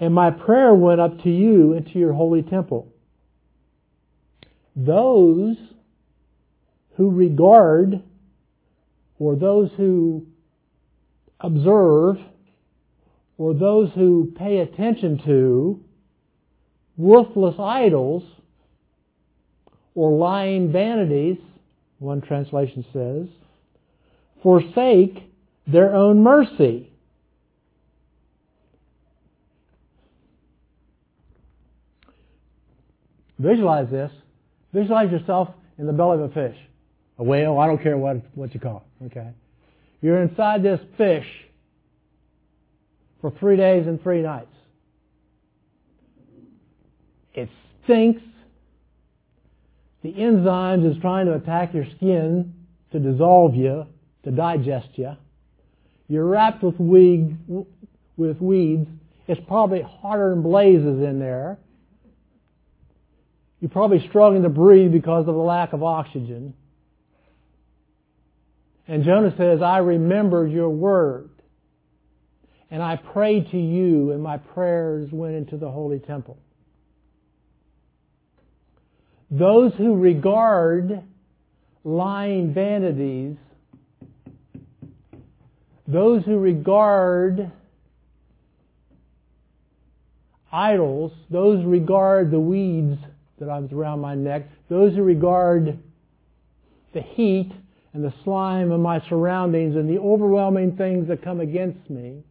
and 0.00 0.14
my 0.14 0.30
prayer 0.30 0.74
went 0.74 1.00
up 1.00 1.22
to 1.22 1.30
you 1.30 1.74
into 1.74 1.98
your 1.98 2.12
holy 2.12 2.42
temple. 2.42 2.92
Those 4.76 5.56
who 6.96 7.10
regard 7.10 8.02
or 9.18 9.36
those 9.36 9.70
who 9.76 10.26
observe 11.40 12.16
or 13.38 13.54
those 13.54 13.90
who 13.94 14.32
pay 14.36 14.58
attention 14.58 15.20
to 15.26 15.80
worthless 16.96 17.56
idols 17.58 18.22
or 19.94 20.12
lying 20.16 20.72
vanities, 20.72 21.38
one 21.98 22.20
translation 22.20 22.84
says, 22.92 23.28
forsake 24.42 25.30
their 25.66 25.94
own 25.94 26.22
mercy. 26.22 26.90
Visualize 33.38 33.90
this. 33.90 34.12
Visualize 34.72 35.10
yourself 35.10 35.48
in 35.78 35.86
the 35.86 35.92
belly 35.92 36.22
of 36.22 36.30
a 36.30 36.34
fish. 36.34 36.56
A 37.18 37.24
whale, 37.24 37.58
I 37.58 37.66
don't 37.66 37.82
care 37.82 37.96
what, 37.96 38.16
what 38.34 38.52
you 38.54 38.60
call 38.60 38.84
it, 39.00 39.06
okay? 39.06 39.30
You're 40.02 40.22
inside 40.22 40.62
this 40.62 40.80
fish 40.98 41.26
for 43.24 43.30
three 43.40 43.56
days 43.56 43.86
and 43.86 44.02
three 44.02 44.20
nights. 44.20 44.54
It 47.32 47.48
stinks. 47.82 48.20
The 50.02 50.12
enzymes 50.12 50.94
is 50.94 51.00
trying 51.00 51.24
to 51.24 51.32
attack 51.32 51.72
your 51.72 51.86
skin 51.96 52.52
to 52.92 52.98
dissolve 52.98 53.54
you, 53.54 53.86
to 54.24 54.30
digest 54.30 54.88
you. 54.96 55.12
You're 56.06 56.26
wrapped 56.26 56.62
with 56.62 56.78
weeds, 56.78 57.32
with 58.18 58.42
weeds. 58.42 58.90
It's 59.26 59.40
probably 59.48 59.80
hotter 59.80 60.28
than 60.28 60.42
blazes 60.42 61.02
in 61.02 61.18
there. 61.18 61.56
You're 63.58 63.70
probably 63.70 64.06
struggling 64.06 64.42
to 64.42 64.50
breathe 64.50 64.92
because 64.92 65.26
of 65.26 65.34
the 65.34 65.40
lack 65.40 65.72
of 65.72 65.82
oxygen. 65.82 66.52
And 68.86 69.02
Jonah 69.02 69.34
says, 69.38 69.62
I 69.62 69.78
remembered 69.78 70.52
your 70.52 70.68
word. 70.68 71.30
And 72.74 72.82
I 72.82 72.96
prayed 72.96 73.52
to 73.52 73.56
you, 73.56 74.10
and 74.10 74.20
my 74.20 74.36
prayers 74.36 75.08
went 75.12 75.36
into 75.36 75.56
the 75.56 75.70
holy 75.70 76.00
temple. 76.00 76.36
Those 79.30 79.72
who 79.74 79.94
regard 79.94 81.00
lying 81.84 82.52
vanities, 82.52 83.36
those 85.86 86.24
who 86.24 86.36
regard 86.36 87.52
idols, 90.50 91.12
those 91.30 91.64
regard 91.64 92.32
the 92.32 92.40
weeds 92.40 92.98
that 93.38 93.48
I 93.48 93.60
was 93.60 93.70
around 93.70 94.00
my 94.00 94.16
neck, 94.16 94.48
those 94.68 94.96
who 94.96 95.04
regard 95.04 95.78
the 96.92 97.02
heat 97.02 97.52
and 97.92 98.02
the 98.02 98.12
slime 98.24 98.72
of 98.72 98.80
my 98.80 99.00
surroundings 99.08 99.76
and 99.76 99.88
the 99.88 100.00
overwhelming 100.00 100.76
things 100.76 101.06
that 101.06 101.22
come 101.22 101.38
against 101.38 101.88
me, 101.88 102.24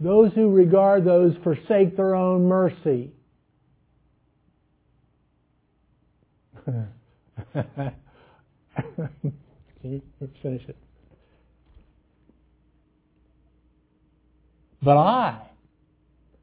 those 0.00 0.32
who 0.34 0.50
regard 0.50 1.04
those 1.04 1.34
forsake 1.42 1.96
their 1.96 2.14
own 2.14 2.46
mercy. 2.46 3.12
Can 6.64 7.92
you 9.82 10.02
finish 10.42 10.62
it? 10.68 10.76
But 14.82 14.96
I 14.96 15.48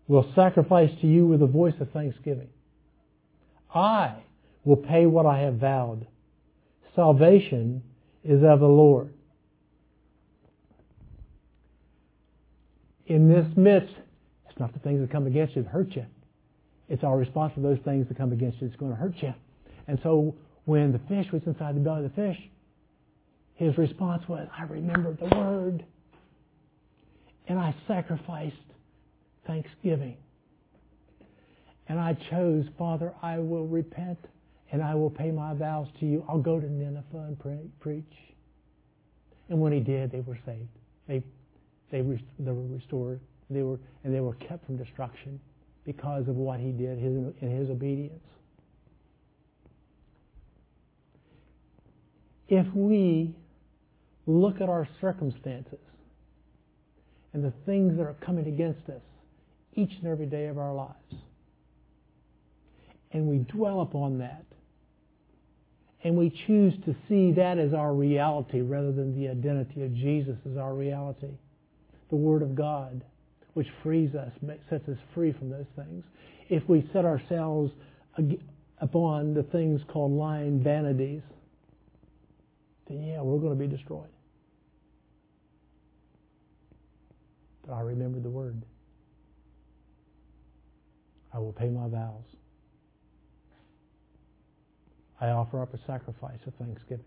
will 0.08 0.30
sacrifice 0.36 0.91
to 1.01 1.08
you 1.08 1.26
with 1.26 1.41
a 1.41 1.47
voice 1.47 1.74
of 1.80 1.89
thanksgiving. 1.91 2.49
I 3.74 4.16
will 4.64 4.78
pay 4.78 5.06
what 5.06 5.26
I 5.26 5.39
have 5.41 5.56
vowed. 5.56 6.08
Salvation 6.95 7.84
is 8.24 8.43
of 8.43 8.60
the 8.60 8.68
Lord. 8.68 9.14
In 13.08 13.30
this 13.30 13.45
midst, 13.56 13.93
it's 14.49 14.60
not 14.60 14.74
the 14.74 14.80
things 14.80 15.01
that 15.01 15.12
come 15.12 15.28
against 15.28 15.56
you 15.56 15.64
that 15.64 15.70
hurt 15.70 15.95
you. 15.95 16.06
It's 16.89 17.03
our 17.03 17.18
response 17.18 17.53
to 17.56 17.62
those 17.62 17.80
things 17.84 18.08
that 18.08 18.18
come 18.18 18.32
against 18.32 18.62
you 18.62 18.68
that's 18.68 18.80
going 18.80 18.91
to 18.91 18.97
hurt 18.97 19.16
you. 19.22 19.34
And 19.88 19.99
so 20.03 20.36
when 20.66 20.91
the 20.91 20.99
fish 21.08 21.32
was 21.32 21.41
inside 21.45 21.76
the 21.76 21.80
belly 21.80 22.06
of 22.06 22.16
the 22.16 22.16
fish, 22.16 22.38
his 23.56 23.78
response 23.78 24.28
was, 24.28 24.47
I 24.58 24.64
remembered 24.64 25.20
the 25.20 25.36
word. 25.36 25.86
And 27.47 27.60
I 27.60 27.76
sacrificed 27.88 28.56
thanksgiving. 29.45 30.18
And 31.88 31.99
I 31.99 32.18
chose, 32.30 32.66
Father, 32.78 33.14
I 33.22 33.38
will 33.38 33.68
repent 33.68 34.18
and 34.72 34.82
I 34.82 34.95
will 34.95 35.12
pay 35.12 35.32
my 35.32 35.53
vows 35.53 35.88
to 35.99 36.06
you. 36.06 36.26
I'll 36.28 36.39
go 36.39 36.60
to 36.60 36.68
Nineveh 36.68 37.03
and 37.14 37.72
preach. 37.80 38.03
And 39.49 39.62
when 39.62 39.72
he 39.72 39.80
did, 39.80 40.12
they 40.12 40.22
were 40.22 40.39
saved. 40.45 40.68
They, 41.08 41.24
they, 41.96 42.02
they 42.39 42.52
were 42.52 42.68
restored. 42.68 43.22
They 43.50 43.62
were, 43.62 43.80
and 44.04 44.14
they 44.14 44.20
were 44.20 44.36
kept 44.36 44.66
from 44.66 44.76
destruction 44.76 45.39
because 45.86 46.28
of 46.28 46.36
what 46.36 46.60
he 46.60 46.72
did 46.72 46.98
his, 46.98 47.14
in 47.41 47.58
his 47.58 47.70
obedience. 47.70 48.20
If 52.50 52.68
we 52.76 53.34
look 54.26 54.62
at 54.62 54.68
our 54.68 54.88
circumstances 55.00 55.80
and 57.34 57.43
the 57.43 57.54
things 57.66 57.98
that 57.98 58.04
are 58.04 58.16
coming 58.26 58.48
against 58.48 58.89
us 58.89 59.02
each 59.74 59.91
and 60.02 60.08
every 60.08 60.26
day 60.26 60.48
of 60.48 60.58
our 60.58 60.74
lives, 60.74 61.16
and 63.12 63.28
we 63.28 63.38
dwell 63.38 63.82
upon 63.82 64.20
that, 64.20 64.43
and 66.04 66.18
we 66.18 66.30
choose 66.46 66.74
to 66.86 66.96
see 67.08 67.32
that 67.32 67.58
as 67.58 67.74
our 67.74 67.93
reality 67.93 68.62
rather 68.62 68.91
than 68.91 69.20
the 69.20 69.30
identity 69.30 69.82
of 69.84 69.93
Jesus 69.96 70.38
as 70.50 70.58
our 70.58 70.74
reality, 70.74 71.30
the 72.10 72.16
Word 72.16 72.41
of 72.41 72.56
God, 72.56 73.03
which 73.53 73.68
frees 73.84 74.16
us, 74.16 74.32
sets 74.70 74.88
us 74.88 74.97
free 75.14 75.32
from 75.32 75.49
those 75.49 75.66
things. 75.76 76.03
If 76.49 76.68
we 76.70 76.88
set 76.93 77.06
ourselves 77.06 77.72
upon 78.80 79.34
the 79.34 79.43
things 79.43 79.82
called 79.88 80.12
lying 80.12 80.62
vanities, 80.64 81.22
then 82.88 83.03
yeah, 83.03 83.22
we're 83.22 83.39
going 83.39 83.58
to 83.58 83.68
be 83.68 83.68
destroyed. 83.68 84.10
But 87.66 87.74
I 87.74 87.82
remember 87.82 88.20
the 88.20 88.30
word. 88.30 88.62
I 91.34 91.39
will 91.39 91.53
pay 91.53 91.70
my 91.70 91.88
vows. 91.88 92.24
I 95.20 95.30
offer 95.30 95.62
up 95.62 95.74
a 95.74 95.80
sacrifice 95.88 96.39
of 96.45 96.53
thanksgiving. 96.56 97.06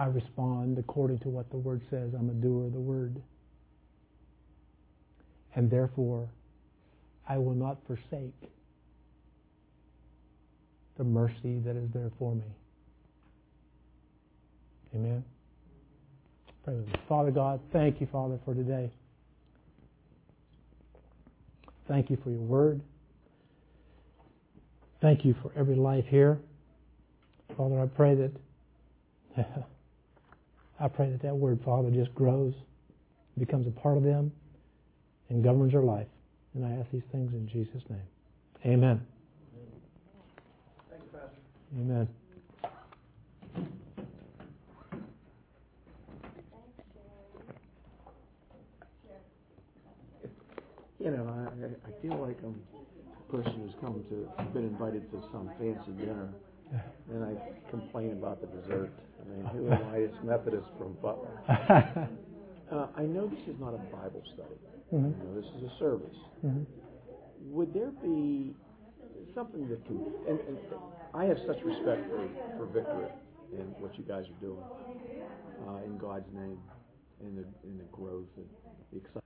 I 0.00 0.06
respond 0.06 0.78
according 0.78 1.18
to 1.20 1.28
what 1.28 1.50
the 1.50 1.58
word 1.58 1.82
says. 1.90 2.14
I'm 2.18 2.30
a 2.30 2.32
doer 2.32 2.64
of 2.64 2.72
the 2.72 2.80
word. 2.80 3.20
And 5.54 5.70
therefore, 5.70 6.26
I 7.28 7.36
will 7.36 7.54
not 7.54 7.76
forsake 7.86 8.34
the 10.96 11.04
mercy 11.04 11.58
that 11.66 11.76
is 11.76 11.90
there 11.92 12.10
for 12.18 12.34
me. 12.34 12.46
Amen. 14.94 15.22
Pray 16.64 16.76
with 16.76 16.86
me. 16.86 16.94
Father 17.06 17.30
God, 17.30 17.60
thank 17.70 18.00
you, 18.00 18.08
Father, 18.10 18.38
for 18.46 18.54
today. 18.54 18.90
Thank 21.88 22.08
you 22.08 22.16
for 22.24 22.30
your 22.30 22.40
word. 22.40 22.80
Thank 25.02 25.26
you 25.26 25.34
for 25.42 25.52
every 25.54 25.76
life 25.76 26.06
here. 26.08 26.38
Father, 27.54 27.80
I 27.80 27.86
pray 27.86 28.14
that 29.36 29.46
I 30.80 30.88
pray 30.88 31.10
that 31.10 31.20
that 31.22 31.36
word, 31.36 31.60
Father, 31.62 31.90
just 31.90 32.14
grows, 32.14 32.54
becomes 33.38 33.66
a 33.66 33.70
part 33.70 33.98
of 33.98 34.02
them, 34.02 34.32
and 35.28 35.44
governs 35.44 35.72
their 35.72 35.82
life. 35.82 36.06
And 36.54 36.64
I 36.64 36.70
ask 36.80 36.90
these 36.90 37.02
things 37.12 37.32
in 37.34 37.46
Jesus' 37.46 37.82
name. 37.90 38.00
Amen. 38.64 39.06
Thank 40.90 41.02
you, 41.04 41.10
Pastor. 41.12 41.36
Amen. 41.78 42.08
You 50.98 51.10
know, 51.10 51.28
I, 51.28 51.88
I 51.88 52.02
feel 52.02 52.18
like 52.18 52.36
I'm 52.42 52.60
a 53.18 53.32
person 53.32 53.60
who's 53.60 53.74
come 53.80 54.02
to, 54.10 54.44
been 54.52 54.64
invited 54.64 55.10
to 55.12 55.22
some 55.30 55.50
fancy 55.58 55.92
dinner 55.92 56.28
and 57.10 57.24
I 57.24 57.70
complain 57.70 58.12
about 58.12 58.40
the 58.40 58.46
dessert. 58.48 58.92
I 59.20 59.28
mean, 59.28 59.44
who 59.46 59.70
am 59.72 59.84
I, 59.92 59.96
It's 59.98 60.16
Methodist 60.24 60.68
from 60.78 60.94
Butler? 61.02 62.08
Uh, 62.70 62.86
I 62.96 63.02
know 63.02 63.26
this 63.26 63.40
is 63.48 63.58
not 63.58 63.74
a 63.74 63.78
Bible 63.90 64.22
study. 64.32 64.54
Mhm. 64.94 65.10
You 65.10 65.24
know, 65.26 65.34
this 65.34 65.50
is 65.58 65.64
a 65.72 65.78
service. 65.80 66.14
Mhm. 66.46 66.64
Would 67.50 67.74
there 67.74 67.90
be 68.00 68.54
something 69.34 69.66
that 69.68 69.84
can? 69.86 69.98
And, 70.28 70.38
and 70.38 70.56
I 71.12 71.24
have 71.24 71.38
such 71.48 71.60
respect 71.64 72.06
for 72.08 72.28
for 72.56 72.66
Victor 72.66 73.10
and 73.58 73.74
what 73.80 73.98
you 73.98 74.04
guys 74.04 74.24
are 74.28 74.40
doing 74.40 74.62
uh, 75.66 75.82
in 75.84 75.98
God's 75.98 76.32
name, 76.32 76.60
and 77.20 77.38
the 77.38 77.44
in 77.66 77.76
the 77.76 77.88
growth 77.90 78.30
and 78.36 78.46
the 78.92 78.98
excitement. 78.98 79.24